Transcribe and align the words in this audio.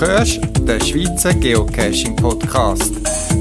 hörst 0.00 0.40
den 0.60 0.80
Schweizer 0.80 1.34
Geocaching 1.34 2.16
Podcast. 2.16 2.92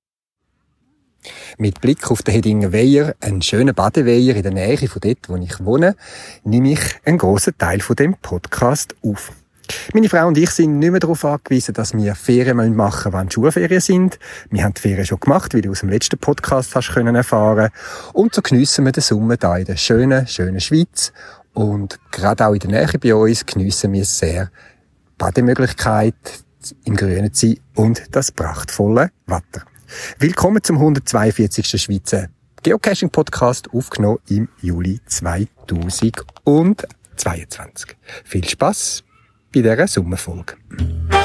Mit 1.57 1.81
Blick 1.81 2.09
auf 2.09 2.23
den 2.23 2.33
Hedinger 2.33 2.73
Weiher, 2.73 3.15
einen 3.19 3.41
schönen 3.41 3.75
Badeweiher 3.75 4.35
in 4.35 4.43
der 4.43 4.53
Nähe 4.53 4.87
von 4.87 5.01
dort, 5.01 5.27
wo 5.27 5.35
ich 5.35 5.65
wohne, 5.65 5.95
nehme 6.43 6.71
ich 6.71 6.79
einen 7.05 7.17
grossen 7.17 7.57
Teil 7.57 7.81
von 7.81 7.95
dem 7.95 8.15
Podcast 8.15 8.95
auf. 9.03 9.33
Meine 9.93 10.09
Frau 10.09 10.27
und 10.27 10.37
ich 10.37 10.49
sind 10.49 10.79
nicht 10.79 10.91
mehr 10.91 10.99
darauf 10.99 11.23
angewiesen, 11.23 11.73
dass 11.73 11.93
wir 11.93 12.15
Ferien 12.15 12.75
machen 12.75 13.11
müssen, 13.11 13.13
wenn 13.13 13.31
Schulferien 13.31 13.81
sind. 13.81 14.19
Wir 14.49 14.63
haben 14.63 14.73
die 14.73 14.81
Ferien 14.81 15.05
schon 15.05 15.19
gemacht, 15.19 15.53
wie 15.53 15.61
du 15.61 15.71
aus 15.71 15.81
dem 15.81 15.89
letzten 15.89 16.17
Podcast 16.17 16.75
hast 16.75 16.93
können 16.93 17.15
erfahren. 17.15 17.69
Und 18.13 18.33
so 18.33 18.41
geniessen 18.41 18.85
wir 18.85 18.91
den 18.91 19.03
Sommer 19.03 19.37
da 19.37 19.57
in 19.57 19.65
der 19.65 19.77
schönen, 19.77 20.25
schönen 20.27 20.59
Schweiz. 20.59 21.13
Und 21.53 21.99
gerade 22.11 22.47
auch 22.47 22.53
in 22.53 22.59
der 22.59 22.71
Nähe 22.71 22.99
bei 22.99 23.13
uns 23.13 23.45
geniessen 23.45 23.93
wir 23.93 24.05
sehr 24.05 24.49
Bademöglichkeit, 25.17 26.15
im 26.85 26.95
Grünen 26.95 27.33
zu 27.33 27.47
sein 27.47 27.59
und 27.75 28.03
das 28.11 28.31
prachtvolle 28.31 29.11
Wetter. 29.27 29.65
Willkommen 30.17 30.63
zum 30.63 30.77
142. 30.77 31.81
Schweizer 31.81 32.29
Geocaching 32.63 33.09
Podcast, 33.09 33.67
aufgenommen 33.73 34.19
im 34.29 34.47
Juli 34.61 35.01
2022. 35.05 37.97
Viel 38.23 38.47
Spaß 38.47 39.03
bei 39.53 39.61
dieser 39.61 41.22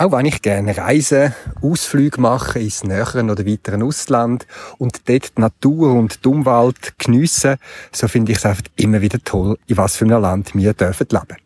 Auch 0.00 0.12
wenn 0.12 0.24
ich 0.24 0.40
gerne 0.40 0.74
reise, 0.78 1.34
Ausflüge 1.60 2.22
mache 2.22 2.58
ins 2.58 2.84
näheren 2.84 3.28
oder 3.28 3.44
weiteren 3.44 3.82
Ausland 3.82 4.46
und 4.78 5.06
dort 5.06 5.36
die 5.36 5.40
Natur 5.42 5.92
und 5.92 6.24
die 6.24 6.28
Umwelt 6.28 6.98
geniessen, 6.98 7.56
so 7.92 8.08
finde 8.08 8.32
ich 8.32 8.38
es 8.38 8.46
einfach 8.46 8.62
immer 8.76 9.02
wieder 9.02 9.18
toll, 9.22 9.58
in 9.66 9.76
was 9.76 9.96
für 9.96 10.06
einem 10.06 10.22
Land 10.22 10.54
wir 10.54 10.72
dürfen 10.72 11.06
leben. 11.10 11.36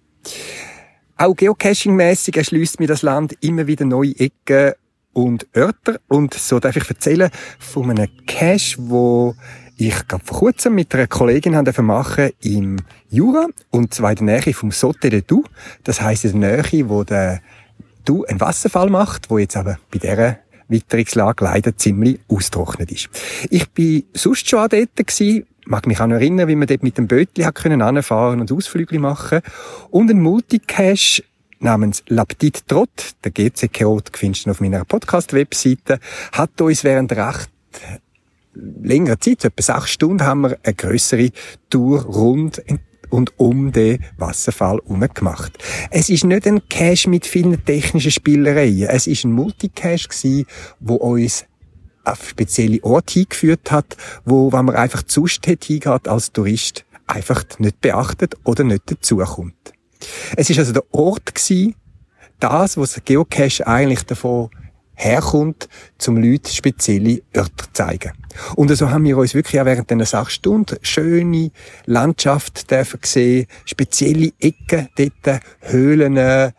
Auch 1.16 1.34
geocaching-mässig 1.34 2.36
erschließt 2.36 2.78
mir 2.78 2.86
das 2.86 3.02
Land 3.02 3.36
immer 3.40 3.66
wieder 3.66 3.86
neue 3.86 4.14
Ecken 4.20 4.74
und 5.12 5.48
Örter 5.56 5.98
und 6.06 6.34
so 6.34 6.60
darf 6.60 6.76
ich 6.76 6.88
erzählen 6.88 7.32
von 7.58 7.90
einem 7.90 8.08
Cache, 8.24 8.76
wo 8.78 9.34
ich 9.76 10.06
gerade 10.06 10.24
vor 10.24 10.38
kurzem 10.38 10.76
mit 10.76 10.94
einer 10.94 11.08
Kollegin 11.08 11.56
haben 11.56 11.86
machen 11.86 12.30
im 12.40 12.76
Jura 13.08 13.48
und 13.70 13.92
zwar 13.94 14.12
in 14.12 14.26
der 14.26 14.40
Nähe 14.40 14.54
vom 14.54 14.70
Sauté 14.70 15.08
de 15.08 15.22
Doux. 15.22 15.42
Das 15.82 16.00
heisst 16.00 16.24
in 16.24 16.40
der 16.40 16.62
Nähe, 16.62 16.88
wo 16.88 17.02
der 17.02 17.40
du 18.04 18.24
einen 18.24 18.40
Wasserfall 18.40 18.90
macht, 18.90 19.30
wo 19.30 19.38
jetzt 19.38 19.56
aber 19.56 19.78
bei 19.90 19.98
dieser 19.98 20.38
Witterungslage 20.68 21.44
leider 21.44 21.76
ziemlich 21.76 22.20
austrocknet 22.28 22.90
ist. 22.90 23.08
Ich 23.50 23.68
bin 23.70 24.04
sonst 24.14 24.48
schon 24.48 24.68
dort 24.68 24.96
gewesen, 24.96 25.46
mag 25.66 25.86
mich 25.86 26.00
auch 26.00 26.06
noch 26.06 26.16
erinnern, 26.16 26.48
wie 26.48 26.56
man 26.56 26.66
dort 26.66 26.82
mit 26.82 26.98
dem 26.98 27.06
Bötli 27.06 27.44
hat 27.44 27.54
können 27.54 27.82
anfahren 27.82 28.40
und 28.40 28.52
Ausflüge 28.52 28.98
machen. 28.98 29.40
Und 29.90 30.10
ein 30.10 30.20
Multicache 30.20 31.22
namens 31.60 32.02
La 32.08 32.24
Petite 32.24 32.64
Trot, 32.66 33.14
der 33.24 33.30
GC-Code 33.30 34.10
findest 34.14 34.46
du 34.46 34.50
auf 34.50 34.60
meiner 34.60 34.84
Podcast-Webseite, 34.84 35.98
hat 36.32 36.60
uns 36.60 36.84
während 36.84 37.12
recht 37.12 37.50
längerer 38.54 39.18
Zeit, 39.18 39.44
etwa 39.44 39.62
sechs 39.62 39.90
Stunden, 39.90 40.24
haben 40.24 40.42
wir 40.42 40.58
eine 40.62 40.74
größere 40.74 41.30
Tour 41.70 42.02
rund 42.02 42.62
und 43.14 43.38
um 43.38 43.70
den 43.70 44.04
Wasserfall 44.18 44.80
herum 44.82 45.06
gemacht. 45.14 45.56
Es 45.92 46.10
ist 46.10 46.24
nicht 46.24 46.48
ein 46.48 46.68
Cache 46.68 47.08
mit 47.08 47.26
vielen 47.26 47.64
technischen 47.64 48.10
Spielereien. 48.10 48.88
Es 48.88 49.06
ist 49.06 49.24
ein 49.24 49.30
Multicache 49.30 50.08
gewesen, 50.08 50.46
wo 50.80 50.96
uns 50.96 51.44
auf 52.02 52.28
spezielle 52.28 52.82
Orte 52.82 53.20
hingeführt 53.20 53.70
hat, 53.70 53.96
wo, 54.24 54.52
wenn 54.52 54.64
man 54.64 54.74
einfach 54.74 55.04
sonst 55.06 55.46
hingeht 55.46 56.08
als 56.08 56.32
Tourist, 56.32 56.84
einfach 57.06 57.44
nicht 57.58 57.80
beachtet 57.80 58.34
oder 58.42 58.64
nicht 58.64 58.90
dazukommt. 58.90 59.72
Es 60.36 60.50
ist 60.50 60.58
also 60.58 60.72
der 60.72 60.84
Ort 60.92 61.36
gewesen, 61.36 61.76
das, 62.40 62.76
was 62.76 63.00
Geocache 63.04 63.64
eigentlich 63.64 64.02
davon 64.02 64.50
herkommt, 64.94 65.68
zum 65.98 66.16
Leuten 66.16 66.48
spezielle 66.48 67.22
Örter 67.36 67.64
zu 67.64 67.72
zeigen. 67.72 68.12
Und 68.56 68.74
so 68.76 68.90
haben 68.90 69.04
wir 69.04 69.18
uns 69.18 69.34
wirklich 69.34 69.60
auch 69.60 69.64
während 69.64 69.90
dieser 69.90 70.06
sechs 70.06 70.34
Stunden 70.34 70.76
schöne 70.82 71.50
Landschaft 71.86 72.70
dürfen 72.70 73.00
sehen, 73.04 73.46
spezielle 73.64 74.32
Ecken 74.40 74.88
dort, 74.96 75.40
Höhlen, 75.60 76.52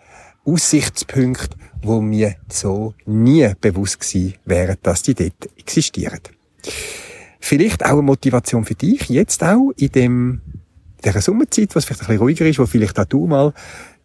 Aussichtspunkte, 0.45 1.57
wo 1.81 2.01
mir 2.01 2.35
so 2.49 2.93
nie 3.05 3.51
bewusst 3.59 3.99
gewesen 3.99 4.35
wären, 4.45 4.77
dass 4.83 5.01
die 5.01 5.15
dort 5.15 5.49
existieren. 5.57 6.19
Vielleicht 7.39 7.85
auch 7.85 7.93
eine 7.93 8.01
Motivation 8.01 8.65
für 8.65 8.75
dich, 8.75 9.09
jetzt 9.09 9.43
auch 9.43 9.71
in 9.77 9.89
dem, 9.89 10.41
dieser 11.03 11.21
Sommerzeit, 11.21 11.75
was 11.75 11.85
vielleicht 11.85 12.01
ein 12.01 12.07
bisschen 12.07 12.21
ruhiger 12.21 12.45
ist, 12.45 12.59
wo 12.59 12.65
vielleicht 12.65 12.99
auch 12.99 13.05
du 13.05 13.27
mal 13.27 13.53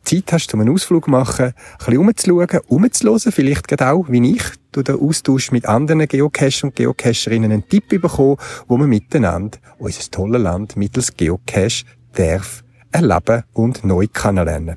Zeit 0.03 0.33
hast, 0.33 0.53
um 0.55 0.61
einen 0.61 0.72
Ausflug 0.72 1.05
zu 1.05 1.11
machen, 1.11 1.47
ein 1.47 1.55
bisschen 1.78 1.99
umzuschauen, 1.99 2.61
umzuhören, 2.69 3.33
vielleicht 3.33 3.69
gerade 3.69 3.91
auch, 3.91 4.09
wie 4.09 4.34
ich, 4.34 4.43
durch 4.72 4.84
den 4.84 5.00
Austausch 5.00 5.53
mit 5.53 5.66
anderen 5.66 6.06
Geocachern 6.06 6.71
und 6.71 6.77
Geocacherinnen 6.77 7.53
einen 7.53 7.69
Tipp 7.69 7.88
bekommen, 7.88 8.37
wo 8.69 8.77
man 8.77 8.89
miteinander 8.89 9.59
unser 9.78 10.10
tolles 10.10 10.43
Land 10.43 10.77
mittels 10.77 11.16
Geocache 11.16 11.84
darf 12.12 12.62
erleben 12.93 13.44
und 13.53 13.84
neu 13.84 14.06
kennenlernen. 14.06 14.77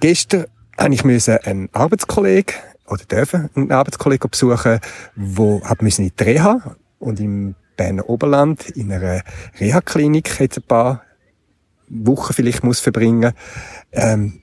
Gestern 0.00 0.46
habe 0.78 0.94
ich 0.94 1.04
einen 1.46 1.68
Arbeitskollegen 1.72 2.54
oder 2.86 3.04
dürfen 3.04 3.50
einen 3.54 3.70
Arbeitskollegen 3.70 4.30
besuchen, 4.30 4.80
der 5.14 5.82
in 5.98 6.12
die 6.18 6.24
Reha 6.24 6.76
und 6.98 7.20
im 7.20 7.54
Berner 7.76 8.08
Oberland 8.08 8.68
in 8.70 8.92
einer 8.92 9.22
Reha-Klinik 9.58 10.40
jetzt 10.40 10.58
ein 10.58 10.62
paar 10.62 11.02
Wochen 11.90 12.32
vielleicht 12.32 12.64
muss 12.64 12.80
verbringen. 12.80 13.32
Ähm, 13.92 14.40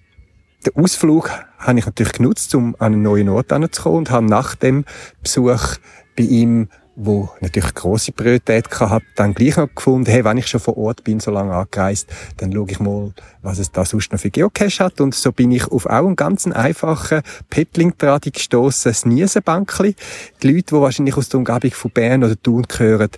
den 0.65 0.83
Ausflug 0.83 1.31
habe 1.57 1.79
ich 1.79 1.85
natürlich 1.85 2.13
genutzt, 2.13 2.53
um 2.55 2.75
an 2.79 2.93
einen 2.93 3.01
neuen 3.01 3.29
Ort 3.29 3.51
anzukommen 3.53 3.99
und 3.99 4.11
habe 4.11 4.25
nach 4.25 4.55
dem 4.55 4.85
Besuch 5.23 5.77
bei 6.15 6.23
ihm, 6.23 6.67
wo 6.99 7.29
natürlich 7.41 7.75
große 7.75 8.11
Priorität 8.11 8.67
hat, 8.79 9.03
dann 9.15 9.35
gleich 9.35 9.55
noch 9.55 9.69
gefunden, 9.73 10.09
hey, 10.09 10.25
wenn 10.25 10.37
ich 10.37 10.47
schon 10.47 10.59
vor 10.59 10.77
Ort 10.77 11.03
bin, 11.03 11.19
so 11.19 11.29
lange 11.29 11.53
angereist, 11.53 12.09
dann 12.37 12.51
schaue 12.51 12.71
ich 12.71 12.79
mal, 12.79 13.13
was 13.43 13.59
es 13.59 13.71
da 13.71 13.85
sonst 13.85 14.11
noch 14.11 14.19
für 14.19 14.31
Geocache 14.31 14.83
hat. 14.83 14.99
Und 14.99 15.13
so 15.13 15.31
bin 15.31 15.51
ich 15.51 15.67
auf 15.67 15.85
auch 15.85 16.07
einen 16.07 16.15
ganz 16.15 16.47
einfachen 16.47 17.21
Pettling-Tradi 17.51 18.31
gestossen, 18.31 18.89
das 18.89 19.05
Niesenbankli. 19.05 19.95
Die 20.41 20.51
Leute, 20.51 20.75
die 20.75 20.81
wahrscheinlich 20.81 21.17
aus 21.17 21.29
der 21.29 21.37
Umgebung 21.37 21.71
von 21.71 21.91
Bern 21.91 22.23
oder 22.23 22.41
Thun 22.41 22.63
gehören, 22.63 23.11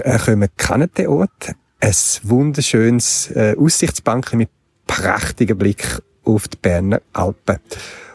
äh, 0.00 0.18
kommen, 0.18 0.50
kennen 0.58 0.90
den 0.96 1.08
Ort 1.08 1.54
ein 1.80 1.94
wunderschönes 2.22 3.30
äh, 3.30 3.56
Aussichtsbank 3.58 4.34
mit 4.34 4.50
prächtigem 4.86 5.58
Blick 5.58 6.00
auf 6.24 6.48
die 6.48 6.56
Berner 6.56 7.00
Alpen. 7.12 7.58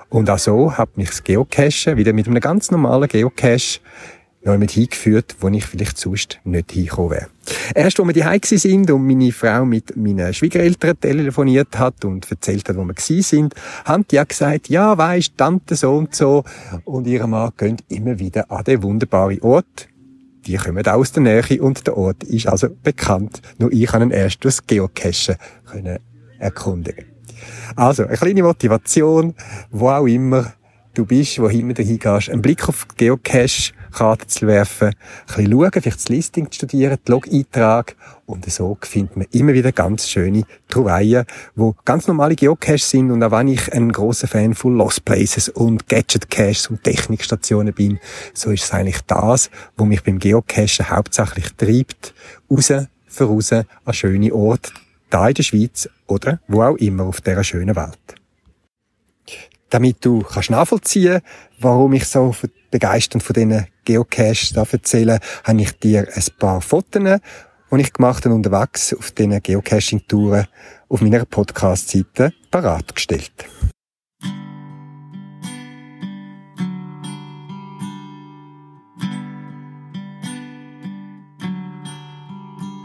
Und 0.10 0.30
auch 0.30 0.40
so 0.40 0.78
hat 0.78 0.98
mich 0.98 1.10
das 1.10 1.24
Geocachen 1.24 1.98
wieder 1.98 2.14
mit 2.14 2.28
einem 2.28 2.40
ganz 2.40 2.70
normalen 2.70 3.08
Geocache 3.08 3.80
noch 4.46 4.58
mit 4.58 4.72
hingeführt, 4.72 5.38
wo 5.40 5.48
ich 5.50 5.66
vielleicht 5.66 5.98
sonst 5.98 6.40
nicht 6.44 6.72
hingekommen 6.74 7.12
wäre. 7.12 7.28
Erst, 7.74 8.00
als 8.00 8.08
wir 8.08 8.14
die 8.14 8.26
Hause 8.26 8.58
sind 8.58 8.92
und 8.92 9.08
meine 9.08 9.32
Frau 9.32 9.66
mit 9.66 9.96
meinen 9.96 10.34
Schwiegereltern 10.34 11.00
telefoniert 11.00 11.80
hat 11.80 12.04
und 12.04 12.30
erzählt 12.30 12.68
hat, 12.68 12.76
wo 12.76 12.84
wir 12.84 12.94
gewesen 12.94 13.22
sind, 13.22 13.56
haben 13.86 14.06
die 14.12 14.20
auch 14.20 14.28
gesagt, 14.28 14.70
ja, 14.70 14.98
weisst, 14.98 15.38
Tante 15.38 15.76
so 15.76 15.96
und 15.96 16.14
so 16.14 16.44
und 16.84 17.08
ihre 17.08 17.28
Mann 17.28 17.52
gehen 17.58 17.78
immer 17.88 18.20
wieder 18.20 18.52
an 18.52 18.64
den 18.66 18.84
wunderbaren 18.84 19.42
Ort 19.42 19.88
die 20.46 20.58
kommen 20.58 20.86
aus 20.86 21.12
der 21.12 21.24
Nähe 21.24 21.62
und 21.62 21.86
der 21.88 21.98
Ort 21.98 22.24
ist 22.24 22.48
also 22.48 22.68
bekannt. 22.84 23.42
Nur 23.58 23.72
ich 23.72 23.86
kann 23.88 24.02
ihn 24.02 24.12
erst 24.12 24.44
durchs 24.44 24.66
Geocachen 24.66 25.36
können 25.66 26.00
erkundigen. 26.40 27.06
Also, 27.76 28.06
eine 28.06 28.18
kleine 28.18 28.44
Motivation, 28.44 29.34
wo 29.72 29.90
auch 29.90 30.06
immer 30.06 30.54
du 30.94 31.06
bist, 31.06 31.40
wohin 31.40 31.74
du 31.74 31.82
hingehst. 31.82 32.30
Ein 32.30 32.42
Blick 32.42 32.68
auf 32.68 32.88
Geocache 32.96 33.74
Karten 33.94 34.28
zu 34.28 34.48
werfen, 34.48 34.90
ein 34.90 34.96
bisschen 35.28 35.52
schauen, 35.52 35.72
vielleicht 35.72 35.98
das 35.98 36.10
Listing 36.10 36.52
zu 36.52 36.56
studieren, 36.56 36.98
die 37.08 37.12
Log-Eintrag 37.12 37.96
und 38.26 38.52
so 38.52 38.78
findet 38.82 39.16
man 39.16 39.28
immer 39.32 39.54
wieder 39.54 39.72
ganz 39.72 40.10
schöne 40.10 40.44
Trouvaillen, 40.70 41.26
wo 41.56 41.76
ganz 41.86 42.08
normale 42.08 42.36
Geocaches 42.36 42.90
sind 42.90 43.12
und 43.12 43.24
auch 43.24 43.32
wenn 43.32 43.48
ich 43.48 43.72
ein 43.72 43.92
großer 43.92 44.28
Fan 44.28 44.54
von 44.54 44.76
Lost 44.78 45.06
Places 45.06 45.50
und 45.50 45.88
Gadget 45.88 46.30
Caches 46.30 46.68
und 46.68 46.84
Technikstationen 46.84 47.74
bin, 47.74 48.00
so 48.34 48.52
ist 48.52 48.64
es 48.64 48.72
eigentlich 48.72 49.02
das, 49.08 49.50
wo 49.78 49.86
mich 49.86 50.04
beim 50.04 50.20
Geocachen 50.20 50.90
hauptsächlich 50.90 51.54
treibt, 51.54 52.14
raus 52.50 52.74
für 53.08 53.26
raus 53.26 53.52
an 53.54 53.66
schöne 53.92 54.34
Orte, 54.34 54.72
da 55.10 55.28
in 55.28 55.36
der 55.36 55.44
Schweiz 55.44 55.88
oder 56.08 56.40
wo 56.48 56.64
auch 56.64 56.76
immer 56.78 57.04
auf 57.04 57.22
dieser 57.22 57.44
schönen 57.44 57.76
Welt. 57.76 58.23
Damit 59.74 60.06
du 60.06 60.22
kannst 60.22 60.52
nachvollziehen, 60.52 61.22
warum 61.60 61.94
ich 61.94 62.06
so 62.06 62.36
begeistert 62.70 63.24
von 63.24 63.34
diesen 63.34 63.66
Geocaches 63.86 64.56
erzähle, 64.56 65.20
habe 65.44 65.62
ich 65.62 65.72
dir 65.80 66.08
ein 66.14 66.24
paar 66.38 66.62
Fotos 66.62 67.02
die 67.02 67.82
ich 67.82 67.92
gemacht 67.92 68.24
habe 68.24 68.36
unterwegs 68.36 68.94
auf 68.94 69.10
diesen 69.10 69.42
Geocaching-Touren 69.42 70.46
auf 70.90 71.02
meiner 71.02 71.26
Podcast-Seite 71.26 72.34
parat 72.52 72.94
gestellt. 72.94 73.34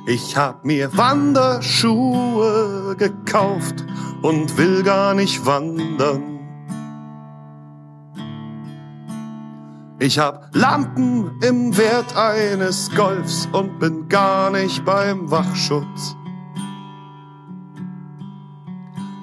Ich 0.07 0.35
hab 0.39 0.65
mir 0.65 0.97
Wanderschuhe 0.97 2.97
gekauft 2.97 3.85
und 4.23 4.57
will 4.57 4.83
gar 4.83 5.13
nicht 5.13 5.45
wandern. 5.45 6.38
Ich 10.01 10.17
hab 10.17 10.55
Lampen 10.55 11.41
im 11.43 11.77
Wert 11.77 12.17
eines 12.17 12.89
Golfs 12.95 13.49
und 13.51 13.81
bin 13.81 14.09
gar 14.09 14.49
nicht 14.51 14.85
beim 14.85 15.29
Wachschutz. 15.29 16.15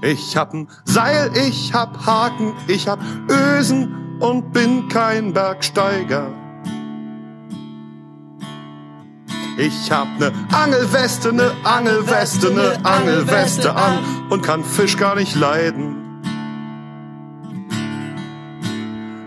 Ich 0.02 0.36
hab 0.36 0.54
ein 0.54 0.68
Seil, 0.84 1.32
ich 1.48 1.74
hab 1.74 2.06
Haken, 2.06 2.54
ich 2.68 2.90
hab 2.90 3.00
Ösen 3.30 4.20
und 4.20 4.52
bin 4.52 4.90
kein 4.90 5.32
Bergsteiger. 5.32 6.28
Ich 9.58 9.90
hab 9.90 10.08
ne 10.20 10.34
Angelweste, 10.52 11.32
ne 11.32 11.52
Angelweste, 11.64 12.52
ne 12.52 12.78
Angelweste 12.84 13.74
an 13.74 14.00
und 14.30 14.44
kann 14.44 14.62
Fisch 14.62 14.98
gar 14.98 15.16
nicht 15.16 15.36
leiden. 15.36 16.05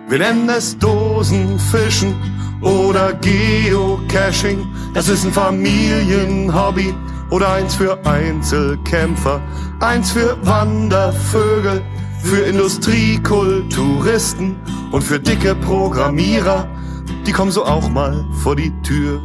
Wir 0.08 0.18
nennen 0.20 0.48
es 0.48 0.78
Dosenfischen 0.78 2.14
oder 2.62 3.12
Geocaching. 3.12 4.66
Das 4.94 5.10
ist 5.10 5.26
ein 5.26 5.32
Familienhobby 5.32 6.94
oder 7.30 7.52
eins 7.52 7.74
für 7.74 7.98
Einzelkämpfer, 8.06 9.42
eins 9.80 10.12
für 10.12 10.38
Wandervögel, 10.46 11.82
für 12.22 12.40
Industriekulturisten 12.40 14.56
und 14.92 15.04
für 15.04 15.20
dicke 15.20 15.54
Programmierer. 15.54 16.66
Die 17.26 17.32
kommen 17.32 17.50
so 17.50 17.66
auch 17.66 17.90
mal 17.90 18.24
vor 18.42 18.56
die 18.56 18.72
Tür. 18.82 19.20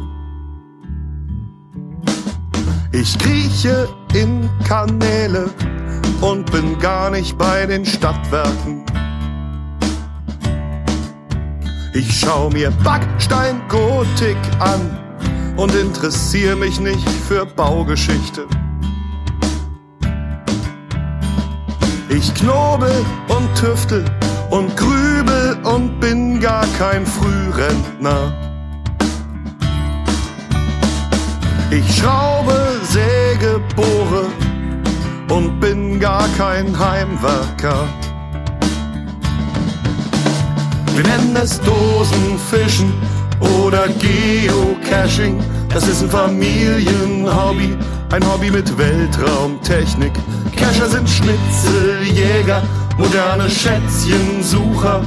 Ich 2.92 3.18
krieche 3.18 3.88
in 4.12 4.50
Kanäle 4.68 5.48
und 6.20 6.52
bin 6.52 6.78
gar 6.78 7.10
nicht 7.10 7.38
bei 7.38 7.64
den 7.64 7.86
Stadtwerken. 7.86 8.84
Ich 11.96 12.18
schau 12.18 12.50
mir 12.50 12.72
Backsteingotik 12.82 14.36
an 14.58 14.98
und 15.56 15.72
interessiere 15.76 16.56
mich 16.56 16.80
nicht 16.80 17.08
für 17.08 17.46
Baugeschichte. 17.46 18.48
Ich 22.08 22.34
knobel 22.34 22.92
und 23.28 23.54
tüftel 23.54 24.04
und 24.50 24.76
grübel 24.76 25.56
und 25.62 26.00
bin 26.00 26.40
gar 26.40 26.66
kein 26.80 27.06
Frührentner. 27.06 28.32
Ich 31.70 31.96
schraube, 31.96 32.80
säge, 32.90 33.60
bohre 33.76 34.26
und 35.28 35.60
bin 35.60 36.00
gar 36.00 36.26
kein 36.36 36.76
Heimwerker. 36.76 37.86
Wir 40.94 41.02
nennen 41.02 41.36
es 41.36 41.60
Dosenfischen 41.60 42.92
oder 43.40 43.88
Geocaching. 43.88 45.42
Das 45.68 45.88
ist 45.88 46.02
ein 46.02 46.08
Familienhobby, 46.08 47.76
ein 48.12 48.32
Hobby 48.32 48.48
mit 48.48 48.78
Weltraumtechnik. 48.78 50.12
Cacher 50.54 50.88
sind 50.88 51.08
Schnitzeljäger, 51.10 52.62
moderne 52.96 53.50
Schätzchensucher. 53.50 55.02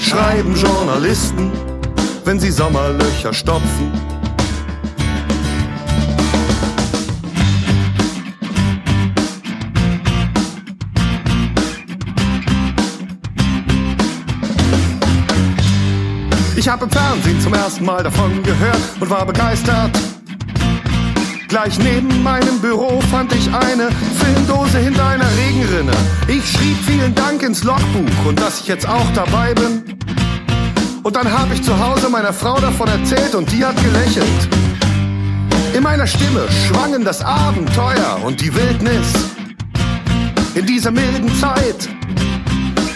Schreiben 0.00 0.56
Journalisten, 0.56 1.52
wenn 2.24 2.40
sie 2.40 2.50
Sommerlöcher 2.50 3.34
stopfen. 3.34 4.11
Habe 16.72 16.84
im 16.84 16.90
Fernsehen 16.90 17.38
zum 17.38 17.52
ersten 17.52 17.84
Mal 17.84 18.02
davon 18.02 18.42
gehört 18.42 18.80
und 18.98 19.10
war 19.10 19.26
begeistert. 19.26 19.90
Gleich 21.46 21.78
neben 21.78 22.22
meinem 22.22 22.60
Büro 22.60 22.98
fand 23.10 23.30
ich 23.34 23.46
eine 23.52 23.90
Filmdose 24.18 24.78
hinter 24.78 25.06
einer 25.06 25.26
Regenrinne. 25.36 25.92
Ich 26.28 26.50
schrieb 26.50 26.78
vielen 26.86 27.14
Dank 27.14 27.42
ins 27.42 27.62
Logbuch 27.62 28.26
und 28.26 28.40
dass 28.40 28.60
ich 28.60 28.68
jetzt 28.68 28.88
auch 28.88 29.06
dabei 29.14 29.52
bin. 29.52 29.98
Und 31.02 31.14
dann 31.14 31.30
habe 31.30 31.52
ich 31.52 31.62
zu 31.62 31.78
Hause 31.78 32.08
meiner 32.08 32.32
Frau 32.32 32.58
davon 32.58 32.88
erzählt 32.88 33.34
und 33.34 33.52
die 33.52 33.62
hat 33.62 33.76
gelächelt. 33.76 34.48
In 35.74 35.82
meiner 35.82 36.06
Stimme 36.06 36.46
schwangen 36.66 37.04
das 37.04 37.22
Abenteuer 37.22 38.18
und 38.24 38.40
die 38.40 38.54
Wildnis. 38.54 39.12
In 40.54 40.64
dieser 40.64 40.90
milden 40.90 41.34
Zeit, 41.38 41.86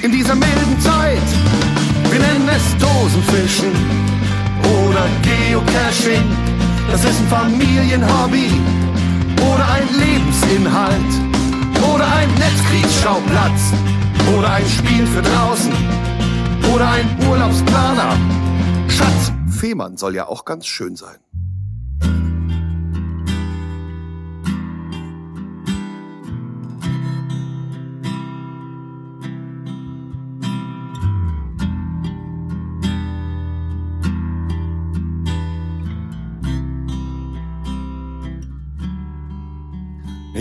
in 0.00 0.12
dieser 0.12 0.34
milden 0.34 0.80
Zeit 0.80 1.65
wir 2.16 2.26
nennen 2.26 2.48
es 2.48 2.76
Dosenfischen 2.78 3.72
oder 4.62 5.06
Geocaching. 5.22 6.24
Das 6.90 7.04
ist 7.04 7.20
ein 7.20 7.28
Familienhobby 7.28 8.50
oder 9.42 9.68
ein 9.68 9.88
Lebensinhalt 9.98 11.12
oder 11.94 12.06
ein 12.06 12.28
Netzkriegsschauplatz 12.34 13.72
oder 14.34 14.50
ein 14.50 14.66
Spiel 14.66 15.06
für 15.06 15.22
draußen 15.22 15.72
oder 16.74 16.90
ein 16.90 17.28
Urlaubsplaner. 17.28 18.16
Schatz, 18.88 19.32
Fehmarn 19.50 19.96
soll 19.96 20.14
ja 20.14 20.26
auch 20.26 20.44
ganz 20.44 20.66
schön 20.66 20.96
sein. 20.96 21.25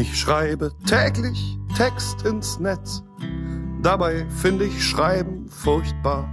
Ich 0.08 0.20
schreibe 0.20 0.72
täglich 0.86 1.58
Text 1.76 2.22
ins 2.26 2.60
Netz. 2.60 3.02
Dabei 3.82 4.28
finde 4.30 4.66
ich 4.66 4.84
Schreiben 4.84 5.50
furchtbar. 5.50 6.30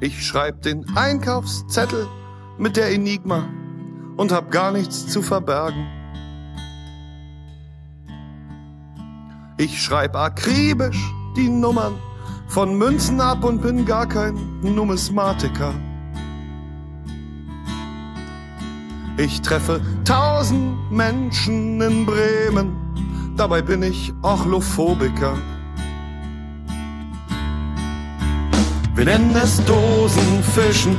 Ich 0.00 0.26
schreib 0.26 0.62
den 0.62 0.84
Einkaufszettel 0.96 2.08
mit 2.58 2.76
der 2.76 2.90
Enigma 2.90 3.48
und 4.16 4.32
hab 4.32 4.50
gar 4.50 4.72
nichts 4.72 5.06
zu 5.06 5.22
verbergen. 5.22 5.86
Ich 9.56 9.80
schreib 9.80 10.16
akribisch 10.16 11.00
die 11.36 11.48
Nummern 11.48 11.94
von 12.48 12.76
Münzen 12.76 13.20
ab 13.20 13.44
und 13.44 13.62
bin 13.62 13.86
gar 13.86 14.08
kein 14.08 14.34
Numismatiker. 14.62 15.74
Ich 19.22 19.42
treffe 19.42 19.82
tausend 20.06 20.90
Menschen 20.90 21.78
in 21.82 22.06
Bremen, 22.06 22.74
dabei 23.36 23.60
bin 23.60 23.82
ich 23.82 24.14
Ochlophobiker. 24.22 25.34
Wir 28.94 29.04
nennen 29.04 29.36
es 29.36 29.62
Dosenfischen 29.66 30.96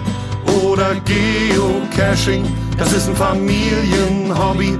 oder 0.63 0.93
Geocaching, 1.03 2.45
das 2.77 2.93
ist 2.93 3.09
ein 3.09 3.15
Familienhobby. 3.15 4.77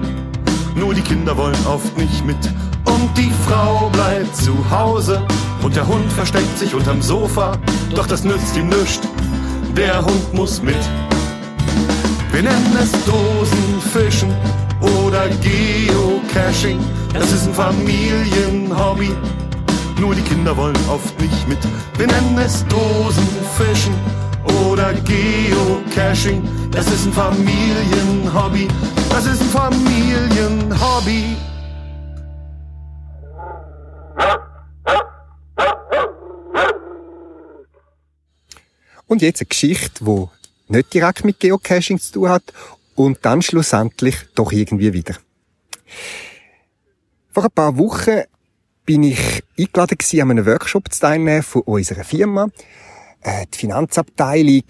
Nur 0.76 0.94
die 0.94 1.02
Kinder 1.02 1.36
wollen 1.36 1.66
oft 1.66 1.98
nicht 1.98 2.24
mit 2.24 2.38
und 2.86 3.18
die 3.18 3.32
Frau 3.48 3.90
bleibt 3.90 4.36
zu 4.36 4.54
Hause 4.70 5.20
Und 5.64 5.76
der 5.76 5.88
Hund 5.88 6.12
versteckt 6.14 6.60
sich 6.60 6.76
unterm 6.76 7.02
Sofa, 7.02 7.58
doch 7.96 8.06
das 8.06 8.24
nützt 8.24 8.56
ihm 8.56 8.70
nichts. 8.70 9.02
Der 9.76 10.06
Hund 10.06 10.32
muss 10.32 10.62
mit. 10.62 10.78
Wir 12.32 12.44
nennen 12.44 12.78
es 12.82 12.92
Dosenfischen 13.06 14.34
oder 14.82 15.28
Geocaching. 15.30 16.80
Das 17.14 17.32
ist 17.32 17.48
ein 17.48 17.54
Familienhobby. 17.54 19.12
Nur 20.00 20.16
die 20.16 20.22
Kinder 20.22 20.56
wollen 20.56 20.78
oft 20.90 21.20
nicht 21.22 21.48
mit. 21.48 21.60
Wir 21.98 22.08
nennen 22.08 22.38
es 22.40 22.66
Dosenfischen 22.68 23.94
oder 24.72 24.94
Geocaching. 24.94 26.42
Das 26.72 26.88
ist 26.88 27.06
ein 27.06 27.14
Familienhobby. 27.14 28.68
Das 29.10 29.26
ist 29.26 29.42
ein 29.42 29.50
Familienhobby. 29.50 31.36
Und 39.06 39.22
jetzt 39.22 39.42
eine 39.42 39.48
Geschichte, 39.48 40.06
die 40.06 40.41
nicht 40.72 40.94
direkt 40.94 41.26
mit 41.26 41.40
Geocaching 41.40 42.00
zu 42.00 42.14
tun 42.14 42.30
hat 42.30 42.44
und 42.96 43.20
dann 43.24 43.42
schlussendlich 43.42 44.16
doch 44.36 44.52
irgendwie 44.52 44.94
wieder. 44.94 45.16
Vor 47.32 47.46
ein 47.46 47.52
paar 47.52 47.78
Wochen 47.78 48.22
bin 48.86 49.04
ich 49.04 49.44
eingeladen 49.58 49.98
gewesen, 49.98 50.22
an 50.22 50.32
einem 50.32 50.46
Workshop 50.46 50.92
zu 50.92 51.00
teilnehmen 51.00 51.44
von 51.44 51.62
unserer 51.64 52.04
Firma. 52.04 52.50
Äh, 53.22 53.46
die 53.54 53.58
Finanzabteilung 53.58 54.64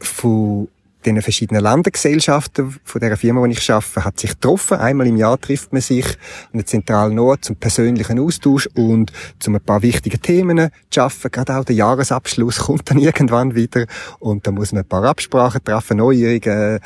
von 0.00 0.68
den 1.14 1.22
verschiedenen 1.22 1.62
Landesgesellschaften 1.62 2.76
von 2.84 3.00
der 3.00 3.16
Firma, 3.16 3.40
wo 3.40 3.46
ich 3.46 3.70
arbeite, 3.70 4.04
hat 4.04 4.18
sich 4.20 4.30
getroffen. 4.30 4.78
Einmal 4.78 5.06
im 5.06 5.16
Jahr 5.16 5.40
trifft 5.40 5.72
man 5.72 5.80
sich 5.80 6.06
an 6.06 6.58
der 6.58 6.66
Zentralen 6.66 7.14
Nord 7.14 7.44
zum 7.44 7.56
persönlichen 7.56 8.18
Austausch 8.18 8.68
und 8.74 9.12
zum 9.38 9.54
ein 9.54 9.60
paar 9.60 9.82
wichtige 9.82 10.18
Themen 10.18 10.70
zu 10.90 11.00
arbeiten. 11.00 11.30
Gerade 11.30 11.56
auch 11.56 11.64
der 11.64 11.76
Jahresabschluss 11.76 12.58
kommt 12.58 12.90
dann 12.90 12.98
irgendwann 12.98 13.54
wieder 13.54 13.86
und 14.18 14.46
da 14.46 14.50
muss 14.50 14.72
man 14.72 14.82
ein 14.82 14.88
paar 14.88 15.04
Absprachen 15.04 15.62
treffen, 15.64 15.96
neue, 15.96 16.36
äh, 16.36 16.80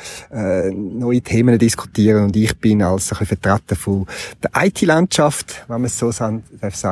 neue 0.71 1.21
Themen 1.21 1.59
diskutieren 1.59 2.25
und 2.25 2.35
ich 2.35 2.57
bin 2.57 2.81
als 2.81 3.11
ein 3.11 3.25
Vertreter 3.25 3.75
von 3.75 4.05
der 4.41 4.51
IT-Landschaft, 4.63 5.65
wenn 5.67 5.81
man 5.81 5.85
es 5.85 5.97
so 5.97 6.11
sagen 6.11 6.43
darf, 6.61 6.83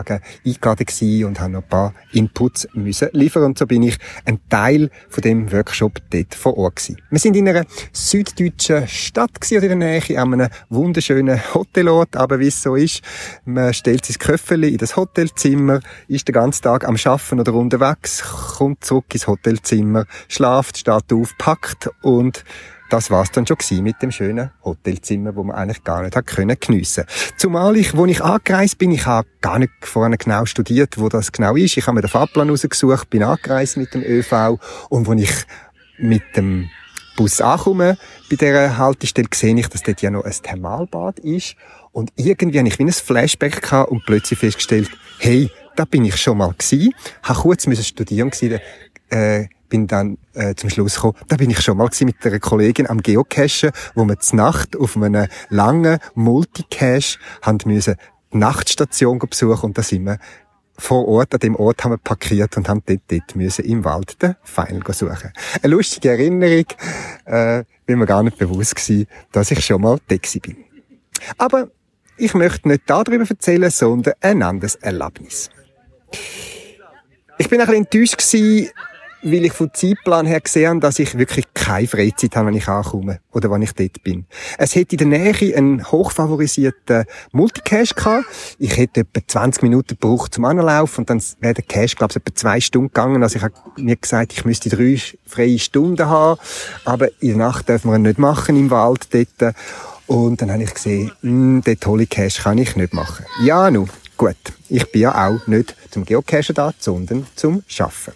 eingeladen 0.45 0.85
gewesen 0.85 1.25
und 1.25 1.39
habe 1.39 1.53
noch 1.53 1.63
ein 1.63 1.69
paar 1.69 1.93
Inputs 2.11 2.67
müssen 2.73 3.09
liefern 3.13 3.43
und 3.43 3.57
so 3.57 3.65
bin 3.65 3.83
ich 3.83 3.97
ein 4.25 4.39
Teil 4.49 4.89
von 5.09 5.21
dem 5.21 5.51
Workshop 5.51 5.99
dort 6.09 6.35
vor 6.35 6.57
Ort 6.57 6.75
gewesen. 6.77 6.97
Sind 7.21 7.35
in 7.35 7.47
einer 7.47 7.65
süddeutschen 7.93 8.87
Stadt 8.87 9.29
oder 9.51 9.63
in 9.63 9.79
der 9.79 10.01
Nähe, 10.01 10.19
an 10.19 10.33
einem 10.33 10.49
wunderschönen 10.69 11.39
Hotelort, 11.53 12.15
aber 12.15 12.39
wie 12.39 12.47
es 12.47 12.63
so 12.63 12.75
ist, 12.75 13.01
man 13.45 13.73
stellt 13.73 14.05
sein 14.05 14.17
Köffeli 14.17 14.69
in 14.69 14.77
das 14.77 14.95
Hotelzimmer, 14.95 15.81
ist 16.07 16.27
den 16.27 16.33
ganzen 16.33 16.63
Tag 16.63 16.87
am 16.87 16.97
Schaffen 16.97 17.39
oder 17.39 17.53
unterwegs, 17.53 18.23
kommt 18.57 18.83
zurück 18.83 19.05
ins 19.13 19.27
Hotelzimmer, 19.27 20.05
schlaft, 20.29 20.79
steht 20.79 21.13
auf, 21.13 21.37
packt 21.37 21.89
und 22.01 22.43
das 22.89 23.11
war's 23.11 23.31
dann 23.31 23.45
schon 23.45 23.57
gewesen 23.57 23.83
mit 23.83 24.01
dem 24.01 24.11
schönen 24.11 24.49
Hotelzimmer, 24.65 25.35
wo 25.35 25.43
man 25.43 25.55
eigentlich 25.55 25.83
gar 25.83 26.01
nicht 26.01 26.15
hat 26.15 26.25
können 26.25 26.57
geniessen. 26.59 27.05
Zumal 27.37 27.77
ich, 27.77 27.95
wo 27.95 28.05
ich 28.05 28.21
angereist 28.21 28.79
bin, 28.79 28.91
ich 28.91 29.05
habe 29.05 29.27
gar 29.41 29.59
nicht 29.59 29.71
vorne 29.81 30.17
genau 30.17 30.45
studiert, 30.45 30.97
wo 30.97 31.07
das 31.07 31.31
genau 31.31 31.55
ist. 31.55 31.77
Ich 31.77 31.87
habe 31.87 31.95
mir 31.95 32.01
den 32.01 32.09
Fahrplan 32.09 32.49
rausgesucht, 32.49 33.09
bin 33.09 33.23
angereist 33.23 33.77
mit 33.77 33.93
dem 33.93 34.03
ÖV 34.03 34.59
und 34.89 35.07
wo 35.07 35.13
ich 35.13 35.31
mit 35.99 36.23
dem 36.35 36.69
Bus 37.21 37.39
ankomme, 37.39 37.99
bei 38.31 38.35
dieser 38.35 38.79
Haltestelle 38.79 39.27
sehe 39.31 39.55
ich, 39.55 39.67
dass 39.67 39.83
dort 39.83 40.01
ja 40.01 40.09
noch 40.09 40.23
ein 40.23 40.31
Thermalbad 40.31 41.19
ist. 41.19 41.55
Und 41.91 42.11
irgendwie 42.15 42.57
habe 42.57 42.67
ich 42.67 42.79
wie 42.79 42.83
ein 42.83 42.91
Flashback 42.91 43.71
und 43.89 44.03
plötzlich 44.07 44.39
festgestellt, 44.39 44.89
hey, 45.19 45.51
da 45.75 45.85
bin 45.85 46.03
ich 46.03 46.17
schon 46.17 46.39
mal 46.39 46.51
gewesen, 46.57 46.95
habe 47.21 47.39
kurz 47.39 47.67
müssen 47.67 47.83
studieren 47.83 48.31
gewesen, 48.31 48.59
äh, 49.11 49.45
bin 49.69 49.85
dann 49.85 50.17
äh, 50.33 50.55
zum 50.55 50.71
Schluss 50.71 50.95
gekommen, 50.95 51.13
da 51.27 51.35
bin 51.35 51.51
ich 51.51 51.61
schon 51.61 51.77
mal 51.77 51.89
gewesen 51.89 52.05
mit 52.05 52.25
einer 52.25 52.39
Kollegin 52.39 52.89
am 52.89 53.03
Geocachen, 53.03 53.69
wo 53.93 54.03
wir 54.05 54.17
zur 54.17 54.37
Nacht 54.37 54.75
auf 54.75 54.97
einem 54.97 55.27
langen 55.49 55.99
Multicache 56.15 57.19
haben 57.43 57.59
müssen 57.65 57.97
Nachtstation 58.31 59.19
besuchen 59.19 59.67
und 59.67 59.77
da 59.77 59.83
sind 59.83 60.05
wir 60.05 60.17
vor 60.77 61.07
Ort, 61.07 61.33
an 61.33 61.39
dem 61.39 61.55
Ort 61.55 61.83
haben 61.83 61.91
wir 61.91 61.97
parkiert 61.97 62.57
und 62.57 62.67
haben 62.67 62.81
dort, 62.85 63.01
dort 63.07 63.35
müssen 63.35 63.65
im 63.65 63.83
Wald 63.83 64.21
den 64.21 64.35
Pfeil 64.43 64.81
suchen. 64.89 65.31
Eine 65.61 65.73
lustige 65.73 66.09
Erinnerung, 66.09 66.65
äh, 67.25 67.63
bin 67.85 67.99
mir 67.99 68.05
gar 68.05 68.23
nicht 68.23 68.37
bewusst 68.37 68.75
gewesen, 68.75 69.07
dass 69.31 69.51
ich 69.51 69.65
schon 69.65 69.81
mal 69.81 69.99
dort 70.07 70.41
bin. 70.41 70.57
Aber 71.37 71.69
ich 72.17 72.33
möchte 72.33 72.67
nicht 72.67 72.83
darüber 72.87 73.25
erzählen, 73.27 73.69
sondern 73.69 74.13
ein 74.21 74.43
anderes 74.43 74.75
Erlebnis. 74.75 75.49
Ich 77.37 77.49
bin 77.49 77.59
ein 77.59 77.67
bisschen 77.67 77.85
enttäuscht 77.85 78.17
gewesen, 78.17 78.69
weil 79.23 79.45
ich 79.45 79.53
vom 79.53 79.73
Zeitplan 79.73 80.25
her 80.25 80.41
gesehen 80.41 80.69
habe, 80.69 80.79
dass 80.79 80.99
ich 80.99 81.17
wirklich 81.17 81.45
keine 81.53 81.87
Freizeit 81.87 82.35
habe, 82.35 82.47
wenn 82.47 82.55
ich 82.55 82.67
ankomme 82.67 83.19
oder 83.31 83.51
wenn 83.51 83.61
ich 83.61 83.73
dort 83.73 84.03
bin. 84.03 84.25
Es 84.57 84.75
hätte 84.75 84.95
in 84.95 85.09
der 85.09 85.19
Nähe 85.19 85.55
einen 85.55 85.89
hochfavorisierten 85.91 87.05
Multicache 87.31 87.93
gehabt. 87.93 88.25
Ich 88.59 88.77
hätte 88.77 89.01
etwa 89.01 89.21
20 89.25 89.63
Minuten 89.63 89.97
gebraucht 89.99 90.33
zum 90.33 90.45
Anlaufen 90.45 91.01
und 91.01 91.09
dann 91.09 91.21
wäre 91.39 91.53
der 91.53 91.63
Cache, 91.63 91.95
glaube 91.95 92.11
ich, 92.11 92.17
etwa 92.17 92.35
zwei 92.35 92.59
Stunden 92.59 92.89
gegangen. 92.89 93.23
Also 93.23 93.37
ich 93.37 93.43
habe 93.43 93.53
mir 93.77 93.95
gesagt, 93.95 94.33
ich 94.33 94.45
müsste 94.45 94.69
drei 94.69 94.99
freie 95.25 95.59
Stunden 95.59 96.07
haben, 96.07 96.39
aber 96.85 97.07
in 97.21 97.29
der 97.29 97.37
Nacht 97.37 97.69
dürfen 97.69 97.91
wir 97.91 97.97
nicht 97.97 98.19
machen 98.19 98.57
im 98.57 98.69
Wald 98.69 99.07
dort. 99.13 99.55
Und 100.07 100.41
dann 100.41 100.51
habe 100.51 100.63
ich 100.63 100.73
gesehen, 100.73 101.11
mh, 101.21 101.29
hm, 101.31 101.61
den 101.61 101.77
Holy 101.85 102.05
Cache 102.05 102.41
kann 102.41 102.57
ich 102.57 102.75
nicht 102.75 102.93
machen. 102.93 103.25
Ja, 103.43 103.71
nun, 103.71 103.89
gut. 104.17 104.35
Ich 104.67 104.91
bin 104.91 105.01
ja 105.01 105.27
auch 105.27 105.47
nicht 105.47 105.75
zum 105.89 106.05
Geocachen 106.05 106.55
da, 106.55 106.73
sondern 106.77 107.27
zum 107.35 107.63
Schaffen. 107.67 108.13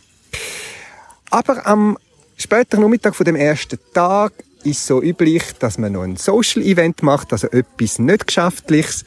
Aber 1.29 1.65
am 1.65 1.97
späteren 2.37 2.81
Nachmittag 2.81 3.15
von 3.15 3.25
dem 3.25 3.35
ersten 3.35 3.79
Tag 3.93 4.33
ist 4.63 4.85
so 4.85 5.01
üblich, 5.01 5.43
dass 5.59 5.77
man 5.77 5.93
noch 5.93 6.03
ein 6.03 6.17
Social 6.17 6.63
Event 6.63 7.03
macht, 7.03 7.31
also 7.31 7.47
etwas 7.47 7.99
nicht 7.99 8.27
Geschäftliches 8.27 9.03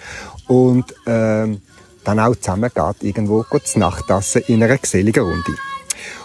und 0.47 0.95
ähm, 1.07 1.61
dann 2.05 2.21
auch 2.21 2.37
zusammen 2.37 2.71
geht, 2.75 3.03
irgendwo 3.03 3.45
zu 3.45 3.79
Nachtassen 3.79 4.43
in 4.47 4.63
einer 4.63 4.79
geselligen 4.79 5.25
Runde. 5.25 5.55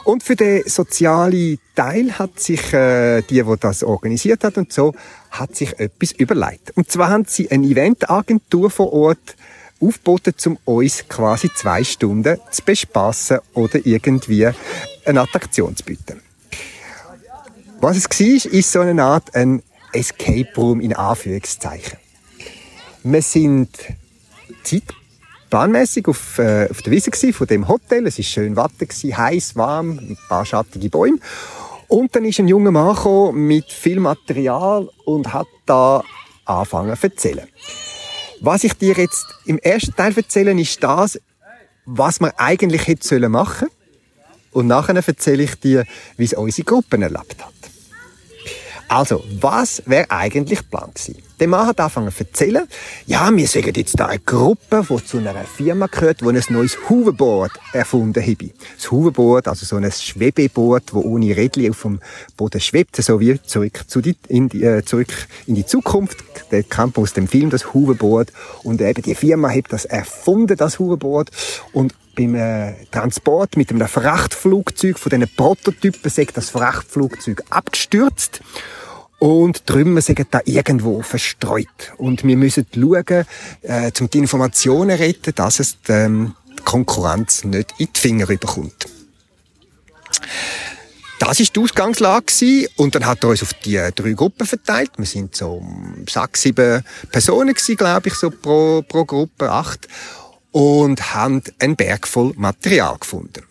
Und 0.04 0.24
für 0.24 0.36
den 0.36 0.64
sozialen 0.68 1.60
Teil 1.76 2.12
hat 2.20 2.40
sich 2.40 2.74
äh, 2.74 3.22
die, 3.22 3.42
die 3.42 3.56
das 3.60 3.84
organisiert 3.84 4.44
hat 4.44 4.58
und 4.58 4.72
so, 4.72 4.94
hat 5.32 5.56
sich 5.56 5.80
etwas 5.80 6.12
überlegt. 6.12 6.72
Und 6.76 6.92
zwar 6.92 7.10
haben 7.10 7.26
sie 7.26 7.50
eine 7.50 7.66
Eventagentur 7.66 8.70
vor 8.70 8.94
Ort 8.94 9.36
aufgeboten, 9.88 10.34
um 10.46 10.58
uns 10.66 11.08
quasi 11.08 11.50
zwei 11.54 11.84
Stunden 11.84 12.38
zu 12.52 12.64
bespassen 12.64 13.40
oder 13.54 13.86
irgendwie 13.86 14.50
eine 15.06 15.22
Attraktion 15.22 15.76
zu 15.76 15.84
bieten. 15.84 16.22
Was 17.82 17.98
es 17.98 18.10
war, 18.10 18.54
ist 18.54 18.72
so 18.72 18.80
eine 18.80 19.04
Art 19.04 19.36
ein 19.36 19.62
Escape 19.92 20.50
Room 20.58 20.80
in 20.80 20.94
Anführungszeichen. 20.96 21.98
Wir 23.04 23.22
sind 23.22 23.70
zeitplanmäßig 24.64 26.08
auf, 26.08 26.40
äh, 26.40 26.70
auf 26.70 26.82
der 26.82 26.92
Wiese 26.94 27.12
von 27.34 27.48
dem 27.48 27.68
Hotel. 27.68 28.08
Es 28.08 28.18
war 28.18 28.24
schön 28.24 28.56
Watte, 28.56 28.88
heiß, 28.88 29.56
warm, 29.56 30.00
ein 30.00 30.18
paar 30.30 30.46
schattige 30.46 30.90
Bäume. 30.90 31.20
Und 31.90 32.16
dann 32.16 32.26
ist 32.26 32.40
ein 32.40 32.48
junger 32.48 32.72
Mann 32.72 33.36
mit 33.36 33.72
viel 33.72 34.00
Material 34.00 34.90
und 35.06 35.34
hat 35.34 35.48
da 35.66 36.04
angefangen 36.46 36.96
zu 36.96 37.08
erzählen. 37.08 37.48
Was 38.44 38.66
ich 38.66 38.74
dir 38.74 38.94
jetzt 38.96 39.26
im 39.46 39.58
ersten 39.58 39.96
Teil 39.96 40.14
erzähle, 40.18 40.52
ist 40.60 40.84
das, 40.84 41.18
was 41.86 42.20
man 42.20 42.32
eigentlich 42.36 42.88
hätte 42.88 43.30
machen 43.30 43.70
sollen 43.70 43.72
und 44.52 44.68
nachher 44.68 44.96
erzähle 44.96 45.44
ich 45.44 45.56
dir, 45.56 45.86
wie 46.18 46.26
es 46.26 46.34
unsere 46.34 46.66
Gruppen 46.66 47.02
erlebt 47.02 47.38
hat. 47.42 47.63
Also, 48.94 49.24
was 49.42 49.82
wäre 49.88 50.12
eigentlich 50.12 50.70
Plan 50.70 50.92
gewesen? 50.94 51.18
Der 51.40 51.48
Mann 51.48 51.66
hat 51.66 51.80
angefangen 51.80 52.12
zu 52.12 52.26
erzählen, 52.26 52.68
ja, 53.08 53.28
wir 53.36 53.48
sagen 53.48 53.74
jetzt 53.76 54.00
da 54.00 54.06
eine 54.06 54.20
Gruppe, 54.20 54.86
die 54.88 55.04
zu 55.04 55.18
einer 55.18 55.34
Firma 55.46 55.88
gehört, 55.88 56.22
die 56.22 56.28
ein 56.28 56.40
neues 56.50 56.78
Hoverboard 56.88 57.54
erfunden 57.74 58.24
hat. 58.24 58.38
Das 58.78 58.92
Hoverboard, 58.92 59.48
also 59.48 59.66
so 59.66 59.78
ein 59.78 59.92
Schwebeboard, 59.92 60.84
das 60.90 60.94
ohne 60.94 61.36
Rädchen 61.36 61.72
auf 61.72 61.82
dem 61.82 62.02
Boden 62.38 62.62
schwebt, 62.62 62.96
so 62.98 63.20
wie 63.20 63.42
zurück, 63.42 63.82
zu 63.88 64.00
die, 64.00 64.16
in 64.28 64.50
die, 64.50 64.64
äh, 64.64 64.86
zurück 64.86 65.12
in 65.48 65.56
die 65.56 65.66
Zukunft. 65.66 66.24
Der 66.52 66.62
kommt 66.62 67.00
aus 67.00 67.14
dem 67.14 67.28
Film, 67.28 67.50
das 67.50 67.74
Hoverboard. 67.74 68.32
Und 68.62 68.80
eben 68.80 69.02
die 69.02 69.16
Firma 69.16 69.50
hat 69.50 69.66
das 69.70 69.86
erfunden, 69.86 70.56
das 70.56 70.78
Hoverboard. 70.78 71.32
Und 71.72 71.96
beim 72.16 72.36
äh, 72.36 72.74
Transport 72.92 73.58
mit 73.58 73.72
einem 73.72 73.88
Frachtflugzeug 73.88 75.00
von 75.00 75.10
diesen 75.10 75.36
Prototypen 75.36 76.12
sagt 76.12 76.38
das 76.38 76.52
Frachtflugzeug 76.52 77.42
abgestürzt 77.50 78.42
und 79.24 79.60
die 79.60 79.72
Trümmer 79.72 80.02
sind 80.02 80.20
da 80.32 80.42
irgendwo 80.44 81.02
verstreut. 81.02 81.94
Und 81.96 82.26
wir 82.26 82.36
müssen 82.36 82.68
schauen, 82.74 83.26
äh, 83.62 83.92
um 84.02 84.10
die 84.10 84.18
Informationen 84.18 84.98
zu 84.98 85.04
retten, 85.04 85.34
dass 85.34 85.62
es 85.62 85.78
ähm, 85.88 86.36
die 86.60 86.64
Konkurrenz 86.64 87.46
nicht 87.46 87.74
in 87.78 87.88
die 87.96 88.00
Finger 88.00 88.26
bekommt. 88.26 88.86
Das 91.20 91.40
ist 91.40 91.56
die 91.56 91.62
Ausgangslage 91.62 92.68
und 92.76 92.96
dann 92.96 93.06
hat 93.06 93.24
er 93.24 93.30
uns 93.30 93.42
auf 93.44 93.54
die 93.54 93.80
drei 93.96 94.12
Gruppen 94.12 94.46
verteilt. 94.46 94.92
Wir 94.98 95.06
sind 95.06 95.38
so 95.38 95.64
sechs, 96.10 96.42
sieben 96.42 96.84
Personen 97.10 97.54
gewesen, 97.54 97.78
glaube 97.78 98.10
ich, 98.10 98.16
so 98.16 98.30
pro, 98.30 98.82
pro 98.82 99.06
Gruppe, 99.06 99.50
acht. 99.50 99.88
und 100.52 101.14
haben 101.14 101.42
einen 101.60 101.78
Berg 101.78 102.10
voll 102.10 102.34
Material 102.36 102.98
gefunden. 103.00 103.44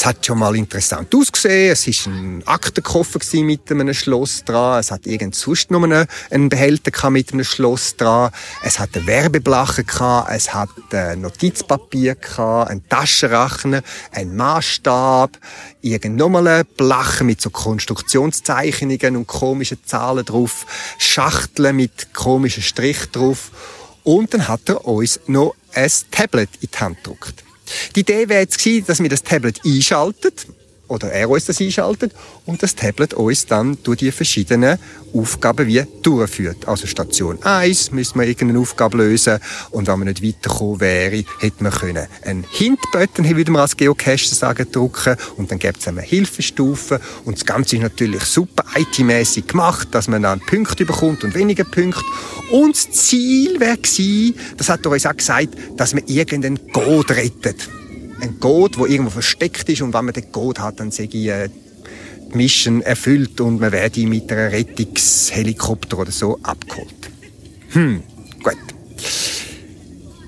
Es 0.00 0.06
hat 0.06 0.24
schon 0.24 0.38
mal 0.38 0.56
interessant 0.56 1.14
ausgesehen. 1.14 1.72
Es 1.72 1.86
ist 1.86 2.06
ein 2.06 2.42
Aktenkoffer 2.46 3.18
mit 3.42 3.70
einem 3.70 3.92
Schloss 3.92 4.42
dran. 4.46 4.80
Es 4.80 4.90
hat 4.90 5.06
irgend 5.06 5.34
sonst 5.34 5.70
noch 5.70 5.82
einen 5.82 6.48
Behälter 6.48 7.10
mit 7.10 7.34
einem 7.34 7.44
Schloss 7.44 7.96
dran. 7.96 8.30
Es 8.62 8.78
hat 8.78 8.96
eine 8.96 9.06
Werbeblache 9.06 9.84
gehabt. 9.84 10.30
Es 10.32 10.54
hat 10.54 10.70
ein 10.90 11.20
Notizpapier 11.20 12.14
gehabt, 12.14 12.70
ein 12.70 12.88
Taschenrechner, 12.88 13.82
ein 14.12 14.34
Maßstab, 14.34 15.38
irgend 15.82 16.16
nochmal 16.16 16.48
eine 16.48 16.64
Blache 16.64 17.22
mit 17.22 17.42
so 17.42 17.50
Konstruktionszeichnungen 17.50 19.16
und 19.16 19.26
komischen 19.26 19.84
Zahlen 19.84 20.24
drauf, 20.24 20.64
Schachteln 20.96 21.76
mit 21.76 22.14
komischen 22.14 22.62
Strich 22.62 23.04
drauf. 23.12 23.50
Und 24.02 24.32
dann 24.32 24.48
hat 24.48 24.66
er 24.66 24.86
uns 24.86 25.20
noch 25.26 25.54
ein 25.74 25.90
Tablet 26.10 26.48
in 26.62 26.70
die 26.72 26.78
Hand 26.78 27.04
gedruckt. 27.04 27.44
Die 27.94 28.00
Idee 28.00 28.28
wäre 28.28 28.40
jetzt 28.40 28.58
gewesen, 28.58 28.86
dass 28.86 29.02
wir 29.02 29.08
das 29.08 29.22
Tablet 29.22 29.60
einschaltet 29.64 30.46
oder 30.90 31.12
er 31.12 31.30
uns 31.30 31.46
das 31.46 31.60
einschaltet 31.60 32.12
und 32.46 32.62
das 32.62 32.74
Tablet 32.74 33.14
uns 33.14 33.46
dann 33.46 33.78
durch 33.82 33.98
die 33.98 34.10
verschiedenen 34.10 34.78
Aufgaben 35.14 35.66
wie 35.66 35.82
durchführt. 36.02 36.68
Also 36.68 36.86
Station 36.86 37.42
1 37.42 37.92
müssen 37.92 38.18
wir 38.18 38.26
irgendeine 38.26 38.60
Aufgabe 38.60 38.98
lösen 38.98 39.38
und 39.70 39.86
wenn 39.86 39.98
man 39.98 40.08
nicht 40.08 40.22
weitergekommen 40.22 40.80
wäre, 40.80 41.24
hätte 41.38 41.62
man 41.62 41.72
können 41.72 42.06
einen 42.24 42.44
Hint-Button, 42.48 43.36
würde 43.36 43.52
man 43.52 43.62
als 43.62 43.76
Geocacher 43.76 44.34
sagen, 44.34 44.70
drücken 44.70 45.16
und 45.36 45.50
dann 45.50 45.58
gibt 45.58 45.78
es 45.78 45.88
eine 45.88 46.02
Hilfestufe. 46.02 47.00
Und 47.24 47.38
das 47.38 47.46
Ganze 47.46 47.76
ist 47.76 47.82
natürlich 47.82 48.22
super 48.24 48.64
IT-mäßig 48.76 49.46
gemacht, 49.46 49.88
dass 49.92 50.08
man 50.08 50.22
dann 50.22 50.40
Punkte 50.40 50.84
bekommt 50.84 51.24
und 51.24 51.34
weniger 51.34 51.64
Punkte. 51.64 52.02
Und 52.50 52.76
das 52.76 52.90
Ziel 52.90 53.60
wäre 53.60 53.78
gewesen, 53.78 54.34
das 54.56 54.68
hat 54.68 54.84
er 54.84 54.90
uns 54.90 55.06
auch 55.06 55.16
gesagt, 55.16 55.54
dass 55.76 55.94
man 55.94 56.04
irgendeinen 56.06 56.72
Code 56.72 57.16
rettet 57.16 57.68
ein 58.20 58.40
Code, 58.40 58.78
der 58.78 58.86
irgendwo 58.86 59.10
versteckt 59.10 59.68
ist 59.68 59.82
und 59.82 59.94
wenn 59.94 60.04
man 60.04 60.14
den 60.14 60.30
Code 60.32 60.62
hat, 60.62 60.80
dann 60.80 60.90
sehe 60.90 61.06
ich 61.06 61.26
äh, 61.26 61.48
die 62.32 62.36
Mission 62.36 62.82
erfüllt 62.82 63.40
und 63.40 63.60
man 63.60 63.72
werde 63.72 64.06
mit 64.06 64.30
einem 64.32 64.50
Rettungshelikopter 64.50 65.98
oder 65.98 66.12
so 66.12 66.38
abgeholt. 66.42 67.10
Hm, 67.70 68.02
gut. 68.42 68.56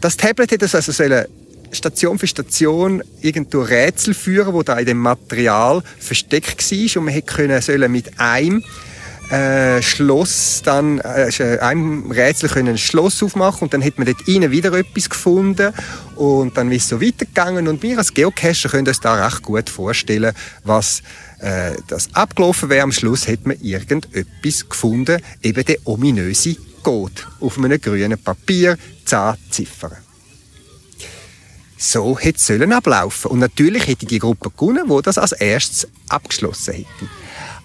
Das 0.01 0.17
Tablet 0.17 0.51
hätte 0.51 0.69
also 0.73 0.93
sollen 0.93 1.27
Station 1.71 2.19
für 2.19 2.27
Station 2.27 3.03
irgendwo 3.21 3.63
Rätsel 3.63 4.15
führen, 4.15 4.53
wo 4.53 4.63
da 4.63 4.79
in 4.79 4.87
dem 4.87 4.99
Material 4.99 5.83
versteckt 5.99 6.71
war 6.71 6.97
und 6.97 7.05
man 7.05 7.15
hätte 7.15 7.35
können 7.35 7.63
sollen 7.63 7.91
mit 7.91 8.19
einem 8.21 8.63
äh, 9.33 9.81
Schloss 9.81 10.61
dann, 10.63 10.99
äh, 10.99 11.59
einem 11.61 12.11
Rätsel 12.11 12.51
können 12.51 12.69
ein 12.69 12.79
Schloss 12.79 13.23
aufmachen 13.23 13.63
und 13.63 13.73
dann 13.73 13.83
hat 13.83 13.97
man 13.97 14.07
dort 14.07 14.29
innen 14.29 14.51
wieder 14.51 14.73
etwas 14.75 15.09
gefunden 15.09 15.73
und 16.17 16.57
dann 16.57 16.71
ist 16.71 16.83
es 16.83 16.89
so 16.91 17.01
weitergegangen 17.01 17.67
und 17.67 17.83
wir 17.83 17.97
als 17.97 18.13
Geocacher 18.13 18.69
können 18.69 18.87
uns 18.87 19.01
da 19.01 19.25
recht 19.25 19.43
gut 19.43 19.71
vorstellen, 19.71 20.35
was 20.65 21.03
äh, 21.39 21.73
das 21.89 22.15
abgelaufen 22.15 22.69
wäre. 22.69 22.83
Am 22.83 22.93
Schluss 22.93 23.27
hat 23.27 23.47
man 23.47 23.59
irgendetwas 23.63 24.69
gefunden, 24.69 25.23
eben 25.43 25.65
der 25.65 25.79
ominöse 25.85 26.57
Code 26.83 27.23
auf 27.41 27.57
einem 27.57 27.81
grünen 27.81 28.19
Papier, 28.19 28.77
10 29.07 29.35
Ziffern. 29.51 29.97
So 31.79 32.19
hätte 32.19 32.39
es 32.39 32.71
ablaufen 32.71 33.31
Und 33.31 33.39
natürlich 33.41 33.87
hätte 33.87 34.07
die 34.07 34.19
Gruppe 34.19 34.51
gewonnen, 34.51 34.89
die 34.89 35.03
das 35.03 35.19
als 35.19 35.33
erstes 35.33 35.89
abgeschlossen 36.09 36.75
hätte. 36.75 37.09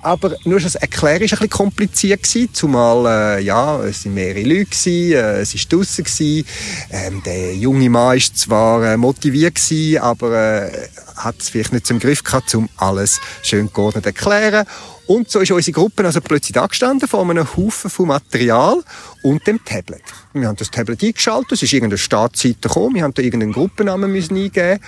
Aber 0.07 0.37
nur 0.45 0.61
das 0.61 0.75
Erklären 0.75 1.15
war 1.15 1.21
ein 1.21 1.27
bisschen 1.27 1.49
kompliziert 1.49 2.23
gewesen, 2.23 2.53
zumal, 2.53 3.39
äh, 3.39 3.43
ja, 3.43 3.83
es 3.83 4.05
waren 4.05 4.13
mehrere 4.13 4.41
Leute 4.41 4.69
gewesen, 4.69 5.11
äh, 5.11 5.41
es 5.41 5.53
war 5.53 5.77
draussen 5.77 6.05
gewesen. 6.05 6.47
Ähm, 6.91 7.21
der 7.25 7.53
junge 7.53 7.89
Mann 7.89 8.15
war 8.15 8.33
zwar 8.33 8.85
äh, 8.85 8.95
motiviert 8.95 9.55
gewesen, 9.55 9.97
aber 9.97 10.69
äh, 10.71 10.87
hat 11.17 11.35
es 11.39 11.49
vielleicht 11.49 11.73
nicht 11.73 11.87
zum 11.87 11.99
Griff 11.99 12.23
gehabt, 12.23 12.55
um 12.55 12.69
alles 12.77 13.19
schön 13.41 13.69
geordnet 13.73 14.05
zu 14.05 14.11
erklären. 14.11 14.65
Und 15.07 15.29
so 15.29 15.41
ist 15.41 15.51
unsere 15.51 15.73
Gruppe 15.73 16.05
also 16.05 16.21
plötzlich 16.21 16.53
da 16.53 16.67
gestanden 16.67 17.09
vor 17.09 17.29
einem 17.29 17.45
Haufen 17.57 17.89
von 17.89 18.07
Material 18.07 18.81
und 19.23 19.45
dem 19.45 19.63
Tablet. 19.65 20.03
Wir 20.31 20.47
haben 20.47 20.55
das 20.55 20.71
Tablet 20.71 21.03
eingeschaltet, 21.03 21.53
es 21.53 21.63
ist 21.63 21.73
irgendeine 21.73 21.97
Startseite 21.97 22.69
gekommen, 22.69 22.95
wir 22.95 23.03
haben 23.03 23.13
da 23.13 23.21
irgendeinen 23.21 23.51
Gruppennamen 23.51 24.09
müssen 24.09 24.37
eingeben 24.37 24.79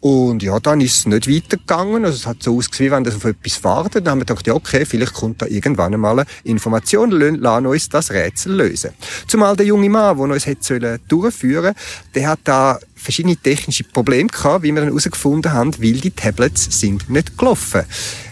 und 0.00 0.42
ja, 0.42 0.60
dann 0.60 0.80
ist 0.80 0.96
es 0.96 1.06
nicht 1.06 1.28
weitergegangen. 1.28 2.04
Also 2.04 2.16
es 2.16 2.26
hat 2.26 2.42
so 2.42 2.56
ausgesehen, 2.56 2.92
wenn 2.92 3.04
das 3.04 3.16
auf 3.16 3.24
etwas 3.24 3.64
wartet. 3.64 4.06
Dann 4.06 4.12
haben 4.12 4.20
wir 4.20 4.26
gedacht, 4.26 4.46
ja, 4.46 4.54
okay, 4.54 4.84
vielleicht 4.84 5.14
kommt 5.14 5.42
da 5.42 5.46
irgendwann 5.46 5.94
einmal 5.94 6.20
eine 6.20 6.28
Information, 6.44 7.10
lassen 7.10 7.66
uns 7.66 7.88
das 7.88 8.10
Rätsel 8.10 8.54
lösen. 8.54 8.90
Zumal 9.26 9.56
der 9.56 9.66
junge 9.66 9.88
Mann, 9.88 10.16
der 10.16 10.26
uns 10.26 10.46
hätte 10.46 11.00
durchführen 11.08 11.62
sollen, 11.62 11.74
der 12.14 12.28
hat 12.28 12.40
da 12.44 12.78
verschiedene 13.06 13.36
technische 13.36 13.84
Probleme 13.84 14.28
gehabt, 14.28 14.64
wie 14.64 14.72
wir 14.72 14.80
dann 14.80 14.88
herausgefunden 14.88 15.52
haben, 15.52 15.72
weil 15.78 15.92
die 15.92 16.10
Tablets 16.10 16.80
sind 16.80 17.08
nicht 17.08 17.38
gelaufen. 17.38 17.84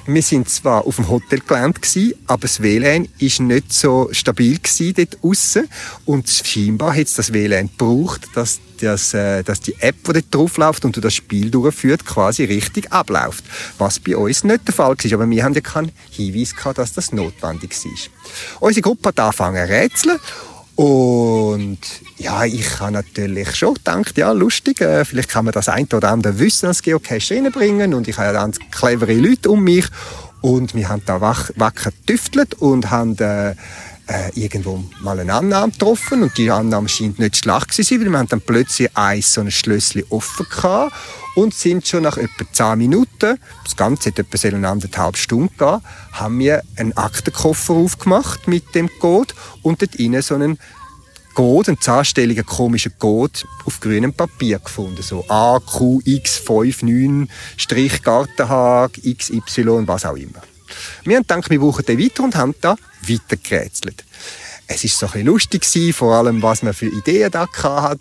Wir 0.07 0.21
sind 0.21 0.49
zwar 0.49 0.85
auf 0.85 0.97
dem 0.97 1.09
Hotel 1.09 1.41
gelernt 1.41 1.79
aber 2.27 2.43
das 2.43 2.61
WLAN 2.61 3.09
ist 3.19 3.41
nicht 3.41 3.73
so 3.73 4.09
stabil 4.11 4.59
gewesen 4.59 4.95
dort 4.97 5.19
aussen 5.23 5.69
und 6.05 6.29
scheinbar 6.29 6.95
hat 6.95 7.07
es 7.07 7.15
das 7.15 7.33
WLAN 7.33 7.69
gebraucht, 7.69 8.29
dass, 8.35 8.59
das, 8.81 9.15
äh, 9.15 9.45
dass 9.45 9.61
die 9.61 9.77
App, 9.79 9.97
die 10.05 10.13
dort 10.13 10.35
drauf 10.35 10.57
läuft 10.57 10.85
und 10.85 11.03
das 11.03 11.15
Spiel 11.15 11.51
durchführt, 11.51 12.05
quasi 12.05 12.45
richtig 12.45 12.93
abläuft. 12.93 13.45
Was 13.79 14.01
bei 14.01 14.17
uns 14.17 14.43
nicht 14.43 14.67
der 14.67 14.75
Fall 14.75 14.97
war, 14.99 15.13
aber 15.15 15.31
wir 15.31 15.45
haben 15.45 15.55
ja 15.55 15.61
keinen 15.61 15.93
Hinweis 16.11 16.55
gehabt, 16.55 16.79
dass 16.79 16.93
das 16.93 17.13
notwendig 17.13 17.73
war. 17.85 17.93
Unsere 18.61 18.83
Gruppe 18.83 19.09
hat 19.11 19.21
angefangen 19.21 19.67
zu 19.67 19.73
rätseln 19.73 20.19
und 20.77 21.79
ja, 22.17 22.45
ich 22.45 22.81
habe 22.81 22.93
natürlich 22.93 23.57
schon 23.57 23.75
gedacht, 23.75 24.17
ja, 24.17 24.33
lustig, 24.33 24.81
äh, 24.81 25.05
vielleicht 25.05 25.31
kann 25.31 25.45
man 25.45 25.53
das 25.53 25.69
ein 25.69 25.87
oder 25.93 26.11
andere 26.11 26.39
Wissen 26.39 26.67
als 26.67 26.83
Geocache 26.83 27.35
reinbringen 27.35 27.95
und 27.95 28.09
ich 28.09 28.17
habe 28.17 28.27
ja 28.27 28.33
ganz 28.33 28.59
clevere 28.71 29.15
Leute 29.15 29.51
um 29.51 29.65
mich 29.65 29.87
und 30.41 30.75
wir 30.75 30.89
haben 30.89 31.03
da 31.07 31.21
wach, 31.21 31.51
wacker 31.57 31.91
getüftelt 31.91 32.55
und 32.55 32.91
haben 32.91 33.19
äh, 33.19 33.51
äh, 34.07 34.31
irgendwo 34.35 34.85
mal 35.01 35.19
eine 35.19 35.33
Annahme 35.33 35.73
getroffen 35.73 36.23
und 36.23 36.37
die 36.37 36.51
Annahme 36.51 36.89
scheint 36.89 37.19
nicht 37.19 37.39
schlecht 37.39 37.73
zu 37.73 37.83
sein, 37.83 38.01
weil 38.01 38.11
wir 38.11 38.19
haben 38.19 38.29
dann 38.29 38.41
plötzlich 38.41 38.95
eins 38.97 39.33
so 39.33 39.41
ein 39.41 39.51
Schlösschen 39.51 40.05
offen 40.11 40.47
gehabt 40.49 40.95
und 41.35 41.55
sind 41.55 41.87
schon 41.87 42.05
nach 42.05 42.17
etwa 42.17 42.45
10 42.53 42.79
Minuten, 42.79 43.39
das 43.65 43.77
Ganze 43.77 44.11
hat 44.11 44.19
etwa 44.19 44.49
eine 44.49 44.69
anderthalb 44.69 45.17
Stunden 45.17 45.57
gegeben, 45.57 45.83
haben 46.13 46.39
wir 46.39 46.63
einen 46.77 46.97
Aktenkoffer 46.97 47.75
aufgemacht 47.75 48.47
mit 48.47 48.75
dem 48.75 48.89
Code 49.01 49.35
und 49.63 49.83
dort 49.83 49.97
innen 49.97 50.23
so 50.23 50.35
einen 50.35 50.59
Code, 51.35 51.69
einen 51.69 51.81
zahnstelligen 51.81 52.47
komischen 52.47 52.99
Code 52.99 53.41
auf 53.65 53.81
grünem 53.81 54.13
Papier 54.13 54.59
gefunden. 54.59 55.03
So 55.03 55.25
AQX59 55.27 57.29
Strich 57.57 58.03
Gartenhag 58.03 58.93
XY, 58.93 59.87
was 59.87 60.05
auch 60.05 60.17
immer. 60.17 60.43
Wir 61.05 61.17
haben 61.17 61.23
gedacht, 61.23 61.51
wir 61.51 61.61
brauchen 61.61 61.85
den 61.85 61.99
weiter 61.99 62.25
und 62.25 62.37
haben 62.37 62.55
da 62.61 62.77
weiter 63.03 63.37
gerätselt. 63.37 64.05
Es 64.67 64.83
war 64.83 64.91
so 64.91 65.07
ein 65.07 65.13
bisschen 65.13 65.63
lustig 65.63 65.95
vor 65.95 66.15
allem, 66.15 66.43
was 66.43 66.63
man 66.63 66.73
für 66.73 66.87
Ideen 66.87 67.31
da 67.31 67.47
hat. 67.53 68.01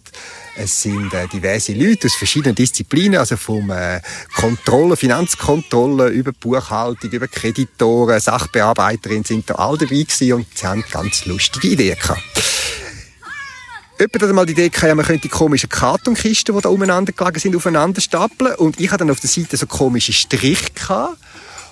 Es 0.55 0.81
sind 0.81 1.13
äh, 1.13 1.27
diverse 1.27 1.73
Leute 1.73 2.07
aus 2.07 2.13
verschiedenen 2.13 2.55
Disziplinen, 2.55 3.19
also 3.19 3.35
vom 3.35 3.69
äh, 3.69 3.99
Kontrollen, 4.35 4.95
Finanzkontrollen 4.95 6.13
über 6.13 6.31
Buchhaltung, 6.31 7.09
über 7.09 7.27
Kreditoren, 7.27 8.19
Sachbearbeiterinnen 8.19 9.25
sind 9.25 9.49
da 9.49 9.55
alle 9.55 9.79
dabei 9.79 10.03
gewesen 10.03 10.33
und 10.33 10.45
sie 10.53 10.65
haben 10.65 10.85
ganz 10.89 11.25
lustige 11.25 11.69
Ideen 11.69 11.97
gehabt. 11.97 12.23
Jemand 14.03 14.21
hat 14.21 14.35
mal 14.35 14.45
die 14.45 14.51
Idee 14.51 14.67
gehabt, 14.67 14.95
man 14.95 15.05
könnte 15.05 15.21
die 15.21 15.29
komischen 15.29 15.69
Kartonkisten, 15.69 16.53
die 16.53 16.61
da 16.61 16.67
umeinander 16.67 17.13
gelegen 17.13 17.39
sind, 17.39 17.55
aufeinander 17.55 18.01
stapeln. 18.01 18.53
Und 18.55 18.77
ich 18.77 18.91
hatte 18.91 19.05
dann 19.05 19.11
auf 19.11 19.21
der 19.21 19.29
Seite 19.29 19.55
so 19.55 19.65
komische 19.65 20.11
Striche 20.11 20.73
gehabt 20.73 21.17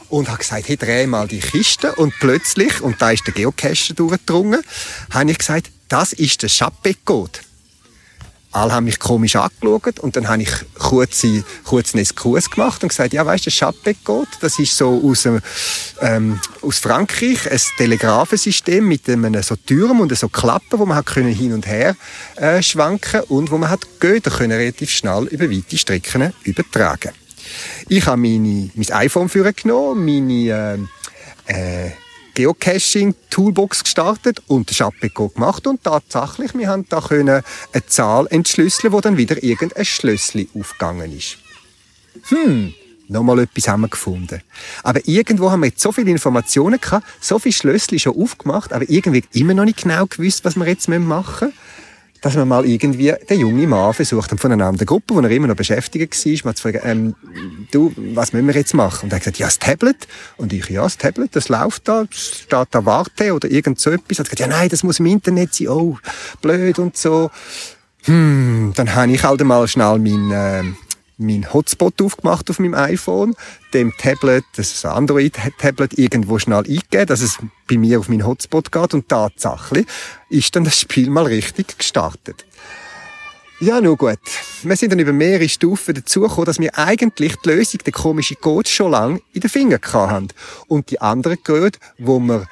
und 0.08 0.30
habe 0.30 0.38
gesagt, 0.38 0.70
hey, 0.70 0.78
dreh 0.78 1.08
mal 1.08 1.28
die 1.28 1.42
Kiste. 1.42 1.94
Und 1.96 2.14
plötzlich, 2.22 2.80
und 2.80 3.02
da 3.02 3.12
ist 3.12 3.28
der 3.28 3.34
Geocacher 3.34 3.96
durchgedrungen, 3.96 4.62
habe 5.10 5.32
ich 5.32 5.40
gesagt, 5.40 5.72
das 5.90 6.14
ist 6.14 6.42
der 6.42 6.50
Chappé-Code. 6.50 7.38
Alle 8.52 8.74
haben 8.74 8.86
mich 8.86 9.00
komisch 9.00 9.38
angeschaut 9.38 10.00
und 10.00 10.16
dann 10.16 10.28
habe 10.28 10.42
ich 10.42 10.52
kurz, 10.78 11.26
kurz 11.64 11.96
einen 11.96 12.06
gemacht 12.06 12.84
und 12.84 12.90
gesagt, 12.90 13.14
ja, 13.14 13.26
weißt 13.26 13.46
du, 13.46 13.50
Chappé-Code, 13.50 14.28
das 14.42 14.60
ist 14.60 14.76
so 14.76 15.02
aus, 15.04 15.26
ähm, 16.02 16.40
aus 16.62 16.80
Frankreich 16.80 17.50
ein 17.50 17.62
Telegrafensystem 17.78 18.86
mit 18.86 19.10
einem 19.10 19.42
so 19.42 19.56
Türmen 19.56 20.02
und 20.02 20.18
so 20.18 20.28
Klappen, 20.28 20.80
wo 20.80 20.86
man 20.86 20.98
hat 20.98 21.06
können 21.06 21.34
hin 21.34 21.54
und 21.54 21.66
her 21.66 21.96
äh, 22.36 22.62
schwanken 22.62 23.22
und 23.30 23.52
wo 23.52 23.58
man 23.58 23.70
hat 23.70 23.88
Göder 24.00 24.32
können 24.32 24.52
relativ 24.52 24.92
schnell 24.92 25.26
über 25.26 25.50
weite 25.50 25.78
Strecken 25.78 26.34
übertragen. 26.44 27.12
Ich 27.88 28.06
habe 28.06 28.22
meine, 28.22 28.70
mein 28.76 28.92
iPhone 28.92 29.30
genommen, 29.30 30.06
meine 30.06 30.88
äh, 31.48 31.86
äh, 31.88 31.92
Geocaching-Toolbox 32.42 33.84
gestartet 33.84 34.42
und 34.48 34.70
den 34.70 34.76
Chapeco 34.76 35.30
gemacht 35.30 35.68
und 35.68 35.84
tatsächlich, 35.84 36.54
wir 36.56 36.68
haben 36.68 36.86
da 36.90 37.00
eine 37.10 37.44
Zahl 37.88 38.28
entschlüsseln, 38.30 38.94
wo 38.94 39.02
dann 39.02 39.18
wieder 39.18 39.44
irgendein 39.44 39.86
Schlüssel 39.86 40.48
aufgegangen 40.58 41.16
ist. 41.16 41.38
Hm, 42.30 42.74
nochmal 43.08 43.40
etwas 43.40 43.68
haben 43.68 43.82
wir 43.82 43.90
gefunden. 43.90 44.42
Aber 44.84 45.08
irgendwo 45.08 45.52
haben 45.52 45.62
wir 45.62 45.68
jetzt 45.68 45.82
so 45.82 45.92
viele 45.92 46.10
Informationen 46.10 46.82
gehabt, 46.82 47.06
so 47.20 47.38
viele 47.38 47.54
Schlüssel 47.54 48.00
schon 48.00 48.20
aufgemacht, 48.20 48.74
aber 48.74 48.90
irgendwie 48.90 49.24
immer 49.34 49.54
noch 49.54 49.66
nicht 49.66 49.84
genau 49.84 50.08
gewusst, 50.08 50.44
was 50.44 50.56
wir 50.56 50.68
jetzt 50.68 50.88
machen 50.88 51.48
müssen. 51.48 51.54
Dass 52.22 52.36
man 52.36 52.48
mal 52.48 52.66
irgendwie 52.66 53.14
den 53.30 53.40
jungen 53.40 53.68
Mann 53.68 53.94
versucht, 53.94 54.40
von 54.40 54.52
einer 54.52 54.68
anderen 54.68 54.86
Gruppe, 54.86 55.16
wo 55.16 55.20
er 55.20 55.30
immer 55.32 55.48
noch 55.48 55.56
beschäftigt 55.56 56.26
war, 56.26 56.46
mal 56.46 56.56
zu 56.56 56.62
fragen, 56.62 56.82
ähm, 56.84 57.16
du, 57.72 57.92
was 58.14 58.32
müssen 58.32 58.48
wir 58.48 58.54
jetzt 58.54 58.76
machen? 58.76 59.06
Und 59.06 59.14
er 59.14 59.16
hat 59.16 59.24
gesagt, 59.24 59.40
ja, 59.40 59.48
das 59.48 59.58
Tablet. 59.58 60.08
Und 60.38 60.54
ich, 60.54 60.70
ja, 60.70 60.84
das 60.84 60.98
Tablet, 60.98 61.36
das 61.36 61.50
läuft 61.50 61.88
da, 61.88 62.06
steht 62.12 62.68
da 62.70 62.86
Warte 62.86 63.34
oder 63.34 63.50
irgend 63.50 63.80
so 63.80 63.90
etwas. 63.90 64.20
Er 64.20 64.24
hat 64.24 64.30
gesagt, 64.30 64.40
ja, 64.40 64.48
nein, 64.48 64.70
das 64.70 64.84
muss 64.84 65.00
im 65.00 65.08
Internet 65.08 65.56
sein, 65.56 65.70
oh, 65.70 65.98
blöd 66.42 66.78
und 66.78 66.96
so. 66.96 67.32
Hm, 68.04 68.74
dann 68.76 68.96
habe 68.96 69.12
ich 69.12 69.24
halt 69.24 69.44
mal 69.44 69.68
schnell 69.68 69.98
mein, 69.98 70.32
äh, 70.32 70.64
mein 71.22 71.54
Hotspot 71.54 72.02
aufgemacht 72.02 72.50
auf 72.50 72.60
meinem 72.60 72.74
iPhone, 72.74 73.36
dem 73.74 73.94
Tablet, 73.98 74.44
das 74.56 74.72
ist 74.72 74.86
ein 74.86 74.92
Android-Tablet, 74.92 75.98
irgendwo 75.98 76.40
schnell 76.40 76.60
eingegeben, 76.60 77.08
dass 77.08 77.22
es 77.22 77.38
bei 77.70 77.78
mir 77.78 78.00
auf 78.00 78.10
meinen 78.10 78.26
Hotspot 78.26 78.72
geht 78.72 78.94
und 78.94 79.08
tatsächlich 79.08 79.86
ist 80.30 80.56
dann 80.56 80.64
das 80.64 80.80
Spiel 80.80 81.10
mal 81.10 81.26
richtig 81.26 81.78
gestartet. 81.78 82.46
Ja, 83.60 83.80
nur 83.80 83.96
gut. 83.96 84.18
Wir 84.64 84.76
sind 84.76 84.92
dann 84.92 84.98
über 84.98 85.14
mehrere 85.14 85.48
Stufen 85.48 85.94
dazugekommen, 85.94 86.46
dass 86.46 86.58
wir 86.58 86.76
eigentlich 86.80 87.36
die 87.46 87.50
Lösung, 87.50 87.80
der 87.86 87.94
komische 87.94 88.36
Code, 88.36 88.68
schon 88.68 88.90
lange 88.90 89.22
in 89.34 89.42
den 89.42 89.52
Fingern 89.52 89.80
haben. 89.94 90.30
Und 90.68 90.90
die 90.90 91.00
anderen 91.00 91.44
Code, 91.44 91.78
wo 92.00 92.20
wir 92.20 92.48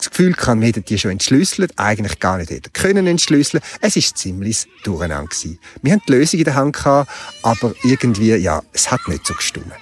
das 0.00 0.10
Gefühl 0.10 0.32
gehabt, 0.32 0.60
wir 0.60 0.68
hätten 0.68 0.84
die 0.84 0.98
schon 0.98 1.12
entschlüsselt, 1.12 1.72
eigentlich 1.76 2.18
gar 2.18 2.38
nicht 2.38 2.50
hätten 2.50 2.72
können 2.72 3.06
entschlüsseln. 3.06 3.62
Es 3.80 3.96
ist 3.96 4.18
ziemlich 4.18 4.66
durcheinander 4.82 5.28
gewesen. 5.28 5.58
Wir 5.82 5.92
haben 5.92 6.02
die 6.06 6.12
Lösung 6.12 6.38
in 6.38 6.44
der 6.44 6.54
Hand 6.54 6.76
gehabt, 6.76 7.10
aber 7.42 7.74
irgendwie, 7.82 8.34
ja, 8.34 8.62
es 8.72 8.90
hat 8.90 9.06
nicht 9.08 9.26
so 9.26 9.34
gestimmt. 9.34 9.72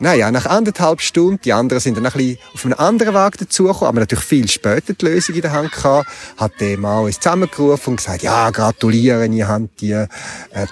Naja, 0.00 0.30
nach 0.32 0.46
anderthalb 0.46 1.00
Stunden, 1.00 1.40
die 1.44 1.52
anderen 1.52 1.80
sind 1.80 1.96
dann 1.96 2.04
ein 2.04 2.12
bisschen 2.12 2.38
auf 2.52 2.64
einen 2.64 2.74
anderen 2.74 3.14
Wagen 3.14 3.38
dazugekommen, 3.38 3.88
aber 3.88 4.00
natürlich 4.00 4.24
viel 4.24 4.48
später 4.48 4.92
die 4.92 5.04
Lösung 5.04 5.36
in 5.36 5.40
der 5.40 5.52
Hand 5.52 5.70
gehabt, 5.72 6.08
hat 6.36 6.52
der 6.60 6.76
Mann 6.78 7.04
uns 7.04 7.20
zusammengerufen 7.20 7.92
und 7.92 7.96
gesagt, 7.96 8.22
ja, 8.22 8.50
gratulieren, 8.50 9.32
ihr 9.32 9.46
habt 9.46 9.80
die 9.80 9.92
äh, 9.92 10.08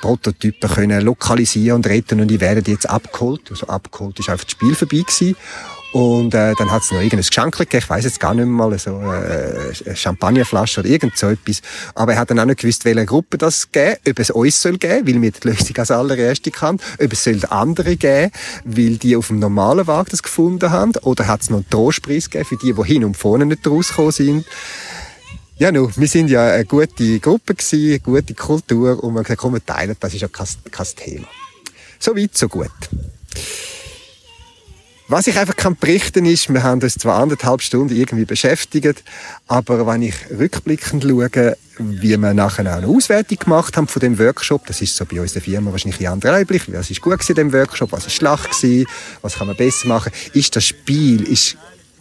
Prototypen 0.01 0.69
können 0.69 1.01
lokalisieren 1.03 1.77
und 1.77 1.87
retten 1.87 2.21
und 2.21 2.29
die 2.29 2.41
werden 2.41 2.65
jetzt 2.67 2.91
abgeholt. 2.91 3.43
Also 3.51 3.69
abgeholt 3.69 4.19
ist 4.19 4.29
einfach 4.29 4.45
das 4.45 4.53
Spiel 4.53 4.75
vorbei 4.75 4.99
gewesen. 4.99 5.37
Und 5.93 6.35
äh, 6.35 6.55
dann 6.55 6.71
hat 6.71 6.83
es 6.83 6.91
noch 6.91 6.99
irgendein 6.99 7.27
Geschenk 7.27 7.59
gegeben, 7.59 7.83
ich 7.85 7.91
weiß 7.91 8.05
jetzt 8.05 8.19
gar 8.19 8.33
nicht 8.33 8.47
mehr 8.47 8.55
mal, 8.55 8.79
so 8.79 8.99
äh, 9.03 9.75
eine 9.85 9.95
Champagnerflasche 9.95 10.81
oder 10.81 10.89
irgend 10.89 11.19
so 11.19 11.29
etwas. 11.29 11.61
Aber 11.95 12.15
er 12.15 12.21
hat 12.21 12.31
dann 12.31 12.41
auch 12.41 12.47
nicht 12.47 12.61
gewusst, 12.61 12.87
welche 12.87 13.05
Gruppe 13.05 13.37
das 13.37 13.71
geben, 13.71 13.97
ob 14.09 14.19
es 14.19 14.31
uns 14.31 14.63
soll 14.63 14.79
geben, 14.79 15.07
weil 15.07 15.21
wir 15.21 15.31
die 15.31 15.49
Lösung 15.49 15.77
als 15.77 15.91
allererste 15.91 16.51
kann, 16.51 16.81
ob 16.99 17.13
es 17.13 17.25
soll 17.25 17.41
andere 17.51 17.97
geben, 17.97 18.33
weil 18.65 18.97
die 18.97 19.17
auf 19.17 19.27
dem 19.27 19.39
normalen 19.39 19.87
Wagen 19.87 20.09
das 20.11 20.23
gefunden 20.23 20.71
haben, 20.71 20.93
oder 21.03 21.27
hat 21.27 21.43
es 21.43 21.51
noch 21.51 21.59
einen 21.59 21.69
Trostpreis 21.69 22.31
gegeben 22.31 22.49
für 22.49 22.57
die, 22.57 22.73
die 22.73 22.85
hin 22.85 23.05
und 23.05 23.17
vorne 23.17 23.45
nicht 23.45 23.67
rausgekommen 23.67 24.13
sind. 24.13 24.47
Ja, 25.59 25.71
nu, 25.71 25.91
wir 25.95 26.09
sind 26.09 26.29
ja 26.29 26.55
eine 26.55 26.65
gute 26.65 27.21
Gruppe 27.21 27.55
gewesen, 27.55 27.91
eine 27.91 28.01
gute 28.01 28.33
Kultur 28.33 29.05
und 29.05 29.15
haben 29.15 29.23
gesagt, 29.23 29.41
komm, 29.41 29.53
wir 29.53 29.65
teilen, 29.65 29.95
das 30.01 30.15
ist 30.15 30.23
ja 30.23 30.29
kein, 30.29 30.47
kein 30.71 30.87
Thema. 30.97 31.29
So 31.99 32.17
weit, 32.17 32.37
so 32.37 32.49
gut. 32.49 32.71
Was 35.09 35.27
ich 35.27 35.37
einfach 35.37 35.57
kann 35.57 35.77
berichten 35.77 36.25
ist, 36.25 36.53
wir 36.53 36.63
haben 36.63 36.81
uns 36.81 36.95
zwar 36.95 37.21
anderthalb 37.21 37.61
Stunden 37.61 37.95
irgendwie 37.95 38.25
beschäftigt, 38.25 39.03
aber 39.49 39.87
wenn 39.87 40.03
ich 40.03 40.15
rückblickend 40.31 41.03
schaue, 41.03 41.57
wie 41.79 42.17
wir 42.17 42.35
nachher 42.35 42.71
auch 42.73 42.79
eine 42.79 42.87
Auswertung 42.87 43.39
gemacht 43.39 43.77
haben 43.77 43.89
von 43.89 44.01
dem 44.01 44.19
Workshop, 44.19 44.67
das 44.67 44.81
ist 44.81 44.97
so 44.97 45.05
bei 45.05 45.21
uns 45.21 45.33
der 45.33 45.43
Firma 45.43 45.71
wahrscheinlich 45.73 46.09
ein 46.09 46.21
bisschen 46.21 46.35
reiblich, 46.35 46.73
was 46.73 46.91
ist 46.91 47.01
gut 47.01 47.29
in 47.29 47.35
dem 47.35 47.53
Workshop, 47.53 47.93
was 47.93 48.07
ist 48.07 48.15
schlecht 48.15 48.51
gewesen, 48.51 48.87
was 49.23 49.35
kann 49.35 49.49
man 49.49 49.57
besser 49.57 49.89
machen, 49.89 50.13
ist 50.33 50.55
das 50.55 50.65
Spiel, 50.65 51.23
ist 51.25 51.57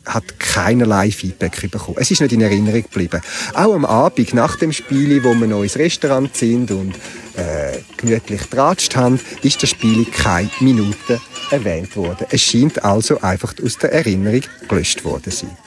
hat 0.06 0.40
keinerlei 0.40 1.12
Feedback 1.12 1.70
bekommen. 1.70 1.98
Es 2.00 2.12
ist 2.12 2.22
nicht 2.22 2.34
in 2.34 2.42
Erinnerung 2.42 2.84
geblieben. 2.84 3.22
Auch 3.54 3.74
am 3.74 3.86
Abend 3.86 4.34
nach 4.34 4.56
dem 4.56 4.72
Spiel, 4.72 5.24
wo 5.24 5.34
wir 5.34 5.48
noch 5.48 5.64
ins 5.64 5.78
Restaurant 5.78 6.36
sind 6.36 6.72
und 6.72 6.96
äh, 7.36 7.80
gemütlich 7.98 8.42
tratscht 8.44 8.96
haben, 8.96 9.20
ist 9.44 9.62
das 9.62 9.70
Spiel 9.70 10.06
keine 10.06 10.50
Minute 10.60 11.22
erwähnt 11.52 11.96
worden. 11.96 12.26
Es 12.30 12.42
scheint 12.42 12.84
also 12.84 13.20
einfach 13.22 13.54
aus 13.64 13.78
der 13.78 13.94
Erinnerung 13.94 14.42
gelöscht 14.68 15.04
worden 15.04 15.32
zu 15.32 15.46
sein. 15.46 15.58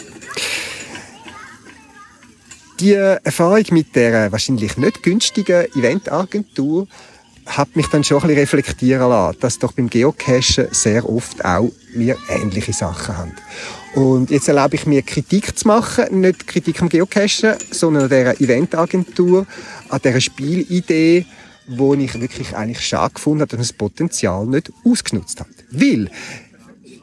Die 2.81 2.92
Erfahrung 2.92 3.64
mit 3.70 3.94
der 3.94 4.33
wahrscheinlich 4.33 4.77
nicht 4.77 5.03
günstigen 5.03 5.66
Eventagentur 5.77 6.88
hat 7.47 7.77
mich 7.77 7.87
dann 7.88 8.03
schon 8.03 8.18
ein 8.18 8.29
bisschen 8.29 8.40
reflektieren 8.40 9.09
lassen, 9.09 9.38
dass 9.40 9.59
doch 9.59 9.73
beim 9.73 9.88
Geocachen 9.88 10.68
sehr 10.73 11.09
oft 11.09 11.44
auch 11.44 11.70
wir 11.92 12.16
ähnliche 12.29 12.73
Sachen 12.73 13.16
haben. 13.16 13.33
Und 13.95 14.31
jetzt 14.31 14.49
erlaube 14.49 14.75
ich 14.75 14.87
mir 14.87 15.03
Kritik 15.03 15.57
zu 15.57 15.69
machen, 15.69 16.21
nicht 16.21 16.49
Kritik 16.49 16.83
am 16.83 16.89
Geocachen, 16.89 17.55
sondern 17.71 18.05
an 18.05 18.09
dieser 18.09 18.41
Eventagentur, 18.41 19.47
an 19.89 20.01
dieser 20.03 20.21
Spielidee, 20.21 21.27
wo 21.69 21.95
ich 21.95 22.21
wirklich 22.21 22.57
eigentlich 22.57 22.85
schade 22.85 23.15
gefunden 23.15 23.43
habe, 23.43 23.57
dass 23.57 23.69
das 23.69 23.73
Potenzial 23.73 24.47
nicht 24.47 24.73
ausgenutzt 24.85 25.41
hat. 25.41 25.47
Weil 25.71 26.11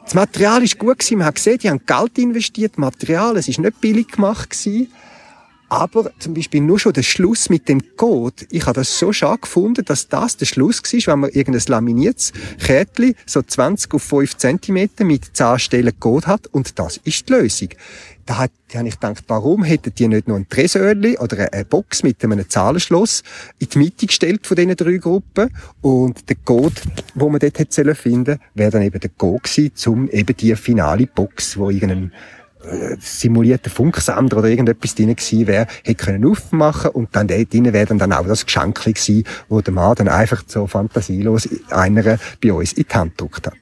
das 0.04 0.14
Material 0.14 0.62
ist 0.62 0.78
gut 0.78 1.10
man 1.12 1.24
hat 1.24 1.36
gesehen, 1.36 1.58
die 1.58 1.70
haben 1.70 1.80
Geld 1.86 2.18
investiert, 2.18 2.76
Material, 2.76 3.36
es 3.38 3.48
ist 3.48 3.58
nicht 3.58 3.80
billig 3.80 4.08
gemacht 4.08 4.50
gewesen. 4.50 4.88
Aber 5.72 6.12
zum 6.18 6.34
Beispiel 6.34 6.60
nur 6.60 6.78
schon 6.78 6.92
der 6.92 7.02
Schluss 7.02 7.48
mit 7.48 7.66
dem 7.66 7.96
Code, 7.96 8.44
ich 8.50 8.66
habe 8.66 8.74
das 8.74 8.98
so 8.98 9.10
schade 9.10 9.40
gefunden, 9.40 9.82
dass 9.86 10.06
das 10.06 10.36
der 10.36 10.44
Schluss 10.44 10.82
war, 10.82 11.14
wenn 11.14 11.20
man 11.20 11.30
irgendein 11.30 11.62
laminiertes 11.66 12.34
Kärtchen, 12.62 13.14
so 13.24 13.40
20 13.40 13.94
auf 13.94 14.02
5 14.02 14.36
cm 14.36 14.90
mit 14.98 15.34
10 15.34 15.58
Stellen 15.58 15.98
Code 15.98 16.26
hat 16.26 16.46
und 16.48 16.78
das 16.78 16.98
ist 17.04 17.26
die 17.26 17.32
Lösung. 17.32 17.68
Da 18.26 18.36
habe 18.36 18.52
ich 18.86 19.00
gedacht, 19.00 19.24
warum 19.28 19.64
hätten 19.64 19.94
die 19.94 20.08
nicht 20.08 20.28
noch 20.28 20.36
ein 20.36 20.46
Tresörli 20.46 21.16
oder 21.16 21.50
eine 21.50 21.64
Box 21.64 22.02
mit 22.02 22.22
einem 22.22 22.46
Zahlenschloss 22.46 23.22
in 23.58 23.68
die 23.70 23.78
Mitte 23.78 24.06
gestellt 24.06 24.46
von 24.46 24.56
diesen 24.56 24.76
drei 24.76 24.98
Gruppen 24.98 25.48
und 25.80 26.28
der 26.28 26.36
Code, 26.44 26.82
wo 27.14 27.30
man 27.30 27.40
dort 27.40 27.58
hätte 27.58 27.94
finden 27.94 28.38
wäre 28.52 28.72
dann 28.72 28.82
eben 28.82 29.00
der 29.00 29.10
Code 29.16 29.40
gewesen, 29.42 29.90
um 29.90 30.10
eben 30.10 30.36
die 30.36 30.54
finale 30.54 31.06
Box, 31.06 31.56
wo 31.56 31.70
irgendein 31.70 32.12
äh, 32.64 32.96
simulierter 33.00 33.70
Funksender 33.70 34.38
oder 34.38 34.48
irgendetwas 34.48 34.94
drin 34.94 35.14
gewesen 35.14 35.46
wäre, 35.46 35.66
hätte 35.84 36.04
können 36.04 36.26
aufmachen 36.26 36.90
und 36.90 37.14
dann 37.14 37.28
dort 37.28 37.52
drin 37.52 37.72
wäre 37.72 37.94
dann 37.96 38.12
auch 38.12 38.26
das 38.26 38.46
Geschenk 38.46 38.82
gewesen, 38.82 39.24
wo 39.48 39.60
der 39.60 39.72
Mann 39.72 39.94
dann 39.96 40.08
einfach 40.08 40.42
so 40.46 40.66
fantasielos 40.66 41.48
einer 41.70 42.18
bei 42.40 42.52
uns 42.52 42.72
in 42.72 42.84
die 42.88 42.94
Hand 42.94 43.18
gedruckt 43.18 43.46
hat. 43.46 43.54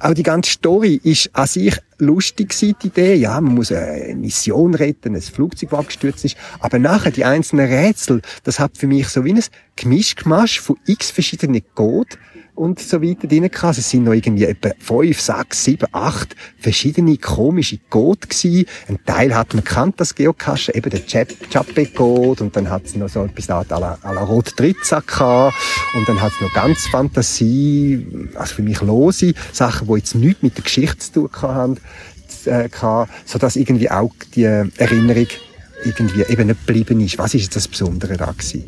Auch 0.00 0.14
die 0.14 0.22
ganze 0.22 0.52
Story 0.52 1.00
ist 1.02 1.30
an 1.32 1.46
sich 1.46 1.78
lustig 1.98 2.50
gewesen, 2.50 2.76
die 2.82 2.86
Idee. 2.88 3.14
Ja, 3.14 3.40
man 3.40 3.54
muss 3.54 3.72
eine 3.72 4.14
Mission 4.14 4.74
retten, 4.74 5.14
ein 5.14 5.22
Flugzeug, 5.22 5.70
das 5.70 5.78
abgestürzt 5.78 6.24
ist. 6.24 6.36
Aber 6.60 6.78
nachher, 6.78 7.10
die 7.10 7.24
einzelnen 7.24 7.66
Rätsel, 7.66 8.20
das 8.44 8.58
hat 8.58 8.76
für 8.76 8.86
mich 8.86 9.08
so 9.08 9.24
wie 9.24 9.32
ein 9.32 9.42
Gemischgemasch 9.76 10.60
von 10.60 10.76
x 10.86 11.10
verschiedenen 11.10 11.62
Code, 11.74 12.16
und 12.56 12.80
so 12.80 13.02
weiter 13.02 13.28
drin 13.28 13.48
gehabt. 13.50 13.78
Es 13.78 13.90
sind 13.90 14.04
noch 14.04 14.12
irgendwie 14.12 14.44
etwa 14.44 14.70
fünf, 14.78 15.20
sechs, 15.20 15.64
sieben, 15.64 15.86
acht 15.92 16.34
verschiedene 16.58 17.16
komische 17.18 17.78
Code 17.90 18.26
gewesen. 18.26 18.66
Ein 18.88 18.98
Teil 19.04 19.34
hat 19.34 19.54
man 19.54 19.64
kannt, 19.64 20.00
das 20.00 20.14
Geocache, 20.14 20.74
eben 20.74 20.90
der 20.90 21.06
Chappe-Code 21.06 22.44
und 22.44 22.56
dann 22.56 22.70
hat 22.70 22.86
es 22.86 22.96
noch 22.96 23.08
so 23.08 23.24
etwas 23.24 23.48
à 23.48 23.78
la, 23.78 23.98
la 24.02 24.22
Rot 24.22 24.58
Dritza 24.58 25.00
gehabt 25.00 25.54
und 25.94 26.08
dann 26.08 26.20
hat 26.20 26.32
es 26.32 26.40
noch 26.40 26.52
ganz 26.52 26.86
Fantasie, 26.86 28.06
also 28.34 28.54
für 28.54 28.62
mich 28.62 28.80
lose 28.80 29.34
Sachen, 29.52 29.88
die 29.88 29.94
jetzt 29.94 30.14
nichts 30.14 30.42
mit 30.42 30.56
der 30.56 30.64
Geschichte 30.64 30.98
zu 30.98 31.28
tun 31.28 31.30
haben, 31.42 31.76
äh, 32.46 32.68
sodass 33.24 33.56
irgendwie 33.56 33.90
auch 33.90 34.12
die 34.34 34.44
Erinnerung 34.44 35.26
irgendwie 35.84 36.22
eben 36.22 36.46
nicht 36.46 36.66
geblieben 36.66 37.00
ist. 37.00 37.18
Was 37.18 37.34
ist 37.34 37.42
jetzt 37.42 37.56
das 37.56 37.68
Besondere 37.68 38.16
da 38.16 38.32
gewesen? 38.32 38.64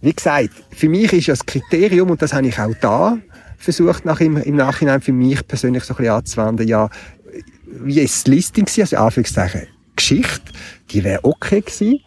Wie 0.00 0.12
gesagt, 0.12 0.50
für 0.70 0.88
mich 0.88 1.12
ist 1.12 1.28
das 1.28 1.44
Kriterium, 1.44 2.10
und 2.10 2.22
das 2.22 2.32
habe 2.32 2.46
ich 2.46 2.58
auch 2.58 2.74
da 2.80 3.18
versucht, 3.56 4.04
nach 4.04 4.20
im, 4.20 4.36
im 4.36 4.56
Nachhinein 4.56 5.00
für 5.00 5.12
mich 5.12 5.46
persönlich 5.46 5.84
so 5.84 5.94
ein 5.94 5.96
bisschen 5.96 6.12
anzuwenden, 6.12 6.68
ja, 6.68 6.88
wie 7.66 8.00
ist 8.00 8.14
das 8.14 8.26
Listing 8.32 8.64
gewesen, 8.64 8.82
also 8.82 8.96
Anführungszeichen 8.96 9.66
Geschichte, 9.96 10.52
die 10.90 11.02
wäre 11.02 11.24
okay 11.24 11.60
gewesen. 11.60 12.00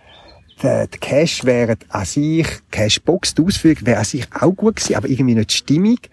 Der, 0.63 0.87
der 0.87 0.99
Cash 0.99 1.43
wäre 1.43 1.75
an 1.89 2.05
sich, 2.05 2.47
Cashbox, 2.69 3.35
die 3.35 3.41
Ausführung 3.41 3.85
wäre 3.85 3.99
an 3.99 4.05
sich 4.05 4.27
auch 4.39 4.51
gut 4.51 4.77
gewesen, 4.77 4.95
aber 4.95 5.09
irgendwie 5.09 5.35
nicht 5.35 5.51
stimmig. 5.51 6.09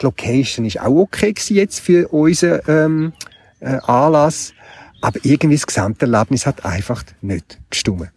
Die 0.00 0.04
Location 0.04 0.64
ist 0.66 0.80
auch 0.80 0.94
okay 0.94 1.32
gewesen 1.32 1.56
jetzt 1.56 1.80
für 1.80 2.08
unseren 2.08 2.60
ähm, 2.68 3.12
äh, 3.60 3.78
Anlass, 3.86 4.52
aber 5.00 5.18
irgendwie 5.24 5.56
das 5.56 5.66
Gesamterlebnis 5.66 6.46
hat 6.46 6.64
einfach 6.64 7.02
nicht 7.20 7.58
gestimmt. 7.70 8.10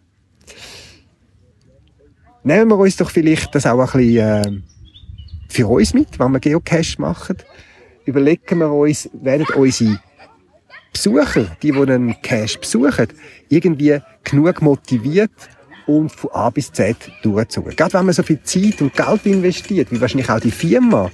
Nehmen 2.46 2.68
wir 2.68 2.78
uns 2.78 2.94
doch 2.94 3.10
vielleicht 3.10 3.52
das 3.56 3.66
auch 3.66 3.92
ein 3.94 4.00
bisschen 4.00 4.18
äh, 4.18 4.62
für 5.48 5.66
uns 5.66 5.92
mit, 5.94 6.16
wenn 6.20 6.30
wir 6.30 6.38
Geocache 6.38 6.94
machen. 6.98 7.38
Überlegen 8.04 8.60
wir 8.60 8.70
uns, 8.70 9.10
werden 9.14 9.46
unsere 9.56 10.00
Besucher, 10.92 11.46
die, 11.60 11.72
die 11.72 11.76
einen 11.76 12.22
Cache 12.22 12.56
besuchen, 12.60 13.08
irgendwie 13.48 13.98
genug 14.22 14.62
motiviert 14.62 15.32
und 15.88 16.12
von 16.12 16.30
A 16.34 16.50
bis 16.50 16.70
Z 16.70 16.96
durchzogen. 17.24 17.74
Gerade 17.74 17.94
wenn 17.94 18.06
man 18.06 18.14
so 18.14 18.22
viel 18.22 18.40
Zeit 18.44 18.80
und 18.80 18.94
Geld 18.94 19.26
investiert, 19.26 19.90
wie 19.90 20.00
wahrscheinlich 20.00 20.30
auch 20.30 20.38
die 20.38 20.52
Firma, 20.52 21.10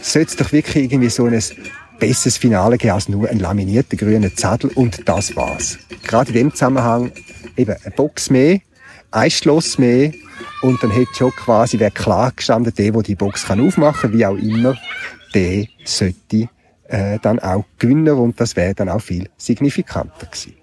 sollte 0.00 0.30
es 0.30 0.36
doch 0.36 0.52
wirklich 0.52 0.84
irgendwie 0.84 1.10
so 1.10 1.24
ein 1.24 1.42
besseres 1.98 2.36
Finale 2.36 2.78
gegeben 2.78 2.94
als 2.94 3.08
nur 3.08 3.28
einen 3.28 3.40
laminierten 3.40 3.98
grünen 3.98 4.36
Zettel 4.36 4.70
und 4.76 5.08
das 5.08 5.34
war's. 5.34 5.76
Gerade 6.04 6.28
in 6.28 6.36
dem 6.36 6.50
Zusammenhang 6.52 7.10
eben 7.56 7.74
eine 7.82 7.94
Box 7.96 8.30
mehr, 8.30 8.60
ein 9.10 9.28
Schloss 9.28 9.76
mehr 9.76 10.12
und 10.62 10.82
dann 10.82 10.90
hätte 10.90 11.14
schon 11.14 11.30
quasi, 11.32 11.78
wer 11.78 11.90
klar 11.90 12.32
gestanden, 12.34 12.72
der, 12.74 12.92
der 12.92 13.02
die 13.02 13.14
Box 13.14 13.46
kann 13.46 13.60
aufmachen 13.60 14.12
wie 14.12 14.26
auch 14.26 14.36
immer, 14.36 14.76
der 15.34 15.66
sollte 15.84 16.48
äh, 16.88 17.18
dann 17.20 17.38
auch 17.38 17.64
Gewinner 17.78 18.16
und 18.16 18.40
das 18.40 18.56
wäre 18.56 18.74
dann 18.74 18.88
auch 18.88 19.00
viel 19.00 19.28
signifikanter 19.36 20.26
gewesen. 20.26 20.54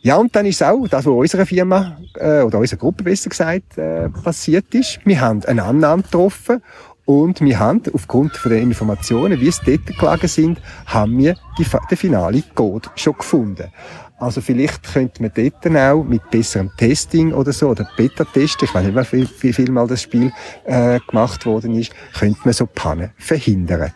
Ja, 0.00 0.16
und 0.16 0.34
dann 0.34 0.46
ist 0.46 0.62
auch 0.62 0.86
das, 0.86 1.06
was 1.06 1.12
unserer 1.12 1.44
Firma 1.44 1.98
äh, 2.14 2.40
oder 2.40 2.58
unserer 2.58 2.78
Gruppe 2.78 3.02
besser 3.02 3.30
gesagt 3.30 3.76
äh, 3.78 4.08
passiert 4.08 4.72
ist. 4.74 5.00
Wir 5.04 5.20
haben 5.20 5.44
eine 5.44 5.64
Annahme 5.64 6.02
getroffen 6.02 6.62
und 7.04 7.40
wir 7.40 7.58
haben 7.58 7.82
aufgrund 7.92 8.38
den 8.44 8.62
Informationen, 8.62 9.40
wie 9.40 9.48
es 9.48 9.60
dort 9.60 9.86
gelegen 9.86 10.28
sind, 10.28 10.60
haben 10.86 11.18
wir 11.18 11.34
die, 11.58 11.66
den 11.90 11.96
finale 11.96 12.42
Code 12.54 12.90
schon 12.94 13.14
gefunden. 13.14 13.72
Also 14.18 14.40
vielleicht 14.40 14.92
könnte 14.92 15.22
man 15.22 15.30
dort 15.34 15.54
dann 15.64 15.76
auch 15.76 16.02
mit 16.02 16.28
besserem 16.30 16.70
Testing 16.76 17.32
oder 17.32 17.52
so, 17.52 17.68
oder 17.68 17.88
Beta-Testen, 17.96 18.68
ich 18.68 18.74
weiß 18.74 19.12
nicht, 19.12 19.12
wie, 19.12 19.48
wie 19.48 19.52
viel 19.52 19.70
mal 19.70 19.86
das 19.86 20.02
Spiel 20.02 20.32
äh, 20.64 20.98
gemacht 21.08 21.46
worden 21.46 21.74
ist, 21.76 21.92
könnte 22.18 22.40
man 22.44 22.52
so 22.52 22.66
Pannen 22.66 23.10
verhindern. 23.16 23.92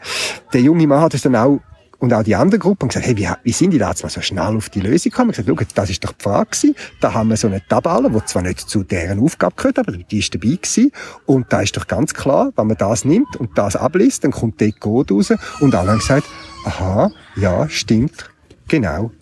Der 0.52 0.60
junge 0.60 0.86
Mann 0.86 1.00
hat 1.00 1.14
es 1.14 1.22
dann 1.22 1.34
auch 1.34 1.60
und 2.02 2.12
auch 2.12 2.24
die 2.24 2.34
andere 2.34 2.58
Gruppe 2.58 2.82
haben 2.82 2.88
gesagt, 2.88 3.06
hey, 3.06 3.16
wie, 3.16 3.28
wie 3.44 3.52
sind 3.52 3.70
die 3.70 3.78
da 3.78 3.90
jetzt 3.90 4.02
mal 4.02 4.08
so 4.08 4.20
schnell 4.20 4.56
auf 4.56 4.68
die 4.70 4.80
Lösung 4.80 5.10
gekommen? 5.10 5.30
Ich 5.30 5.36
gesagt, 5.36 5.78
das 5.78 5.88
ist 5.88 6.02
doch 6.02 6.10
die 6.10 6.22
Frage 6.24 6.50
gewesen. 6.50 6.74
Da 7.00 7.14
haben 7.14 7.30
wir 7.30 7.36
so 7.36 7.46
eine 7.46 7.64
Tabelle, 7.64 8.10
die 8.10 8.24
zwar 8.24 8.42
nicht 8.42 8.58
zu 8.58 8.82
deren 8.82 9.20
Aufgabe 9.20 9.54
gehört, 9.54 9.78
aber 9.78 9.92
die 9.92 10.18
ist 10.18 10.34
dabei 10.34 10.56
gewesen. 10.56 10.90
Und 11.26 11.52
da 11.52 11.60
ist 11.60 11.76
doch 11.76 11.86
ganz 11.86 12.12
klar, 12.12 12.52
wenn 12.56 12.66
man 12.66 12.76
das 12.76 13.04
nimmt 13.04 13.36
und 13.36 13.56
das 13.56 13.76
abliest, 13.76 14.24
dann 14.24 14.32
kommt 14.32 14.60
der 14.60 14.72
Code 14.72 15.14
raus. 15.14 15.32
Und 15.60 15.76
alle 15.76 15.92
haben 15.92 16.00
gesagt, 16.00 16.26
aha, 16.64 17.12
ja, 17.36 17.68
stimmt, 17.68 18.28
genau. 18.66 19.12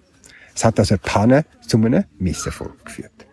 Es 0.60 0.64
hat 0.66 0.78
also 0.78 0.92
eine 0.92 0.98
Panne 0.98 1.44
zu 1.66 1.78
einem 1.78 2.04
Misserfolg 2.18 2.84
geführt. 2.84 3.26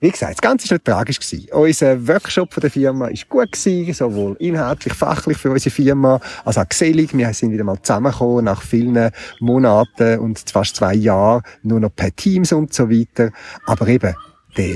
Wie 0.00 0.10
gesagt, 0.10 0.32
das 0.32 0.40
Ganze 0.40 0.68
war 0.68 0.74
nicht 0.74 0.84
tragisch. 0.84 1.18
Unser 1.52 2.08
Workshop 2.08 2.52
von 2.52 2.60
der 2.60 2.72
Firma 2.72 3.04
war 3.04 3.12
gut 3.28 3.54
sowohl 3.54 4.34
inhaltlich, 4.40 4.94
fachlich 4.94 5.38
für 5.38 5.52
unsere 5.52 5.72
Firma, 5.72 6.20
als 6.44 6.58
auch 6.58 6.68
gesellig. 6.68 7.16
Wir 7.16 7.32
sind 7.32 7.52
wieder 7.52 7.62
mal 7.62 7.80
zusammengekommen 7.80 8.46
nach 8.46 8.62
vielen 8.62 9.12
Monaten 9.38 10.18
und 10.18 10.42
fast 10.50 10.74
zwei 10.74 10.94
Jahren, 10.94 11.44
nur 11.62 11.78
noch 11.78 11.94
per 11.94 12.10
Teams 12.16 12.50
und 12.50 12.74
so 12.74 12.90
weiter. 12.90 13.30
Aber 13.66 13.86
eben, 13.86 14.12
der 14.56 14.74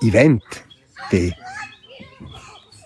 Event, 0.00 0.44
der 1.10 1.32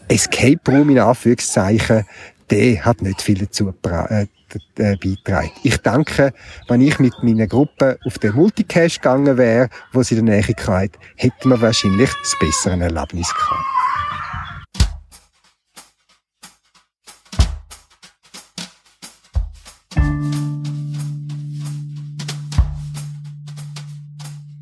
Escape 0.09 0.61
Room 0.67 0.89
in 0.89 0.99
Anführungszeichen, 0.99 2.07
der 2.49 2.87
hat 2.87 3.03
nicht 3.03 3.21
viel 3.21 3.37
dazu 3.37 3.75
äh, 4.09 4.27
äh, 4.55 4.97
beitragen. 4.97 5.51
Ich 5.63 5.77
denke, 5.79 6.33
wenn 6.69 6.81
ich 6.81 6.99
mit 6.99 7.15
meiner 7.23 7.47
Gruppe 7.47 7.99
auf 8.05 8.19
den 8.19 8.35
Multicache 8.35 8.99
gegangen 8.99 9.37
wäre, 9.37 9.69
wo 9.93 10.03
sie 10.03 10.17
in 10.17 10.27
der 10.27 10.37
Nähe 10.37 10.57
hatte, 10.67 10.99
hätten 11.17 11.51
wir 11.51 11.61
wahrscheinlich 11.61 12.11
das 12.23 12.37
bessere 12.39 12.81
Erlebnis 12.81 13.33
gehabt. 13.35 13.65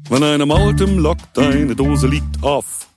Wenn 0.09 0.23
einem 0.23 0.53
altem 0.53 0.99
Lok 0.99 1.19
deine 1.35 1.75
Dose 1.75 2.07
liegt 2.07 2.43
auf 2.43 2.89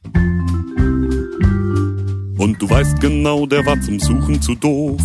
und 2.38 2.56
du 2.60 2.70
weißt 2.70 3.02
genau, 3.02 3.48
der 3.48 3.66
war 3.66 3.82
zum 3.82 4.00
Suchen 4.00 4.40
zu 4.42 4.54
doof 4.54 5.02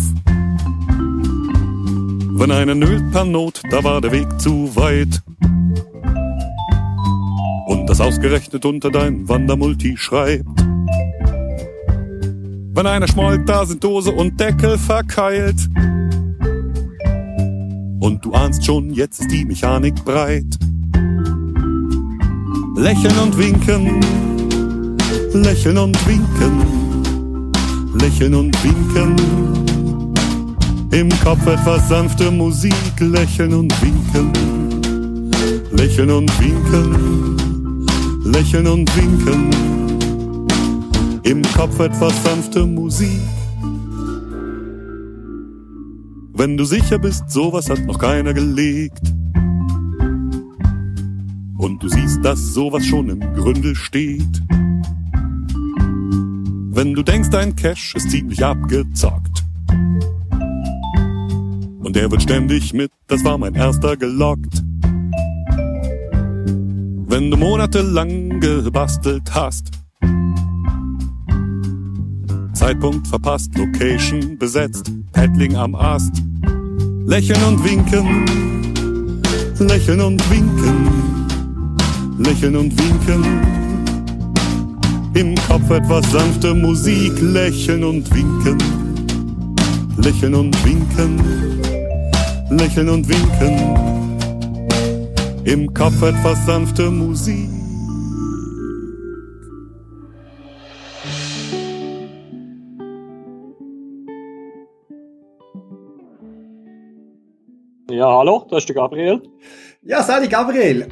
wenn 2.37 2.51
einer 2.51 2.75
nölt 2.75 3.11
per 3.11 3.23
Not, 3.23 3.61
da 3.69 3.83
war 3.83 4.01
der 4.01 4.11
Weg 4.11 4.27
zu 4.39 4.75
weit. 4.75 5.21
Und 7.67 7.87
das 7.87 8.01
ausgerechnet 8.01 8.65
unter 8.65 8.91
dein 8.91 9.27
Wandermulti 9.29 9.95
schreibt. 9.95 10.45
Wenn 12.73 12.87
einer 12.87 13.07
schmollt, 13.07 13.47
da 13.47 13.65
sind 13.65 13.81
Dose 13.81 14.11
und 14.11 14.37
Deckel 14.37 14.77
verkeilt. 14.77 15.55
Und 18.01 18.19
du 18.23 18.33
ahnst 18.33 18.65
schon, 18.65 18.91
jetzt 18.91 19.21
ist 19.21 19.31
die 19.31 19.45
Mechanik 19.45 20.03
breit. 20.03 20.59
Lächeln 22.75 23.17
und 23.23 23.37
winken, 23.37 24.01
lächeln 25.31 25.77
und 25.77 25.97
winken, 26.07 26.65
lächeln 27.97 28.35
und 28.35 28.63
winken. 28.63 29.74
Im 30.95 31.09
Kopf 31.09 31.45
etwas 31.45 31.89
sanfte 31.89 32.31
Musik, 32.31 32.73
lächeln 33.01 33.53
und 33.53 33.73
winken, 33.81 34.31
lächeln 35.73 36.09
und 36.09 36.31
winken, 36.39 37.85
lächeln 38.23 38.65
und 38.65 38.95
winken. 38.95 39.49
Im 41.23 41.41
Kopf 41.53 41.77
etwas 41.81 42.23
sanfte 42.23 42.65
Musik. 42.65 43.19
Wenn 46.33 46.55
du 46.55 46.63
sicher 46.63 46.97
bist, 46.97 47.29
sowas 47.29 47.69
hat 47.69 47.85
noch 47.85 47.99
keiner 47.99 48.33
gelegt. 48.33 49.01
Und 51.57 51.83
du 51.83 51.89
siehst, 51.89 52.23
dass 52.23 52.53
sowas 52.53 52.85
schon 52.85 53.09
im 53.09 53.19
Gründel 53.19 53.75
steht. 53.75 54.41
Wenn 56.71 56.93
du 56.93 57.03
denkst, 57.03 57.31
dein 57.31 57.53
Cash 57.53 57.95
ist 57.95 58.11
ziemlich 58.11 58.45
abgezockt 58.45 59.24
der 61.95 62.11
wird 62.11 62.21
ständig 62.21 62.73
mit, 62.73 62.91
das 63.07 63.23
war 63.23 63.37
mein 63.37 63.55
erster 63.55 63.95
gelockt. 63.95 64.61
Wenn 67.07 67.31
du 67.31 67.37
monatelang 67.37 68.41
gebastelt 68.41 69.33
hast, 69.33 69.69
Zeitpunkt 72.53 73.07
verpasst, 73.07 73.57
Location 73.57 74.37
besetzt, 74.37 74.91
Paddling 75.13 75.55
am 75.55 75.73
Ast, 75.73 76.21
lächeln 77.05 77.41
und 77.43 77.63
winken, 77.63 79.21
lächeln 79.59 80.01
und 80.01 80.29
winken, 80.29 81.25
lächeln 82.19 82.57
und 82.57 82.77
winken. 82.77 83.23
Im 85.13 85.33
Kopf 85.47 85.69
etwas 85.69 86.11
sanfte 86.11 86.53
Musik, 86.53 87.13
lächeln 87.21 87.85
und 87.85 88.13
winken, 88.13 88.57
lächeln 89.97 90.35
und 90.35 90.65
winken 90.65 91.64
lächeln 92.49 92.89
und 92.89 93.07
winken. 93.07 93.75
Im 95.45 95.73
Kopf 95.73 96.01
etwas 96.01 96.45
sanfte 96.45 96.89
Musik. 96.89 97.49
Ja, 107.89 108.07
hallo, 108.17 108.45
das 108.49 108.63
ist 108.63 108.69
der 108.69 108.75
Gabriel. 108.75 109.21
Ja, 109.83 110.03
Sali 110.03 110.27
Gabriel. 110.27 110.87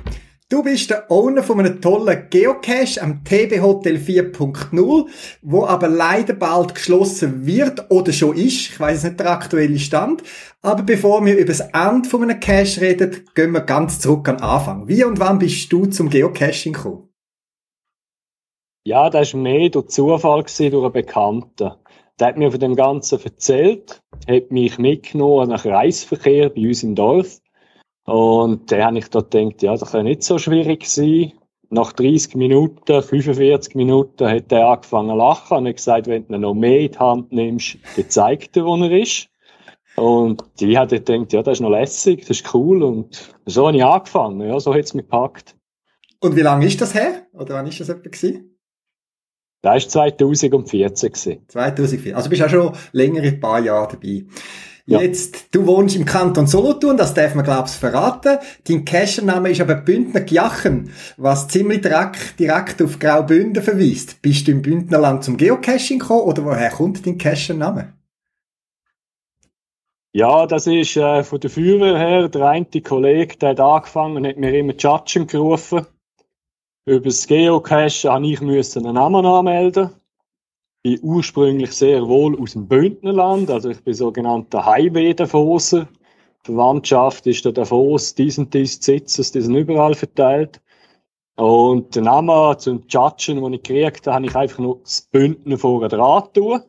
Du 0.54 0.62
bist 0.62 0.92
der 0.92 1.10
Owner 1.10 1.42
von 1.42 1.60
einem 1.60 1.82
tollen 1.82 2.28
Geocache 2.30 3.02
am 3.02 3.24
TB 3.24 3.60
Hotel 3.60 3.96
4.0, 3.96 5.08
wo 5.42 5.66
aber 5.66 5.88
leider 5.88 6.36
bald 6.36 6.76
geschlossen 6.76 7.48
wird 7.48 7.90
oder 7.90 8.14
schon 8.14 8.36
ist. 8.36 8.70
Ich 8.70 8.80
weiß 8.80 9.06
nicht 9.06 9.20
der 9.20 9.32
aktuelle 9.32 9.80
Stand. 9.80 10.22
Aber 10.62 10.84
bevor 10.84 11.26
wir 11.26 11.36
über 11.36 11.48
das 11.48 11.62
Ende 11.62 12.08
von 12.08 12.22
einem 12.22 12.40
Cache 12.40 12.82
reden, 12.82 13.28
gehen 13.34 13.52
wir 13.52 13.62
ganz 13.62 14.00
zurück 14.00 14.30
an 14.30 14.38
den 14.38 14.44
Anfang. 14.44 14.88
Wie 14.88 15.04
und 15.04 15.20
wann 15.20 15.40
bist 15.40 15.74
du 15.74 15.88
zum 15.88 16.12
Geocaching 16.12 16.74
gekommen? 16.74 17.10
Ja, 18.86 19.10
das 19.10 19.34
war 19.34 19.42
mehr 19.42 19.70
durch 19.70 19.88
Zufall, 19.88 20.44
gewesen, 20.44 20.70
durch 20.70 20.84
einen 20.84 20.94
Bekannten. 20.94 21.72
Der 22.20 22.28
hat 22.28 22.38
mir 22.38 22.52
von 22.52 22.60
dem 22.60 22.76
Ganzen 22.76 23.20
erzählt, 23.24 24.04
hat 24.28 24.52
mich 24.52 24.78
mitgenommen 24.78 25.50
nach 25.50 25.66
Reisverkehr 25.66 26.50
bei 26.50 26.68
uns 26.68 26.84
im 26.84 26.94
Dorf 26.94 27.40
und 28.06 28.72
dann 28.72 28.84
habe 28.84 28.98
ich 28.98 29.10
da 29.10 29.22
gedacht, 29.22 29.62
ja, 29.62 29.76
das 29.76 29.92
kann 29.92 30.06
nicht 30.06 30.24
so 30.24 30.38
schwierig 30.38 30.86
sein. 30.88 31.34
Nach 31.70 31.92
30 31.94 32.36
Minuten, 32.36 33.02
45 33.02 33.76
Minuten 33.76 34.28
hat 34.28 34.52
er 34.52 34.68
angefangen 34.68 35.10
zu 35.10 35.16
lachen 35.16 35.58
und 35.58 35.68
hat 35.68 35.76
gesagt, 35.78 36.08
wenn 36.08 36.28
du 36.28 36.38
noch 36.38 36.54
mehr 36.54 36.82
in 36.82 36.92
die 36.92 37.00
Hand 37.00 37.32
nimmst, 37.32 37.78
dann 37.96 38.10
zeigt 38.10 38.58
er, 38.58 38.66
wo 38.66 38.76
er 38.76 38.92
ist. 38.92 39.30
Und 39.96 40.44
ich 40.60 40.76
habe 40.76 41.00
gedacht, 41.00 41.34
ja, 41.34 41.42
das 41.42 41.54
ist 41.54 41.62
noch 41.62 41.70
lässig, 41.70 42.22
das 42.22 42.42
ist 42.42 42.54
cool. 42.54 42.84
Und 42.84 43.34
so 43.46 43.68
habe 43.68 43.78
ich 43.78 43.84
angefangen, 43.84 44.48
ja, 44.48 44.60
so 44.60 44.74
hat 44.74 44.82
es 44.84 44.94
mich 44.94 45.06
gepackt. 45.06 45.56
Und 46.20 46.36
wie 46.36 46.42
lange 46.42 46.66
ist 46.66 46.80
das 46.82 46.94
her? 46.94 47.28
Oder 47.34 47.56
wann 47.56 47.68
ist 47.68 47.80
das 47.80 47.90
etwa 47.90 48.10
gewesen? 48.10 48.58
Das 49.62 49.96
war 49.96 50.12
2014. 50.12 51.48
2014. 51.48 52.16
Also 52.16 52.30
bist 52.30 52.42
du 52.42 52.46
auch 52.46 52.50
schon 52.50 52.76
länger 52.92 53.22
ein 53.22 53.40
paar 53.40 53.62
Jahre 53.62 53.94
dabei. 53.94 54.26
Ja. 54.86 55.00
Jetzt, 55.00 55.56
du 55.56 55.66
wohnst 55.66 55.96
im 55.96 56.04
Kanton 56.04 56.46
Solothurn, 56.46 56.98
das 56.98 57.14
darf 57.14 57.36
man 57.36 57.46
glaub's 57.46 57.76
verraten. 57.76 58.38
Dein 58.68 58.84
Cachername 58.84 59.52
ist 59.52 59.62
aber 59.62 59.76
Bündner 59.76 60.20
Gjachen, 60.20 60.92
was 61.16 61.48
ziemlich 61.48 61.82
direkt, 61.82 62.38
direkt 62.38 62.82
auf 62.82 63.00
Graubünden 63.00 63.64
verweist. 63.64 64.22
Bist 64.22 64.48
du 64.48 64.52
im 64.52 64.62
Bündnerland 64.62 65.24
zum 65.24 65.38
Geocaching 65.38 66.00
gekommen 66.00 66.24
oder 66.24 66.44
woher 66.44 66.70
kommt 66.70 67.06
dein 67.06 67.18
Cachername? 67.18 67.94
Ja, 70.12 70.46
das 70.48 70.68
ist 70.68 70.98
äh, 70.98 71.24
von 71.24 71.40
der 71.40 71.50
Feuerwehr 71.50 71.98
her. 71.98 72.28
Der 72.28 72.46
eine 72.46 72.66
Kollege, 72.84 73.38
der 73.38 73.50
hat 73.52 73.62
angefangen 73.62 74.18
und 74.18 74.28
hat 74.28 74.38
mir 74.38 74.54
immer 74.54 74.74
Judgen 74.74 75.28
gerufen. 75.28 75.88
Über 76.86 77.06
das 77.06 77.26
Geocache 77.26 78.12
habe 78.12 78.28
ich 78.28 78.42
müssen 78.42 78.86
einen 78.86 78.96
Namen 78.96 79.26
anmelden. 79.26 79.92
Ich 80.86 81.00
bin 81.00 81.10
ursprünglich 81.10 81.72
sehr 81.72 82.06
wohl 82.10 82.38
aus 82.42 82.54
dem 82.54 82.68
Bündnerland, 82.68 83.50
also 83.50 83.70
ich 83.70 83.82
bin 83.82 83.94
sogenannter 83.94 84.66
Highway-Davoser. 84.66 85.88
Verwandtschaft 86.44 87.26
ist 87.26 87.46
der 87.46 87.54
Davos, 87.54 88.16
diesen, 88.16 88.50
dies 88.50 88.80
Sitzes, 88.82 89.32
die 89.32 89.40
sind 89.40 89.56
überall 89.56 89.96
verteilt. 89.96 90.60
Und 91.38 91.96
den 91.96 92.04
Namen 92.04 92.60
zum 92.60 92.84
Judgen, 92.90 93.42
den 93.42 93.54
ich 93.54 93.64
gekriegt 93.64 94.08
habe, 94.08 94.16
habe 94.16 94.26
ich 94.26 94.36
einfach 94.36 94.60
nur 94.60 94.82
das 94.84 95.08
Bündner 95.10 95.58
vorher 95.58 95.88
dran 95.88 96.24
tun. 96.34 96.62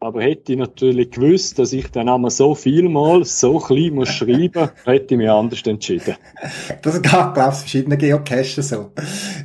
Aber 0.00 0.20
hätte 0.20 0.52
ich 0.52 0.58
natürlich 0.58 1.12
gewusst, 1.12 1.56
dass 1.60 1.72
ich 1.72 1.86
den 1.92 2.06
Namen 2.06 2.30
so 2.30 2.56
vielmal, 2.56 3.24
so 3.24 3.60
klein 3.60 3.94
muss 3.94 4.08
schreiben, 4.08 4.70
hätte 4.84 5.14
ich 5.14 5.18
mich 5.18 5.30
anders 5.30 5.62
entschieden. 5.62 6.16
Das 6.82 7.00
geht, 7.00 7.10
glaube 7.10 7.50
ich, 7.52 7.58
verschiedene 7.60 7.96
Geocaches 7.96 8.68
so. 8.68 8.90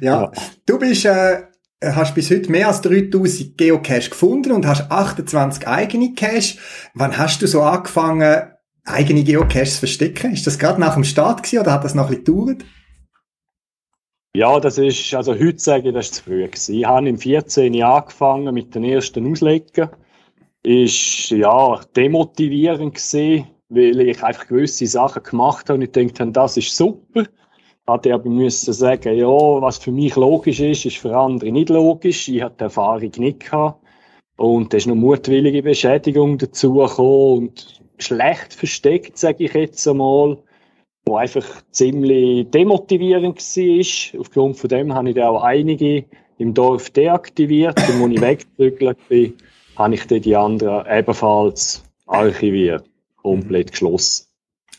Ja. 0.02 0.24
ja. 0.24 0.32
Du 0.66 0.80
bist, 0.80 1.06
äh, 1.06 1.44
hast 1.82 2.16
bis 2.16 2.30
heute 2.30 2.52
mehr 2.52 2.68
als 2.68 2.82
3000 2.82 3.58
Geocache 3.58 4.10
gefunden 4.10 4.52
und 4.52 4.66
hast 4.66 4.92
28 4.92 5.68
eigene 5.68 6.14
Cache. 6.14 6.58
Wann 6.94 7.18
hast 7.18 7.42
du 7.42 7.48
so 7.48 7.62
angefangen, 7.62 8.52
eigene 8.86 9.24
Geocaches 9.24 9.76
zu 9.76 9.80
verstecken? 9.80 10.34
Ist 10.34 10.48
das 10.48 10.60
gerade 10.60 10.82
nach 10.82 10.96
dem 10.96 11.04
Start 11.04 11.44
gewesen 11.44 11.60
oder 11.62 11.74
hat 11.74 11.84
das 11.84 11.96
noch 11.96 12.10
ein 12.10 12.24
bisschen 12.24 12.26
gedauert? 12.26 12.66
Ja, 14.36 14.60
das 14.60 14.78
ist, 14.78 15.14
also 15.16 15.34
heute 15.34 15.60
sage 15.60 15.90
ich, 15.90 15.94
das 15.94 16.08
ist 16.08 16.16
zu 16.16 16.24
früh 16.24 16.46
gewesen. 16.46 16.76
Ich 16.76 16.86
habe 16.86 17.10
im 17.10 17.18
14 17.18 17.74
Jahr 17.74 18.04
angefangen 18.04 18.54
mit 18.54 18.76
den 18.76 18.84
ersten 18.84 19.30
Auslegen 19.32 19.90
ist 20.62 21.30
ja 21.30 21.80
demotivierend 21.96 22.96
gewesen, 22.96 23.48
weil 23.70 24.02
ich 24.02 24.24
einfach 24.24 24.48
gewisse 24.48 24.88
Sachen 24.88 25.24
gemacht 25.24 25.70
habe 25.70 25.78
und 25.78 25.84
ich 25.84 25.92
denkt 25.92 26.22
das 26.36 26.58
ist 26.58 26.76
super. 26.76 27.26
Hatte 27.90 28.14
aber 28.14 28.30
müssen 28.30 28.72
sagen, 28.72 29.18
ja, 29.18 29.28
was 29.28 29.80
für 29.80 29.92
mich 29.92 30.16
logisch 30.16 30.60
ist, 30.60 30.86
ist 30.86 30.98
für 30.98 31.16
andere 31.16 31.52
nicht 31.52 31.70
logisch. 31.70 32.28
Ich 32.30 32.44
hatte 32.44 32.56
die 32.60 32.64
Erfahrung 32.66 33.12
nicht 33.18 33.40
gehabt. 33.40 33.84
Und 34.38 34.72
da 34.72 34.78
ist 34.78 34.88
noch 34.88 34.96
mutwillige 34.96 35.64
Beschädigung 35.64 36.38
dazu 36.38 36.76
gekommen 36.76 37.38
und 37.38 37.82
schlecht 37.98 38.54
versteckt, 38.54 39.18
sage 39.18 39.46
ich 39.46 39.54
jetzt 39.54 39.88
einmal, 39.88 40.38
wo 41.06 41.18
einfach 41.18 41.46
ziemlich 41.72 42.50
demotivierend 42.52 43.38
war. 43.38 44.20
Aufgrund 44.22 44.58
von 44.58 44.70
dem 44.70 44.94
habe 44.94 45.10
ich 45.10 45.16
dann 45.16 45.28
auch 45.28 45.44
einige 45.44 46.06
im 46.38 46.54
Dorf 46.54 46.92
deaktiviert 46.92 47.78
und 47.90 48.04
als 48.04 48.14
ich 48.14 48.22
weggezügelt 48.22 48.98
bin, 49.10 49.34
habe 49.76 49.96
ich 49.96 50.08
dann 50.08 50.22
die 50.22 50.36
anderen 50.36 50.86
ebenfalls 50.90 51.84
archiviert, 52.06 52.86
komplett 53.18 53.72
geschlossen. 53.72 54.29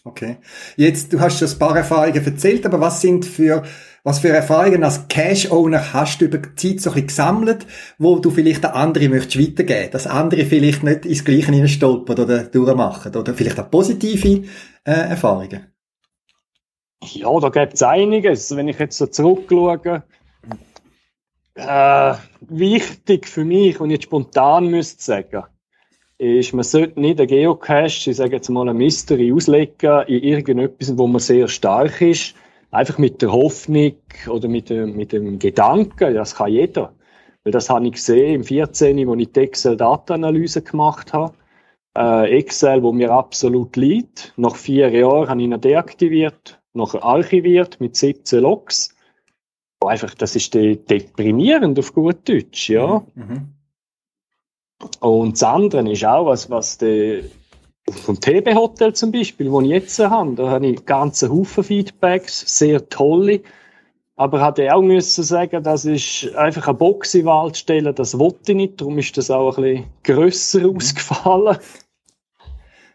Okay. 0.04 0.38
Jetzt, 0.76 1.12
du 1.12 1.20
hast 1.20 1.38
schon 1.38 1.48
ein 1.48 1.58
paar 1.58 1.76
Erfahrungen 1.76 2.24
erzählt, 2.24 2.64
aber 2.64 2.80
was 2.80 3.02
sind 3.02 3.26
für, 3.26 3.62
was 4.02 4.20
für 4.20 4.30
Erfahrungen 4.30 4.82
als 4.82 5.08
Cash-Owner 5.08 5.92
hast 5.92 6.20
du 6.20 6.24
über 6.24 6.38
die 6.38 6.54
Zeit 6.54 6.80
so 6.80 6.90
ein 6.90 6.94
bisschen 6.94 7.06
gesammelt, 7.08 7.66
wo 7.98 8.18
du 8.18 8.30
vielleicht 8.30 8.64
an 8.64 8.72
andere 8.72 9.10
möchtest 9.10 9.38
weitergeben, 9.38 9.90
dass 9.90 10.06
andere 10.06 10.46
vielleicht 10.46 10.82
nicht 10.82 11.04
ins 11.04 11.24
Gleiche 11.24 11.68
stolpern 11.68 12.18
oder 12.18 12.44
durchmachen, 12.44 13.14
oder 13.14 13.34
vielleicht 13.34 13.60
auch 13.60 13.70
positive 13.70 14.44
äh, 14.84 14.90
Erfahrungen? 14.92 15.66
Ja, 17.02 17.38
da 17.40 17.48
gibt 17.50 17.74
es 17.74 17.82
einiges. 17.82 18.54
Wenn 18.56 18.68
ich 18.68 18.78
jetzt 18.78 18.96
so 18.96 19.06
zurückschaue, 19.06 20.02
äh, 21.54 22.14
wichtig 22.40 23.28
für 23.28 23.44
mich, 23.44 23.80
und 23.80 23.90
jetzt 23.90 24.04
spontan 24.04 24.68
müsste 24.68 25.02
sagen, 25.02 25.44
ist, 26.20 26.52
man 26.52 26.64
sollte 26.64 27.00
nicht 27.00 27.18
einen 27.18 27.28
Geocache, 27.28 28.10
ich 28.10 28.16
sage 28.16 28.36
jetzt 28.36 28.48
mal 28.48 28.68
ein 28.68 28.76
Mystery 28.76 29.32
auslegen 29.32 30.02
in 30.06 30.22
irgendetwas, 30.22 30.96
wo 30.96 31.06
man 31.06 31.20
sehr 31.20 31.48
stark 31.48 32.00
ist, 32.00 32.34
einfach 32.70 32.98
mit 32.98 33.22
der 33.22 33.32
Hoffnung 33.32 33.94
oder 34.28 34.48
mit 34.48 34.70
dem, 34.70 34.96
mit 34.96 35.12
dem 35.12 35.38
Gedanken, 35.38 36.14
das 36.14 36.36
kann 36.36 36.52
jeder. 36.52 36.92
Weil 37.42 37.52
das 37.52 37.70
habe 37.70 37.86
ich 37.86 37.92
gesehen 37.92 38.34
im 38.34 38.44
14., 38.44 39.06
wo 39.06 39.14
ich 39.14 39.32
die 39.32 39.40
Excel-Datenanalyse 39.40 40.62
gemacht 40.62 41.12
habe. 41.12 41.32
Äh, 41.96 42.38
Excel, 42.38 42.82
wo 42.82 42.92
mir 42.92 43.10
absolut 43.10 43.76
liegt. 43.76 44.34
Nach 44.36 44.56
vier 44.56 44.90
Jahren 44.90 45.28
habe 45.28 45.40
ich 45.40 45.46
ihn 45.46 45.60
deaktiviert, 45.60 46.60
nachher 46.74 47.02
archiviert 47.02 47.80
mit 47.80 47.96
17 47.96 48.40
Logs 48.40 48.94
einfach, 49.86 50.14
das 50.14 50.36
ist 50.36 50.54
deprimierend 50.54 51.78
auf 51.78 51.94
gut 51.94 52.28
Deutsch, 52.28 52.68
ja. 52.70 53.04
Mhm. 53.14 53.54
Und 55.00 55.32
das 55.32 55.42
andere 55.42 55.90
ist 55.90 56.04
auch, 56.04 56.26
was, 56.26 56.50
was 56.50 56.78
der, 56.78 57.22
vom 57.90 58.20
TB 58.20 58.54
Hotel 58.54 58.92
zum 58.94 59.12
Beispiel, 59.12 59.50
wo 59.50 59.60
ich 59.60 59.68
jetzt 59.68 59.98
habe, 59.98 60.34
da 60.34 60.50
habe 60.50 60.68
ich 60.68 60.86
ganze 60.86 61.30
Haufen 61.30 61.64
Feedbacks, 61.64 62.58
sehr 62.58 62.88
tolle, 62.88 63.40
aber 64.16 64.40
hatte 64.40 64.74
auch 64.74 64.82
müssen 64.82 65.24
sagen, 65.24 65.62
das 65.62 65.84
ist 65.84 66.34
einfach 66.34 66.68
eine 66.68 66.76
Box 66.76 67.14
in 67.14 67.26
Wald 67.26 67.56
stellen, 67.56 67.94
das 67.94 68.18
wollte 68.18 68.52
ich 68.52 68.56
nicht, 68.56 68.80
darum 68.80 68.98
ist 68.98 69.16
das 69.16 69.30
auch 69.30 69.56
ein 69.58 69.64
bisschen 69.64 69.86
grösser 70.04 70.60
mhm. 70.60 70.76
ausgefallen. 70.76 71.58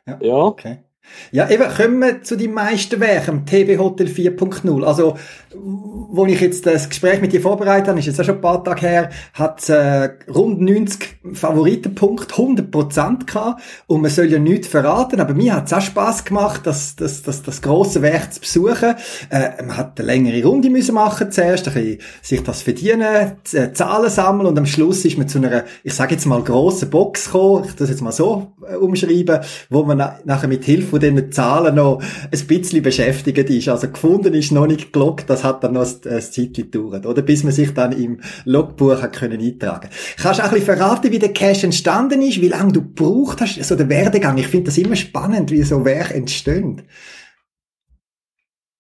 Ja, 0.08 0.20
ja. 0.22 0.36
okay. 0.36 0.85
Ja, 1.32 1.50
eben, 1.50 1.66
kommen 1.68 2.00
wir 2.00 2.24
zu 2.24 2.36
den 2.36 2.54
meisten 2.54 3.00
Werken, 3.00 3.46
TB 3.46 3.78
Hotel 3.78 4.08
4.0. 4.08 4.84
Also, 4.84 5.18
wo 5.54 6.26
ich 6.26 6.40
jetzt 6.40 6.66
das 6.66 6.90
Gespräch 6.90 7.22
mit 7.22 7.34
dir 7.34 7.42
vorbereitet 7.42 7.88
habe, 7.88 8.00
ist 8.00 8.06
jetzt 8.06 8.20
auch 8.20 8.26
schon 8.26 8.36
ein 8.36 8.42
paar 8.42 8.64
Tage 8.64 8.82
her, 8.82 9.10
hat 9.34 9.68
äh, 9.70 10.10
rund 10.30 10.62
90 10.62 11.18
Favoritenpunkte, 11.34 12.34
100 12.34 12.72
Prozent 12.72 13.28
gehabt. 13.28 13.62
Und 13.88 14.02
man 14.02 14.12
soll 14.12 14.26
ja 14.26 14.40
nichts 14.40 14.68
verraten, 14.68 15.20
aber 15.20 15.34
mir 15.34 15.56
hat 15.56 15.68
es 15.68 15.74
auch 15.74 15.82
Spass 15.82 16.26
gemacht, 16.26 16.62
das, 16.66 16.96
das, 16.96 17.24
das, 17.24 17.44
das 17.44 17.62
grosse 17.62 18.02
Werk 18.02 18.34
zu 18.34 18.42
besuchen. 18.42 18.96
Äh, 19.30 19.64
man 19.64 19.78
hat 19.78 20.00
eine 20.00 20.08
längere 20.08 20.46
Runde 20.46 20.70
müssen 20.70 20.96
machen 20.96 21.32
zuerst, 21.32 21.68
ein 21.68 21.74
bisschen 21.74 22.00
sich 22.22 22.44
das 22.44 22.62
verdienen, 22.62 23.34
äh, 23.54 23.74
Zahlen 23.74 24.10
sammeln 24.10 24.48
und 24.48 24.58
am 24.58 24.66
Schluss 24.66 25.06
ist 25.06 25.18
man 25.18 25.28
zu 25.28 25.40
einer, 25.40 25.64
ich 25.84 25.94
sage 25.94 26.16
jetzt 26.16 26.26
mal, 26.26 26.42
grossen 26.44 26.90
Box 26.90 27.26
gekommen, 27.26 27.66
ich 27.68 27.76
das 27.76 27.90
jetzt 27.90 28.02
mal 28.02 28.12
so 28.12 28.54
äh, 28.70 28.76
umschreiben, 28.76 29.40
wo 29.70 29.84
man 29.84 29.98
na 29.98 30.20
nachher 30.26 30.48
mit 30.48 30.64
Hilfe 30.66 30.95
von 30.96 31.02
diesen 31.02 31.32
Zahlen 31.32 31.76
noch 31.76 32.02
ein 32.02 32.48
bisschen 32.48 32.82
beschäftigt 32.82 33.50
ist. 33.50 33.68
Also 33.68 33.90
gefunden 33.90 34.34
ist 34.34 34.52
noch 34.52 34.68
nicht 34.68 34.94
gelockt, 34.94 35.30
das 35.30 35.44
hat 35.44 35.64
dann 35.64 35.74
noch 35.74 35.82
ein, 35.82 36.22
Zeitchen 36.22 36.72
gedauert, 36.72 37.06
oder? 37.06 37.22
Bis 37.22 37.44
man 37.44 37.52
sich 37.52 37.74
dann 37.74 37.92
im 37.92 38.22
Logbuch 38.46 39.02
hat 39.02 39.14
können 39.14 39.42
eintragen 39.42 39.90
Kannst 40.18 40.40
du 40.40 40.44
auch 40.44 40.48
ein 40.50 40.54
bisschen 40.54 40.78
verraten, 40.78 41.12
wie 41.12 41.20
der 41.20 41.34
Cache 41.34 41.66
entstanden 41.66 42.22
ist, 42.22 42.42
wie 42.42 42.48
lange 42.48 42.72
du 42.72 42.82
gebraucht 42.82 43.42
hast, 43.42 43.62
so 43.62 43.76
der 43.76 43.90
Werdegang? 43.90 44.38
Ich 44.38 44.48
finde 44.48 44.66
das 44.66 44.78
immer 44.78 44.96
spannend, 44.96 45.52
wie 45.52 45.64
so 45.64 45.84
Werk 45.84 46.12
entstehen. 46.12 46.84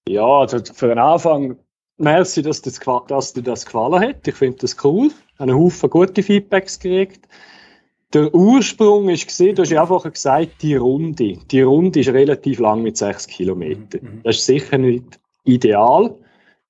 Ja, 0.07 0.39
also 0.39 0.59
für 0.73 0.87
den 0.87 0.99
Anfang, 0.99 1.57
merci, 1.97 2.41
dass, 2.41 2.61
das, 2.61 2.79
dass 3.07 3.33
dir 3.33 3.41
das 3.41 3.65
gefallen 3.65 3.99
hat. 3.99 4.27
Ich 4.27 4.35
finde 4.35 4.57
das 4.59 4.77
cool. 4.83 5.07
Ich 5.07 5.39
habe 5.39 5.51
einen 5.51 5.59
Haufen 5.59 5.89
gute 5.89 6.23
Feedbacks 6.23 6.79
gekriegt. 6.79 7.27
Der 8.13 8.33
Ursprung 8.33 9.09
ist 9.09 9.27
gesehen, 9.27 9.55
du 9.55 9.63
hast 9.63 9.71
ja 9.71 9.81
einfach 9.81 10.09
gesagt, 10.09 10.61
die 10.61 10.75
Runde. 10.75 11.37
Die 11.51 11.61
Runde 11.61 11.99
ist 11.99 12.09
relativ 12.09 12.59
lang 12.59 12.81
mit 12.81 12.97
sechs 12.97 13.27
Kilometern. 13.27 14.01
Mhm. 14.01 14.21
Das 14.23 14.37
ist 14.37 14.45
sicher 14.45 14.77
nicht 14.77 15.19
ideal. 15.43 16.15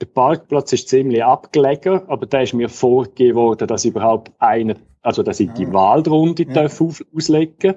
Der 0.01 0.07
Parkplatz 0.07 0.73
ist 0.73 0.89
ziemlich 0.89 1.23
abgelegen, 1.23 2.01
aber 2.07 2.25
da 2.25 2.41
ist 2.41 2.53
mir 2.53 2.67
vorgegeben 2.67 3.37
worden, 3.37 3.67
dass 3.67 3.85
ich 3.85 3.91
überhaupt 3.91 4.31
eine, 4.39 4.75
also 5.01 5.23
dass 5.23 5.39
ich 5.39 5.51
die 5.51 5.67
ah. 5.67 5.73
Waldrunde 5.73 6.43
ja. 6.43 6.53
darf 6.53 6.81
auslegen 6.81 7.75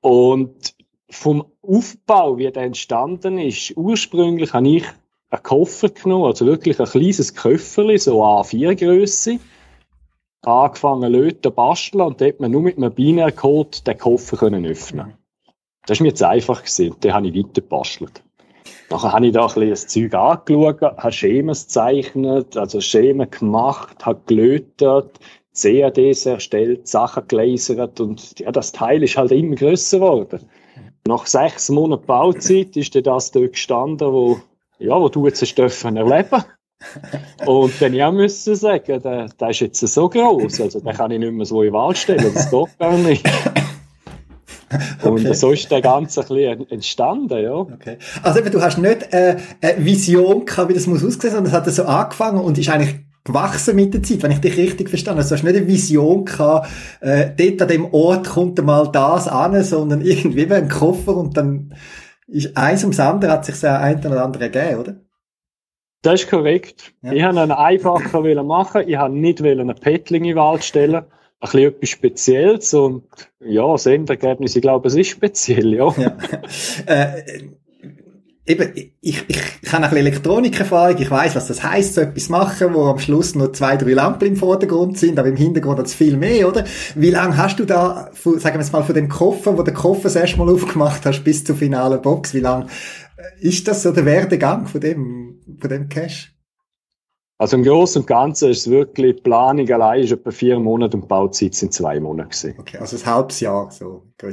Und 0.00 0.74
vom 1.10 1.44
Aufbau, 1.62 2.38
wie 2.38 2.50
der 2.50 2.62
entstanden 2.64 3.38
ist, 3.38 3.72
ursprünglich 3.76 4.52
habe 4.52 4.68
ich 4.68 4.84
einen 5.30 5.42
Koffer 5.42 5.88
genommen, 5.88 6.26
also 6.26 6.46
wirklich 6.46 6.78
ein 6.78 6.86
kleines 6.86 7.34
Köfferli, 7.34 7.98
so 7.98 8.22
A4-Größe, 8.22 9.38
angefangen 10.42 11.12
löten, 11.12 11.52
basteln 11.52 12.02
und 12.02 12.20
dort 12.20 12.40
man 12.40 12.50
nur 12.50 12.62
mit 12.62 12.76
einem 12.76 12.92
Binärcode 12.92 13.86
den 13.86 13.98
Koffer 13.98 14.36
können 14.36 14.66
öffnen. 14.66 15.08
Mhm. 15.08 15.12
Das 15.86 15.98
war 15.98 16.04
mir 16.04 16.10
jetzt 16.10 16.22
einfach 16.22 16.62
gewesen. 16.62 17.00
Den 17.00 17.14
habe 17.14 17.28
ich 17.28 17.34
weiter 17.34 17.60
gebastelt. 17.62 18.22
Nachher 18.90 19.12
habe 19.12 19.26
ich 19.26 19.32
da 19.32 19.42
ein 19.42 19.46
bisschen 19.46 19.70
das 19.70 19.86
Zeug 19.86 20.14
angeschaut, 20.14 20.82
habe 20.82 21.12
Schemen 21.12 21.54
gezeichnet, 21.54 22.56
also 22.56 22.80
Schemen 22.80 23.30
gemacht, 23.30 24.04
habe 24.04 24.20
gelötet, 24.26 25.18
CADs 25.54 26.26
erstellt, 26.26 26.88
Sachen 26.88 27.26
gelasert 27.28 28.00
und 28.00 28.38
ja, 28.38 28.52
das 28.52 28.72
Teil 28.72 29.02
ist 29.02 29.16
halt 29.16 29.32
immer 29.32 29.56
grösser 29.56 29.98
geworden. 29.98 30.48
Nach 31.06 31.26
sechs 31.26 31.68
Monaten 31.68 32.06
Bauzeit 32.06 32.76
ist 32.76 32.94
dann 32.94 33.02
das 33.02 33.30
dort 33.30 33.52
gestanden, 33.52 34.12
wo, 34.12 34.40
ja, 34.78 35.00
wo 35.00 35.08
du 35.08 35.26
jetzt 35.26 35.42
erleben. 35.58 36.44
Und 37.44 37.72
dann 37.80 37.92
ja 37.92 38.10
müssen 38.10 38.54
sagen, 38.54 39.02
der, 39.02 39.28
der 39.28 39.50
ist 39.50 39.60
jetzt 39.60 39.80
so 39.80 40.08
groß, 40.08 40.60
also 40.60 40.80
den 40.80 40.94
kann 40.94 41.10
ich 41.10 41.18
nicht 41.18 41.32
mehr 41.32 41.46
so 41.46 41.62
in 41.62 41.72
Wald 41.72 41.98
stellen, 41.98 42.32
das 42.32 42.50
geht 42.50 42.78
gar 42.78 42.96
nicht. 42.96 43.28
Und 45.02 45.20
okay. 45.20 45.32
so 45.32 45.52
ist 45.52 45.70
der 45.70 45.80
Ganze 45.80 46.20
ein 46.20 46.28
bisschen 46.28 46.70
entstanden, 46.70 47.42
ja. 47.42 47.54
Okay. 47.54 47.96
Also 48.22 48.40
eben, 48.40 48.50
du 48.50 48.60
hast 48.60 48.76
nicht 48.76 49.12
äh, 49.14 49.36
eine 49.62 49.84
Vision 49.84 50.44
gehabt, 50.44 50.68
wie 50.68 50.74
das 50.74 50.86
muss 50.86 51.02
aussehen, 51.02 51.30
sondern 51.30 51.46
es 51.46 51.52
hat 51.52 51.66
so 51.70 51.84
angefangen 51.84 52.40
und 52.40 52.58
ist 52.58 52.68
eigentlich 52.68 52.96
gewachsen 53.24 53.76
mit 53.76 53.94
der 53.94 54.02
Zeit, 54.02 54.22
wenn 54.22 54.30
ich 54.30 54.40
dich 54.40 54.56
richtig 54.56 54.90
verstanden 54.90 55.20
habe. 55.20 55.22
Also, 55.22 55.36
du 55.36 55.38
hast 55.38 55.44
nicht 55.44 55.56
eine 55.56 55.66
Vision 55.68 56.24
gehabt, 56.24 56.68
äh, 57.00 57.30
dort 57.36 57.62
an 57.62 57.68
dem 57.68 57.94
Ort 57.94 58.28
kommt 58.28 58.62
mal 58.62 58.90
das 58.92 59.26
an, 59.26 59.62
sondern 59.62 60.00
irgendwie 60.04 60.48
wie 60.48 60.54
ein 60.54 60.68
Koffer 60.68 61.16
und 61.16 61.36
dann 61.36 61.74
ist 62.26 62.54
eins 62.56 62.82
ums 62.82 63.00
andere 63.00 63.32
hat 63.32 63.46
sich 63.46 63.54
so 63.54 63.68
ein 63.68 64.04
oder 64.04 64.22
andere 64.22 64.50
gegeben, 64.50 64.80
oder? 64.80 64.96
Das 66.02 66.22
ist 66.22 66.30
korrekt. 66.30 66.92
Ja. 67.02 67.12
Ich 67.12 67.24
wollte 67.24 67.40
einen 67.40 67.52
einfacher 67.52 68.42
machen. 68.44 68.82
Ich 68.86 68.98
wollte 68.98 69.14
nicht 69.14 69.42
einen 69.42 69.74
Petling 69.74 70.24
in 70.24 70.30
den 70.30 70.36
Wald 70.36 70.64
stellen. 70.64 70.94
Ein 70.94 71.04
bisschen 71.40 71.68
etwas 71.68 71.88
Spezielles 71.90 72.74
und 72.74 73.04
ja, 73.40 73.70
das 73.70 73.86
Endergebnis, 73.86 74.56
ich 74.56 74.62
glaube, 74.62 74.88
es 74.88 74.96
ist 74.96 75.10
speziell, 75.10 75.72
ja. 75.72 75.94
ja. 75.96 76.16
Äh, 76.86 77.22
eben, 78.44 78.72
ich, 78.74 78.92
ich, 79.00 79.24
ich 79.28 79.72
habe 79.72 79.84
ein 79.84 79.90
bisschen 79.90 79.98
Elektronikerfahrung, 79.98 80.98
ich 80.98 81.10
weiß, 81.10 81.36
was 81.36 81.46
das 81.46 81.62
heisst, 81.62 81.94
so 81.94 82.00
etwas 82.00 82.28
machen, 82.28 82.74
wo 82.74 82.86
am 82.86 82.98
Schluss 82.98 83.36
nur 83.36 83.52
zwei, 83.52 83.76
drei 83.76 83.92
Lampen 83.92 84.26
im 84.26 84.36
Vordergrund 84.36 84.98
sind, 84.98 85.16
aber 85.16 85.28
im 85.28 85.36
Hintergrund 85.36 85.78
hat 85.78 85.86
es 85.86 85.94
viel 85.94 86.16
mehr, 86.16 86.48
oder? 86.48 86.64
Wie 86.96 87.10
lange 87.10 87.36
hast 87.36 87.60
du 87.60 87.64
da, 87.64 88.10
sagen 88.12 88.42
wir 88.42 88.60
jetzt 88.60 88.72
mal, 88.72 88.82
von 88.82 88.94
dem 88.96 89.08
Koffer, 89.08 89.56
wo 89.56 89.62
der 89.62 89.74
Koffer 89.74 90.04
das 90.04 90.16
erste 90.16 90.38
Mal 90.38 90.52
aufgemacht 90.52 91.06
hast, 91.06 91.22
bis 91.22 91.44
zur 91.44 91.54
finalen 91.54 92.02
Box, 92.02 92.34
wie 92.34 92.40
lange 92.40 92.66
ist 93.40 93.68
das 93.68 93.82
so 93.82 93.92
der 93.92 94.04
Werdegang 94.04 94.66
von 94.66 94.80
dem, 94.80 95.27
von 95.58 95.70
dem 95.70 95.88
Cash? 95.88 96.34
Also 97.40 97.56
im 97.56 97.62
Großen 97.62 98.02
und 98.02 98.06
Ganzen 98.08 98.50
ist 98.50 98.66
es 98.66 98.70
wirklich, 98.70 99.16
die 99.16 99.22
Planung 99.22 99.70
allein 99.70 100.02
ist 100.02 100.10
etwa 100.10 100.32
vier 100.32 100.58
Monate 100.58 100.96
und 100.96 101.04
die 101.04 101.06
Bauzeit 101.06 101.54
sind 101.54 101.72
zwei 101.72 102.00
Monate 102.00 102.30
gewesen. 102.30 102.58
Okay, 102.58 102.78
also 102.78 102.96
ein 102.96 103.06
halbes 103.06 103.38
Jahr, 103.38 103.70
so. 103.70 104.02
Ja, 104.20 104.30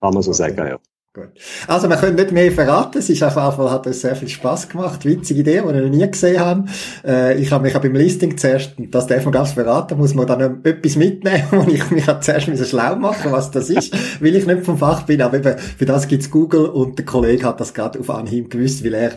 kann 0.00 0.14
man 0.14 0.22
so 0.22 0.30
okay. 0.30 0.38
sagen, 0.38 0.56
ja. 0.56 0.78
Gut. 1.12 1.30
Also, 1.66 1.88
wir 1.88 1.96
können 1.96 2.14
nicht 2.14 2.30
mehr 2.30 2.52
verraten. 2.52 2.98
Es 2.98 3.10
ist 3.10 3.20
auf 3.24 3.34
jeden 3.34 3.50
Fall, 3.50 3.70
hat 3.72 3.84
uns 3.84 4.00
sehr 4.00 4.14
viel 4.14 4.28
Spaß 4.28 4.68
gemacht. 4.68 5.04
Witzige 5.04 5.40
Idee, 5.40 5.60
die 5.60 5.66
wir 5.66 5.82
noch 5.82 5.90
nie 5.90 6.08
gesehen 6.08 6.38
haben. 6.38 6.68
Äh, 7.04 7.36
ich 7.42 7.50
habe 7.50 7.64
mich 7.64 7.74
auch 7.74 7.80
beim 7.80 7.96
Listing 7.96 8.38
zuerst, 8.38 8.74
das 8.78 9.08
darf 9.08 9.24
man 9.24 9.32
ganz 9.32 9.50
verraten, 9.50 9.98
muss 9.98 10.14
man 10.14 10.28
dann 10.28 10.60
etwas 10.62 10.94
mitnehmen, 10.94 11.42
wo 11.50 11.68
ich 11.68 11.90
mich 11.90 12.04
zuerst 12.20 12.46
müssen 12.46 12.64
schlau 12.64 12.94
machen, 12.94 13.32
was 13.32 13.50
das 13.50 13.70
ist, 13.70 13.92
weil 14.22 14.36
ich 14.36 14.46
nicht 14.46 14.62
vom 14.62 14.78
Fach 14.78 15.02
bin. 15.02 15.20
Aber 15.20 15.38
eben, 15.38 15.58
für 15.58 15.84
das 15.84 16.06
gibt's 16.06 16.30
Google 16.30 16.66
und 16.66 16.96
der 16.96 17.04
Kollege 17.04 17.44
hat 17.44 17.58
das 17.58 17.74
gerade 17.74 17.98
auf 17.98 18.08
Anhieb 18.08 18.48
gewusst, 18.48 18.84
weil 18.84 18.94
er 18.94 19.12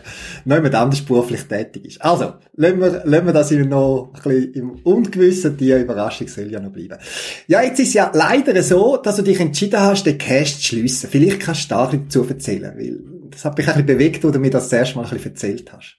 mehr 0.46 0.74
anders 0.74 1.02
beruflich 1.02 1.44
tätig 1.44 1.86
ist. 1.86 2.02
Also, 2.02 2.34
lassen 2.56 2.80
wir, 2.80 3.04
lassen 3.06 3.26
wir 3.28 3.34
das 3.34 3.52
noch 3.52 4.14
ein 4.16 4.22
bisschen 4.24 4.54
im 4.54 4.72
Ungewissen. 4.84 5.58
Die 5.58 5.72
Überraschung 5.72 6.28
soll 6.28 6.52
ja 6.52 6.60
noch 6.60 6.72
bleiben. 6.72 6.98
Ja, 7.46 7.62
jetzt 7.62 7.80
ist 7.80 7.94
ja 7.94 8.10
leider 8.16 8.64
so, 8.64 8.98
dass 8.98 9.18
du 9.18 9.22
dich 9.22 9.40
entschieden 9.40 9.80
hast, 9.80 10.08
den 10.08 10.18
Cache 10.18 10.46
zu 10.46 10.64
schliessen. 10.64 11.08
Vielleicht 11.12 11.40
kannst 11.40 11.70
du 11.70 11.83
da 11.88 11.98
ein 11.98 12.30
erzählen? 12.30 12.74
Weil 12.78 13.00
das 13.30 13.46
hat 13.46 13.58
mich 13.58 13.68
ein 13.68 13.74
bisschen 13.74 13.86
bewegt, 13.86 14.24
wo 14.24 14.32
du 14.32 14.40
mir 14.40 14.50
das, 14.50 14.72
erste 14.72 14.98
Mal 14.98 15.06
ein 15.06 15.10
bisschen 15.12 15.32
erzählt 15.32 15.74
hast. 15.74 15.98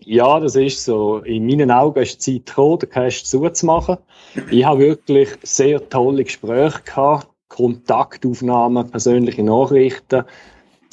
Ja, 0.00 0.40
das 0.40 0.56
ist 0.56 0.84
so. 0.84 1.18
In 1.18 1.46
meinen 1.46 1.70
Augen 1.70 2.02
ist 2.02 2.26
die 2.26 2.38
Zeit 2.44 2.46
gekommen, 2.46 2.78
den 2.80 2.90
Cash 2.90 3.24
zuzumachen. 3.24 3.98
Ich 4.50 4.64
habe 4.64 4.80
wirklich 4.80 5.30
sehr 5.42 5.88
tolle 5.88 6.24
Gespräche 6.24 6.82
gehabt, 6.84 7.28
Kontaktaufnahmen, 7.48 8.90
persönliche 8.90 9.44
Nachrichten. 9.44 10.24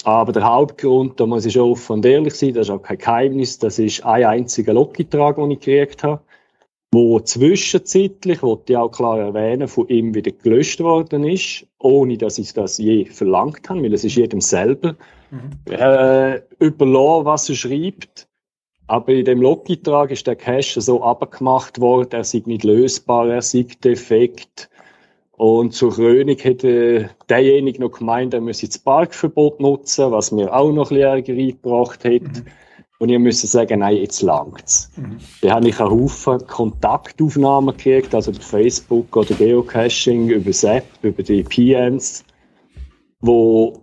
Aber 0.04 0.32
der 0.32 0.46
Hauptgrund, 0.46 1.20
da 1.20 1.26
muss 1.26 1.46
ich 1.46 1.60
offen 1.60 1.94
und 1.94 2.06
ehrlich 2.06 2.36
sein, 2.36 2.54
das 2.54 2.68
ist 2.68 2.72
auch 2.72 2.82
kein 2.82 2.98
Geheimnis, 2.98 3.60
das 3.60 3.80
ist 3.80 4.06
ein 4.06 4.24
einziger 4.24 4.74
Logitrak, 4.74 5.38
den 5.38 5.52
ich 5.52 5.60
gekriegt 5.60 6.04
habe 6.04 6.22
wo 6.92 7.20
zwischenzeitlich, 7.20 8.42
wollte 8.42 8.74
ich 8.74 8.78
auch 8.78 8.90
klar 8.90 9.20
erwähnen, 9.20 9.68
von 9.68 9.88
ihm 9.90 10.14
wieder 10.14 10.32
gelöscht 10.32 10.80
worden 10.80 11.24
ist, 11.24 11.68
ohne 11.80 12.18
dass 12.18 12.38
ich 12.38 12.54
das 12.54 12.78
je 12.78 13.06
verlangt 13.06 13.70
habe, 13.70 13.82
weil 13.82 13.94
es 13.94 14.04
ist 14.04 14.16
jedem 14.16 14.42
selber 14.42 14.96
mhm. 15.32 15.74
äh, 15.74 16.42
überlassen, 16.60 17.26
was 17.26 17.50
er 17.50 17.56
schreibt. 17.56 18.28
Aber 18.88 19.14
in 19.14 19.26
dem 19.26 19.42
Logitrak 19.42 20.12
ist 20.12 20.28
der 20.28 20.36
Cache 20.36 20.82
so 20.82 21.04
abgemacht 21.04 21.80
worden, 21.80 22.10
er 22.12 22.24
sei 22.24 22.42
nicht 22.46 22.64
lösbar, 22.64 23.30
er 23.30 23.42
sei 23.42 23.68
defekt. 23.84 24.70
Und 25.38 25.74
zur 25.74 25.94
Krönung 25.94 26.38
hätte 26.38 27.12
derjenige 27.30 27.80
noch 27.80 27.92
gemeint, 27.92 28.34
er 28.34 28.42
müsse 28.42 28.66
das 28.66 28.80
Parkverbot 28.80 29.62
nutzen, 29.62 30.12
was 30.12 30.32
mir 30.32 30.54
auch 30.54 30.72
noch 30.74 30.92
ein 30.92 30.98
bisschen 30.98 31.14
Ärger 31.14 31.34
eingebracht 31.34 32.04
hätte. 32.04 32.42
Mhm. 32.42 32.46
Und 33.00 33.10
ich 33.10 33.18
musste 33.18 33.48
sagen, 33.48 33.80
nein, 33.80 33.96
jetzt 33.96 34.22
langt's. 34.22 34.92
Mhm. 34.98 35.18
Dann 35.42 35.52
habe 35.52 35.70
ich 35.70 35.80
einen 35.80 35.90
Haufen 35.90 36.46
Kontaktaufnahmen 36.46 37.76
gekriegt, 37.76 38.14
also 38.14 38.32
über 38.32 38.42
Facebook 38.42 39.16
oder 39.16 39.34
Geocaching, 39.36 40.30
über 40.30 40.52
App, 40.70 40.86
über 41.02 41.24
die 41.24 41.44
PMs, 41.44 42.26
wo 43.22 43.82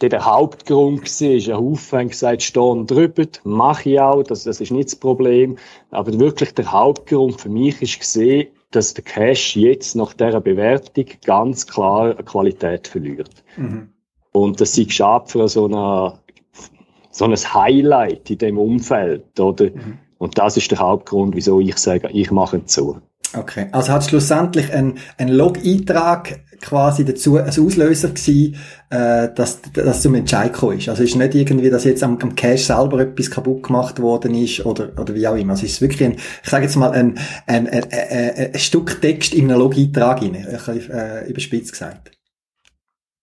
der 0.00 0.24
Hauptgrund 0.24 1.02
war, 1.02 1.30
ist 1.30 1.48
ein 1.48 1.56
Haufen 1.56 1.98
haben 1.98 2.08
gesagt, 2.08 2.42
stehen 2.42 2.86
drüber, 2.86 3.26
mache 3.44 3.90
ich 3.90 4.00
auch, 4.00 4.22
das, 4.22 4.44
das 4.44 4.60
ist 4.60 4.72
nicht 4.72 4.88
das 4.88 4.96
Problem. 4.96 5.56
Aber 5.90 6.18
wirklich 6.18 6.52
der 6.54 6.72
Hauptgrund 6.72 7.40
für 7.40 7.48
mich 7.48 7.80
ist 7.82 8.00
gesehen, 8.00 8.48
dass 8.70 8.94
der 8.94 9.04
Cache 9.04 9.60
jetzt 9.60 9.94
nach 9.94 10.14
dieser 10.14 10.40
Bewertung 10.40 11.06
ganz 11.24 11.66
klar 11.66 12.12
eine 12.12 12.24
Qualität 12.24 12.88
verliert. 12.88 13.44
Mhm. 13.56 13.90
Und 14.32 14.60
das 14.60 14.76
ist 14.76 14.92
schade 14.92 15.28
für 15.28 15.46
so 15.48 15.66
eine 15.66 16.18
so 17.14 17.24
ein 17.26 17.34
Highlight 17.34 18.28
in 18.30 18.38
dem 18.38 18.58
Umfeld, 18.58 19.38
oder? 19.38 19.66
Mhm. 19.66 19.98
Und 20.18 20.38
das 20.38 20.56
ist 20.56 20.70
der 20.70 20.78
Hauptgrund, 20.78 21.36
wieso 21.36 21.60
ich 21.60 21.76
sage, 21.76 22.08
ich 22.12 22.30
mache 22.30 22.60
es 22.64 22.72
zu. 22.72 23.00
Okay, 23.36 23.66
also 23.72 23.92
hat 23.92 24.04
schlussendlich 24.04 24.72
ein, 24.72 24.98
ein 25.18 25.28
Log-Eintrag 25.28 26.40
quasi 26.60 27.04
dazu 27.04 27.36
ein 27.36 27.48
Auslöser 27.48 28.08
gewesen, 28.08 28.56
äh, 28.90 29.28
dass, 29.34 29.60
dass 29.72 30.02
zum 30.02 30.14
Entscheid 30.14 30.52
gekommen 30.52 30.78
ist. 30.78 30.88
Also 30.88 31.02
ist 31.02 31.16
nicht 31.16 31.34
irgendwie, 31.34 31.68
dass 31.68 31.84
jetzt 31.84 32.02
am, 32.02 32.16
am 32.20 32.34
Cache 32.36 32.58
selber 32.58 33.00
etwas 33.00 33.30
kaputt 33.30 33.64
gemacht 33.64 34.00
worden 34.00 34.34
ist 34.34 34.64
oder, 34.64 34.92
oder 34.98 35.14
wie 35.14 35.26
auch 35.26 35.34
immer. 35.34 35.52
Also 35.52 35.66
es 35.66 35.72
ist 35.72 35.80
wirklich 35.80 36.04
ein, 36.04 36.12
ich 36.14 36.48
sage 36.48 36.64
jetzt 36.64 36.76
mal, 36.76 36.92
ein, 36.92 37.18
ein, 37.46 37.68
ein, 37.68 37.84
ein, 37.92 38.52
ein 38.54 38.58
Stück 38.58 39.00
Text 39.00 39.34
in 39.34 39.50
einem 39.50 39.60
Log-Eintrag 39.60 40.22
rein, 40.22 40.34
äh, 40.34 41.28
überspitzt 41.28 41.72
gesagt. 41.72 42.12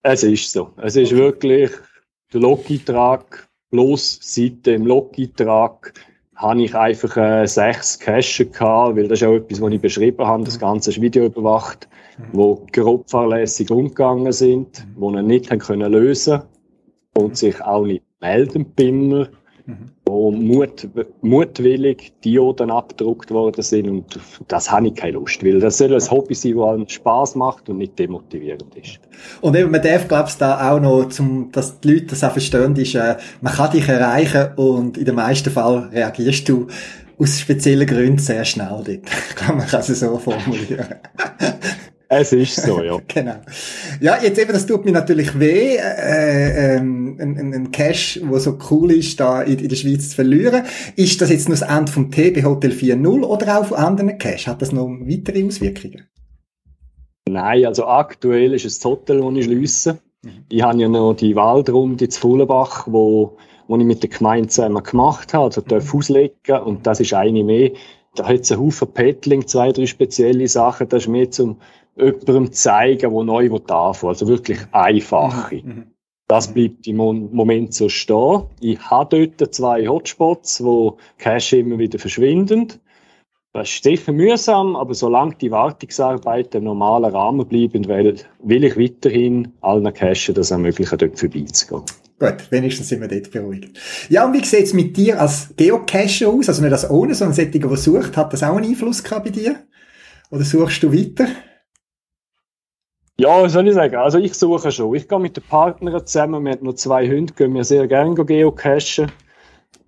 Es 0.03 0.23
ist 0.23 0.51
so. 0.51 0.73
Es 0.77 0.95
ist 0.95 1.13
okay. 1.13 1.21
wirklich 1.21 1.71
der 2.33 2.41
Log-Eintrag 2.41 3.47
Bloß 3.71 4.19
seit 4.21 4.65
dem 4.65 4.85
Log-Eintrag 4.85 5.93
habe 6.35 6.63
ich 6.63 6.75
einfach 6.75 7.17
äh, 7.17 7.45
sechs 7.45 7.99
Cache 7.99 8.45
gehabt, 8.45 8.95
weil 8.95 9.07
das 9.07 9.21
ist 9.21 9.27
auch 9.27 9.35
etwas, 9.35 9.61
was 9.61 9.71
ich 9.73 9.81
beschrieben 9.81 10.25
habe. 10.25 10.43
Das 10.43 10.59
Ganze 10.59 10.89
ist 10.89 11.01
Video 11.01 11.25
überwacht, 11.25 11.87
mhm. 12.17 12.23
wo 12.33 12.65
grob 12.71 13.09
fahrlässig 13.09 13.69
umgegangen 13.69 14.31
sind, 14.31 14.85
mhm. 14.85 14.95
wo 14.95 15.11
wir 15.11 15.21
nicht 15.21 15.51
haben 15.51 15.59
können 15.59 15.91
lösen 15.91 16.41
und 17.15 17.37
sich 17.37 17.61
auch 17.61 17.85
nicht 17.85 18.03
melden 18.19 18.73
bei 18.75 18.91
mir 18.91 19.29
mhm. 19.65 19.91
Wo 20.11 20.31
mut, 20.31 20.87
mutwillig 21.21 22.13
Dioden 22.23 22.71
abgedruckt 22.71 23.31
worden 23.31 23.61
sind 23.61 23.89
und 23.89 24.19
das 24.47 24.71
habe 24.71 24.87
ich 24.87 24.95
keine 24.95 25.13
Lust, 25.13 25.43
weil 25.43 25.59
das 25.59 25.77
soll 25.77 25.93
ein 25.93 26.11
Hobby 26.11 26.33
sein, 26.33 26.55
das 26.57 26.69
einem 26.69 26.87
Spaß 26.87 27.35
macht 27.35 27.69
und 27.69 27.77
nicht 27.77 27.97
demotivierend 27.97 28.75
ist. 28.75 28.99
Und 29.41 29.55
eben, 29.55 29.71
man 29.71 29.81
darf, 29.81 30.07
glaubst 30.07 30.41
da 30.41 30.71
auch 30.71 30.79
noch, 30.79 31.09
zum, 31.09 31.51
dass 31.51 31.79
die 31.79 31.93
Leute 31.93 32.05
das 32.07 32.23
auch 32.23 32.31
verstehen, 32.31 32.75
ist, 32.75 32.95
äh, 32.95 33.17
man 33.41 33.53
kann 33.53 33.71
dich 33.71 33.87
erreichen 33.87 34.49
und 34.55 34.97
in 34.97 35.05
den 35.05 35.15
meisten 35.15 35.49
Fällen 35.49 35.89
reagierst 35.89 36.47
du 36.49 36.67
aus 37.17 37.39
speziellen 37.39 37.87
Gründen 37.87 38.17
sehr 38.17 38.45
schnell 38.45 38.81
dort. 38.85 38.87
Ich 39.29 39.35
glaube, 39.35 39.59
man 39.59 39.67
kann 39.67 39.81
es 39.81 39.87
so 39.87 40.17
formulieren. 40.17 40.95
Es 42.13 42.33
ist 42.33 42.57
so, 42.57 42.83
ja. 42.83 42.99
genau. 43.07 43.37
Ja, 44.01 44.21
jetzt 44.21 44.37
eben, 44.37 44.51
das 44.51 44.65
tut 44.65 44.83
mir 44.83 44.91
natürlich 44.91 45.39
weh, 45.39 45.77
äh, 45.77 46.75
ähm, 46.75 47.17
ein, 47.17 47.53
ein 47.53 47.71
Cash, 47.71 48.19
wo 48.25 48.37
so 48.37 48.57
cool 48.69 48.91
ist, 48.91 49.17
da 49.21 49.41
in, 49.43 49.59
in, 49.59 49.69
der 49.69 49.77
Schweiz 49.77 50.09
zu 50.09 50.15
verlieren. 50.15 50.63
Ist 50.97 51.21
das 51.21 51.29
jetzt 51.29 51.47
nur 51.47 51.57
das 51.57 51.69
Ende 51.69 51.89
vom 51.89 52.11
TB 52.11 52.43
Hotel 52.43 52.71
4.0 52.71 53.23
oder 53.23 53.57
auch 53.57 53.65
von 53.67 53.77
anderen 53.77 54.17
Cash? 54.17 54.47
Hat 54.47 54.61
das 54.61 54.73
noch 54.73 54.89
weitere 54.89 55.45
Auswirkungen? 55.45 56.03
Nein, 57.29 57.65
also 57.65 57.85
aktuell 57.85 58.53
ist 58.55 58.65
es 58.65 58.79
das 58.79 58.91
Hotel, 58.91 59.21
das 59.21 59.33
ich 59.37 59.45
schliesse. 59.45 59.99
Mhm. 60.23 60.29
Ich 60.49 60.61
habe 60.61 60.81
ja 60.81 60.89
noch 60.89 61.13
die 61.13 61.37
Waldrunde 61.37 62.09
zu 62.09 62.19
Fullenbach, 62.19 62.87
wo, 62.87 63.37
wo 63.69 63.77
ich 63.77 63.85
mit 63.85 64.03
der 64.03 64.09
Gemeinde 64.09 64.49
zusammen 64.49 64.83
gemacht 64.83 65.33
habe, 65.33 65.45
also 65.45 65.61
mhm. 65.61 65.97
auslegen 65.97 66.59
und 66.65 66.85
das 66.85 66.99
ist 66.99 67.13
eine 67.13 67.41
mehr. 67.41 67.71
Da 68.15 68.27
hat 68.27 68.41
es 68.41 68.51
einen 68.51 68.59
Haufen 68.59 68.91
Paddling, 68.93 69.47
zwei, 69.47 69.71
drei 69.71 69.85
spezielle 69.85 70.45
Sachen, 70.49 70.89
das 70.89 71.03
ist 71.03 71.07
mehr 71.07 71.31
zum 71.31 71.55
jemandem 71.95 72.51
zeigen, 72.51 73.13
der 73.13 73.23
neu 73.23 73.49
anfangen 73.49 74.09
Also 74.09 74.27
wirklich 74.27 74.59
einfache. 74.71 75.55
Mhm. 75.55 75.61
mhm. 75.67 75.83
Das 76.27 76.53
bleibt 76.53 76.87
im 76.87 76.95
Moment 76.95 77.73
so 77.73 77.89
stehen. 77.89 78.43
Ich 78.61 78.79
habe 78.89 79.27
dort 79.37 79.53
zwei 79.53 79.85
Hotspots, 79.85 80.63
wo 80.63 80.95
Cash 81.17 81.51
immer 81.51 81.77
wieder 81.77 81.99
verschwinden. 81.99 82.71
Das 83.51 83.69
ist 83.69 83.83
sicher 83.83 84.13
mühsam, 84.13 84.77
aber 84.77 84.93
solange 84.93 85.35
die 85.35 85.51
Wartungsarbeiten 85.51 86.59
im 86.59 86.63
normalen 86.63 87.13
Rahmen 87.13 87.45
bleiben, 87.45 87.85
will, 87.89 88.15
will 88.41 88.63
ich 88.63 88.77
weiterhin 88.77 89.51
allen 89.59 89.93
Cachen 89.93 90.33
das 90.33 90.51
ermöglichen, 90.51 90.97
dort 90.97 91.19
vorbeizugehen. 91.19 91.83
Gut, 92.17 92.49
wenigstens 92.49 92.87
sind 92.87 93.01
wir 93.01 93.09
dort 93.09 93.29
beruhigt. 93.29 93.77
Ja, 94.07 94.25
und 94.25 94.33
wie 94.33 94.45
sieht 94.45 94.63
es 94.63 94.73
mit 94.73 94.95
dir 94.95 95.19
als 95.19 95.53
Geocacher 95.57 96.29
aus? 96.29 96.47
Also 96.47 96.61
nicht 96.61 96.71
als 96.71 96.89
ohne, 96.89 97.13
sondern 97.13 97.33
Sättiger, 97.33 97.67
der 97.67 97.77
sucht. 97.77 98.15
Hat 98.15 98.31
das 98.31 98.43
auch 98.43 98.55
einen 98.55 98.69
Einfluss 98.69 99.03
gehabt 99.03 99.25
bei 99.25 99.31
dir? 99.31 99.57
Oder 100.29 100.45
suchst 100.45 100.81
du 100.83 100.93
weiter? 100.93 101.27
Ja, 103.21 103.47
soll 103.47 103.67
ich 103.67 103.75
sagen? 103.75 103.97
Also 103.97 104.17
ich 104.17 104.33
suche 104.33 104.71
schon. 104.71 104.95
Ich 104.95 105.07
gehe 105.07 105.19
mit 105.19 105.37
den 105.37 105.43
Partnern 105.43 106.07
zusammen. 106.07 106.43
Wir 106.43 106.53
haben 106.53 106.65
noch 106.65 106.73
zwei 106.73 107.07
Hunde, 107.07 107.31
gehen 107.33 107.53
wir 107.53 107.63
sehr 107.63 107.85
gerne 107.87 108.15
geocachen. 108.15 109.11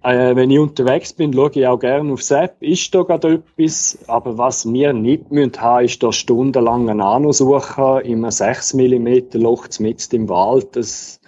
Äh, 0.03 0.35
wenn 0.35 0.51
ich 0.51 0.59
unterwegs 0.59 1.13
bin, 1.13 1.33
schaue 1.33 1.49
ich 1.55 1.65
auch 1.65 1.79
gerne 1.79 2.13
aufs 2.13 2.29
App. 2.29 2.57
Ist 2.59 2.93
da 2.93 3.01
gerade 3.01 3.41
etwas? 3.57 3.97
Aber 4.05 4.37
was 4.37 4.71
wir 4.71 4.93
nicht 4.93 5.31
müssen 5.31 5.59
haben, 5.59 5.83
ist 5.83 6.03
da 6.03 6.11
stundenlang 6.11 6.87
ein 6.91 6.97
Nano 6.97 7.31
suchen, 7.31 8.01
in 8.01 8.19
einem 8.19 8.29
6 8.29 8.75
mm 8.75 9.41
Loch 9.41 9.67
mitten 9.79 10.15
im 10.15 10.29
Wald. 10.29 10.75
Das 10.75 11.19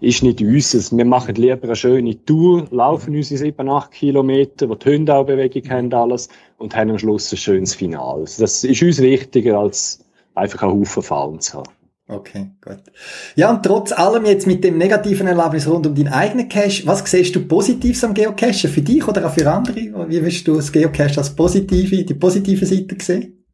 ist 0.00 0.22
nicht 0.22 0.40
unseres. 0.40 0.96
Wir 0.96 1.04
machen 1.04 1.34
lieber 1.34 1.64
eine 1.64 1.74
schöne 1.74 2.24
Tour, 2.24 2.68
laufen 2.70 3.16
unsere 3.16 3.36
7, 3.36 3.68
8 3.68 3.90
Kilometer, 3.90 4.68
wo 4.68 4.76
die 4.76 4.94
Hunde 4.94 5.12
auch 5.12 5.26
Bewegung 5.26 5.68
haben, 5.70 5.92
alles, 5.92 6.28
und 6.58 6.76
haben 6.76 6.90
am 6.90 7.00
Schluss 7.00 7.32
ein 7.32 7.36
schönes 7.36 7.74
Finale. 7.74 8.26
Das 8.38 8.62
ist 8.62 8.80
uns 8.80 9.02
wichtiger, 9.02 9.58
als 9.58 10.04
einfach 10.38 10.62
einen 10.62 10.72
Haufen 10.72 11.02
Fallen 11.02 11.40
zu 11.40 11.58
haben. 11.58 11.72
Okay, 12.10 12.52
gut. 12.62 12.78
Ja, 13.36 13.50
und 13.50 13.62
trotz 13.62 13.92
allem 13.92 14.24
jetzt 14.24 14.46
mit 14.46 14.64
dem 14.64 14.78
negativen 14.78 15.26
Erlebnis 15.26 15.68
rund 15.68 15.86
um 15.86 15.94
deinen 15.94 16.08
eigenen 16.08 16.48
Cache, 16.48 16.86
was 16.86 17.04
siehst 17.04 17.36
du 17.36 17.46
Positives 17.46 18.02
am 18.02 18.14
Geocachen? 18.14 18.70
Für 18.70 18.80
dich 18.80 19.06
oder 19.06 19.26
auch 19.26 19.32
für 19.32 19.50
andere? 19.50 19.76
Wie 20.08 20.24
wirst 20.24 20.48
du 20.48 20.54
das 20.54 20.72
Geocache 20.72 21.18
als 21.18 21.36
positive, 21.36 22.04
die 22.04 22.14
positive 22.14 22.64
Seite 22.64 22.96
sehen? 22.98 23.44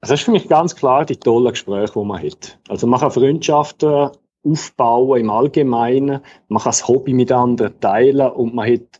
Also 0.00 0.12
das 0.12 0.20
ist 0.20 0.24
für 0.24 0.32
mich 0.32 0.48
ganz 0.48 0.74
klar 0.74 1.04
die 1.04 1.16
tollen 1.16 1.52
Gespräche, 1.52 1.92
die 1.94 2.04
man 2.04 2.22
hat. 2.22 2.58
Also 2.68 2.86
man 2.86 3.00
kann 3.00 3.10
Freundschaften 3.10 4.10
aufbauen 4.42 5.20
im 5.20 5.30
Allgemeinen, 5.30 6.20
man 6.48 6.62
kann 6.62 6.70
das 6.70 6.88
Hobby 6.88 7.12
mit 7.12 7.32
anderen 7.32 7.78
teilen 7.80 8.30
und 8.30 8.54
man 8.54 8.70
hat 8.70 8.98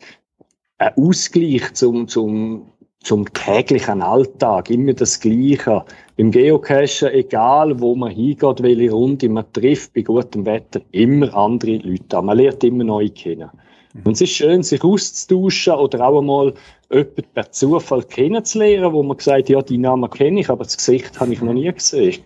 einen 0.78 1.08
Ausgleich 1.08 1.72
zum, 1.74 2.08
zum, 2.08 2.70
zum 3.02 3.32
täglichen 3.32 4.02
Alltag, 4.02 4.70
immer 4.70 4.92
das 4.92 5.20
Gleiche. 5.20 5.84
Im 6.16 6.30
Geocachen, 6.30 7.08
egal 7.08 7.80
wo 7.80 7.96
man 7.96 8.12
hingeht, 8.12 8.62
welche 8.62 8.92
Runde 8.92 9.28
man 9.28 9.52
trifft, 9.52 9.94
bei 9.94 10.02
gutem 10.02 10.46
Wetter, 10.46 10.80
immer 10.92 11.34
andere 11.34 11.78
Leute 11.78 12.18
an. 12.18 12.26
Man 12.26 12.38
lernt 12.38 12.62
immer 12.62 12.84
neu 12.84 13.08
kennen. 13.08 13.50
Mhm. 13.94 14.02
Und 14.04 14.12
es 14.12 14.20
ist 14.20 14.30
schön, 14.30 14.62
sich 14.62 14.84
auszutauschen 14.84 15.74
oder 15.74 16.06
auch 16.06 16.20
einmal 16.20 16.54
jemanden 16.90 17.24
per 17.34 17.50
Zufall 17.50 18.04
kennenzulernen, 18.04 18.92
wo 18.92 19.02
man 19.02 19.18
sagt, 19.18 19.48
ja, 19.48 19.60
die 19.60 19.78
Namen 19.78 20.08
kenne 20.08 20.40
ich, 20.40 20.48
aber 20.50 20.62
das 20.62 20.76
Gesicht 20.76 21.18
habe 21.18 21.32
ich 21.32 21.42
noch 21.42 21.52
nie 21.52 21.72
gesehen. 21.72 22.22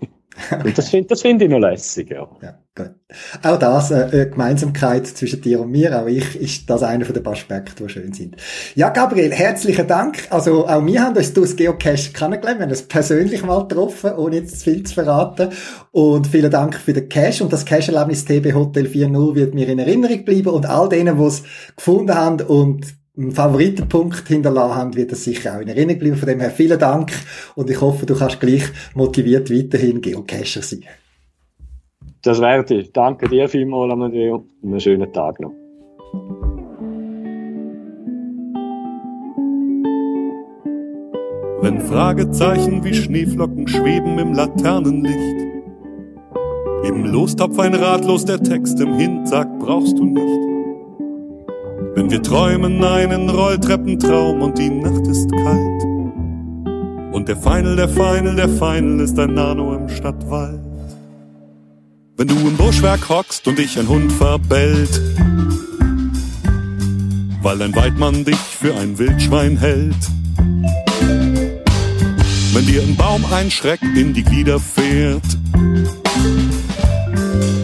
Das 0.76 0.89
finde 0.89 1.09
das 1.09 1.22
find 1.22 1.43
ich 1.43 1.49
noch 1.49 1.59
lässig, 1.59 2.11
ja. 2.11 2.28
ja 2.43 2.59
gut. 2.74 2.91
Auch 3.43 3.59
das, 3.59 3.91
äh, 3.91 4.28
Gemeinsamkeit 4.30 5.07
zwischen 5.07 5.41
dir 5.41 5.61
und 5.61 5.70
mir, 5.70 6.01
auch 6.01 6.07
ich, 6.07 6.41
ist 6.41 6.70
das 6.70 6.82
einer 6.82 7.05
von 7.05 7.14
den 7.14 7.26
Aspekten, 7.26 7.84
die 7.84 7.89
schön 7.89 8.12
sind. 8.12 8.36
Ja, 8.74 8.91
Gabriel, 8.91 9.32
herzlichen 9.32 9.86
Dank. 9.86 10.26
Also, 10.30 10.66
auch 10.66 10.84
wir 10.84 11.03
haben 11.03 11.16
uns 11.16 11.32
durchs 11.32 11.57
Geocache 11.57 12.12
kennengelernt. 12.12 12.59
Wir 12.59 12.64
haben 12.64 12.70
uns 12.70 12.82
persönlich 12.82 13.45
mal 13.45 13.66
getroffen, 13.66 14.12
ohne 14.12 14.36
jetzt 14.36 14.62
viel 14.62 14.82
zu 14.84 14.95
verraten. 14.95 15.51
Und 15.91 16.26
vielen 16.26 16.51
Dank 16.51 16.76
für 16.76 16.93
den 16.93 17.09
Cache. 17.09 17.43
Und 17.43 17.53
das 17.53 17.64
Cache-Erlebnis 17.64 18.24
TB 18.24 18.53
Hotel 18.55 18.86
4.0 18.86 19.34
wird 19.34 19.55
mir 19.55 19.68
in 19.68 19.78
Erinnerung 19.78 20.24
bleiben. 20.24 20.49
Und 20.49 20.66
all 20.66 20.89
denen, 20.89 21.18
die 21.18 21.24
es 21.24 21.43
gefunden 21.76 22.14
haben 22.14 22.41
und 22.43 22.97
einen 23.18 23.32
Favoritenpunkt 23.32 24.28
hinterlassen 24.28 24.76
haben, 24.76 24.96
wird 24.96 25.10
das 25.12 25.24
sicher 25.24 25.56
auch 25.56 25.60
in 25.60 25.68
Erinnerung 25.68 25.98
bleiben. 25.98 26.16
Von 26.16 26.28
dem 26.28 26.40
her 26.40 26.50
vielen 26.50 26.78
Dank 26.78 27.12
und 27.56 27.68
ich 27.68 27.80
hoffe, 27.80 28.06
du 28.06 28.14
kannst 28.14 28.38
gleich 28.40 28.64
motiviert 28.94 29.50
weiterhin 29.50 30.00
Geocacher 30.00 30.62
sein. 30.62 30.84
Das 32.22 32.40
werde 32.40 32.74
ich. 32.74 32.92
Danke 32.92 33.28
dir 33.28 33.48
vielmals, 33.48 33.92
Amadeo. 33.92 34.44
Einen 34.62 34.80
schönen 34.80 35.12
Tag 35.12 35.40
noch. 35.40 35.52
Wenn 41.60 41.80
Fragezeichen 41.80 42.84
wie 42.84 42.94
Schneeflocken 42.94 43.66
schweben 43.66 44.18
im 44.18 44.32
Laternenlicht, 44.32 45.46
im 46.84 47.04
Lostopf 47.04 47.58
ein 47.58 47.74
ratlos 47.74 48.24
der 48.24 48.40
Text 48.40 48.80
im 48.80 48.94
Hint 48.94 49.28
sagt, 49.28 49.58
brauchst 49.58 49.98
du 49.98 50.04
nicht. 50.04 50.47
Wenn 51.99 52.12
wir 52.12 52.22
träumen 52.22 52.84
einen 52.84 53.28
Rolltreppentraum 53.28 54.40
und 54.40 54.57
die 54.57 54.70
Nacht 54.70 55.05
ist 55.09 55.28
kalt. 55.32 55.82
Und 57.12 57.26
der 57.26 57.36
Final, 57.36 57.74
der 57.74 57.88
Final, 57.88 58.36
der 58.36 58.49
Final 58.49 59.01
ist 59.01 59.18
ein 59.18 59.34
Nano 59.34 59.74
im 59.74 59.88
Stadtwald. 59.88 60.61
Wenn 62.16 62.28
du 62.28 62.36
im 62.36 62.57
Buschwerk 62.57 63.09
hockst 63.09 63.49
und 63.49 63.59
dich 63.59 63.76
ein 63.80 63.88
Hund 63.88 64.12
verbellt, 64.12 65.03
weil 67.42 67.61
ein 67.62 67.74
Weidmann 67.74 68.24
dich 68.24 68.36
für 68.36 68.76
ein 68.76 68.96
Wildschwein 68.96 69.57
hält. 69.57 69.96
Wenn 72.55 72.64
dir 72.64 72.82
ein 72.82 72.94
Baum 72.94 73.24
ein 73.32 73.51
Schreck 73.51 73.82
in 73.82 74.14
die 74.14 74.22
Glieder 74.22 74.61
fährt, 74.61 75.36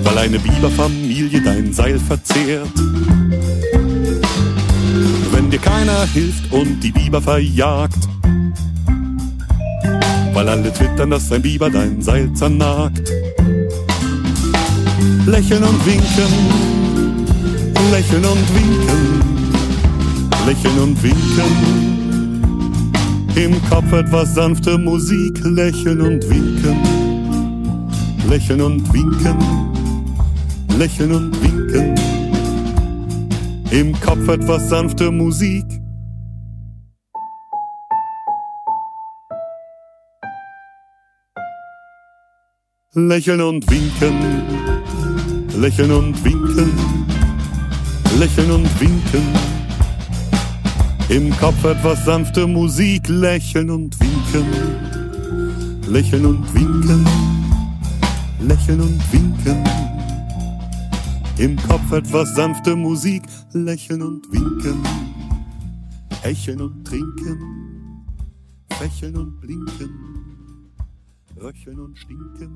weil 0.02 0.18
eine 0.18 0.40
Biberfamilie 0.40 1.40
dein 1.40 1.72
Seil 1.72 2.00
verzehrt 2.00 2.72
dir 5.54 5.60
keiner 5.60 6.04
hilft 6.06 6.52
und 6.52 6.80
die 6.80 6.90
Biber 6.90 7.22
verjagt. 7.22 8.08
Weil 10.32 10.48
alle 10.48 10.72
twittern, 10.72 11.10
dass 11.10 11.30
ein 11.30 11.42
Biber 11.42 11.70
dein 11.70 12.02
Seil 12.02 12.32
zernagt. 12.34 13.12
Lächeln 15.26 15.62
und 15.62 15.86
winken, 15.86 16.32
lächeln 17.92 18.24
und 18.24 18.54
winken, 18.54 19.22
lächeln 20.46 20.78
und 20.80 21.02
winken. 21.02 22.42
Im 23.36 23.68
Kopf 23.70 23.92
etwas 23.92 24.34
sanfte 24.34 24.76
Musik, 24.76 25.38
lächeln 25.44 26.00
und 26.00 26.28
winken, 26.28 26.76
lächeln 28.28 28.60
und 28.60 28.92
winken, 28.92 29.36
lächeln 30.78 31.12
und 31.12 31.42
winken 31.42 32.13
im 33.70 33.98
Kopf 34.00 34.28
etwas 34.28 34.68
sanfte 34.68 35.10
Musik. 35.10 35.64
Lächeln 42.96 43.40
und 43.40 43.68
winken, 43.68 44.14
lächeln 45.60 45.90
und 45.90 46.24
winken, 46.24 46.70
lächeln 48.18 48.50
und 48.52 48.80
winken. 48.80 49.22
Im 51.08 51.36
Kopf 51.38 51.64
etwas 51.64 52.04
sanfte 52.04 52.46
Musik, 52.46 53.08
lächeln 53.08 53.70
und 53.70 53.98
winken, 54.00 54.46
lächeln 55.88 56.24
und 56.24 56.54
winken, 56.54 57.04
lächeln 58.40 58.80
und 58.80 59.12
winken. 59.12 59.64
Im 61.36 61.56
Kopf 61.56 61.90
etwas 61.90 62.32
sanfte 62.36 62.76
Musik, 62.76 63.24
lächeln 63.52 64.02
und 64.02 64.32
winken, 64.32 64.80
hecheln 66.22 66.60
und 66.60 66.86
trinken, 66.86 68.06
fächeln 68.78 69.16
und 69.16 69.40
blinken, 69.40 70.70
röcheln 71.36 71.80
und 71.80 71.98
stinken, 71.98 72.54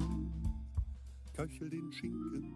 köchel 1.37 1.71
den 1.71 1.91
Schinken. 1.91 2.55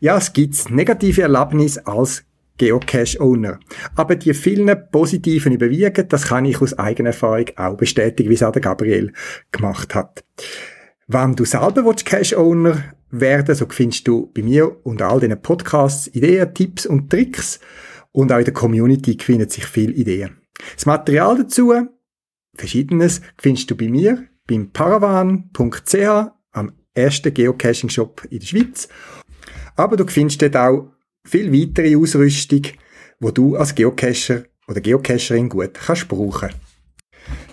Ja, 0.00 0.18
es 0.18 0.30
gibt 0.34 0.70
negative 0.70 1.22
Erlebnisse 1.22 1.86
als 1.86 2.22
Geocache-Owner. 2.58 3.60
Aber 3.94 4.16
die 4.16 4.34
vielen 4.34 4.90
positiven 4.90 5.54
überwiegen, 5.54 6.06
das 6.06 6.26
kann 6.26 6.44
ich 6.44 6.60
aus 6.60 6.78
eigener 6.78 7.10
Erfahrung 7.10 7.46
auch 7.56 7.78
bestätigen, 7.78 8.28
wie 8.28 8.34
es 8.34 8.42
auch 8.42 8.52
der 8.52 8.60
Gabriel 8.60 9.14
gemacht 9.52 9.94
hat. 9.94 10.22
Wenn 11.06 11.34
du 11.34 11.46
selber 11.46 11.94
Cache-Owner 11.94 12.92
werden. 13.10 13.54
So 13.54 13.66
findest 13.68 14.06
du 14.08 14.30
bei 14.32 14.42
mir 14.42 14.84
und 14.84 15.02
all 15.02 15.20
diesen 15.20 15.40
Podcasts 15.40 16.08
Ideen, 16.14 16.54
Tipps 16.54 16.86
und 16.86 17.10
Tricks. 17.10 17.60
Und 18.12 18.32
auch 18.32 18.38
in 18.38 18.44
der 18.44 18.54
Community 18.54 19.16
finden 19.20 19.48
sich 19.48 19.66
viele 19.66 19.92
Ideen. 19.92 20.38
Das 20.74 20.86
Material 20.86 21.36
dazu, 21.38 21.72
verschiedenes, 22.56 23.20
findest 23.38 23.70
du 23.70 23.76
bei 23.76 23.88
mir 23.88 24.26
beim 24.46 24.70
paravan.ch 24.70 25.94
am 26.52 26.72
ersten 26.92 27.32
Geocaching-Shop 27.32 28.26
in 28.30 28.40
der 28.40 28.46
Schweiz. 28.46 28.88
Aber 29.76 29.96
du 29.96 30.06
findest 30.06 30.42
dort 30.42 30.56
auch 30.56 30.92
viel 31.24 31.52
weitere 31.52 31.96
Ausrüstung, 31.96 32.62
wo 33.20 33.30
du 33.30 33.56
als 33.56 33.74
Geocacher 33.74 34.44
oder 34.66 34.80
Geocacherin 34.80 35.48
gut 35.48 35.74
kannst 35.74 36.08
brauchen. 36.08 36.50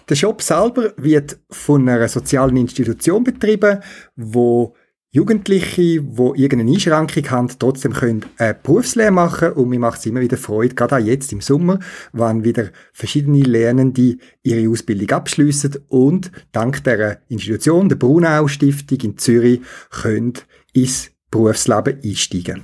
Der 0.09 0.15
Shop 0.15 0.41
selber 0.41 0.93
wird 0.97 1.39
von 1.49 1.87
einer 1.87 2.07
sozialen 2.07 2.57
Institution 2.57 3.23
betrieben, 3.23 3.81
wo 4.15 4.75
Jugendliche, 5.11 6.01
die 6.01 6.01
irgendeine 6.35 6.71
Einschränkung 6.71 7.29
haben, 7.31 7.49
trotzdem 7.57 7.93
können 7.93 8.25
eine 8.37 8.53
Berufslehre 8.53 9.11
machen 9.11 9.53
und 9.53 9.69
mir 9.69 9.79
macht 9.79 9.99
es 9.99 10.05
immer 10.05 10.19
wieder 10.19 10.37
Freude, 10.37 10.75
gerade 10.75 10.97
auch 10.97 10.99
jetzt 10.99 11.31
im 11.31 11.39
Sommer, 11.39 11.79
wann 12.11 12.43
wieder 12.43 12.71
verschiedene 12.91 13.41
Lernende 13.41 14.17
ihre 14.43 14.69
Ausbildung 14.69 15.09
abschließen 15.09 15.77
und 15.87 16.31
dank 16.51 16.83
der 16.83 17.21
Institution, 17.29 17.87
der 17.87 17.95
Brunau 17.95 18.47
Stiftung 18.47 18.99
in 19.01 19.17
Zürich, 19.17 19.61
können 19.89 20.33
ins 20.73 21.11
Berufsleben 21.31 21.99
einsteigen. 22.03 22.63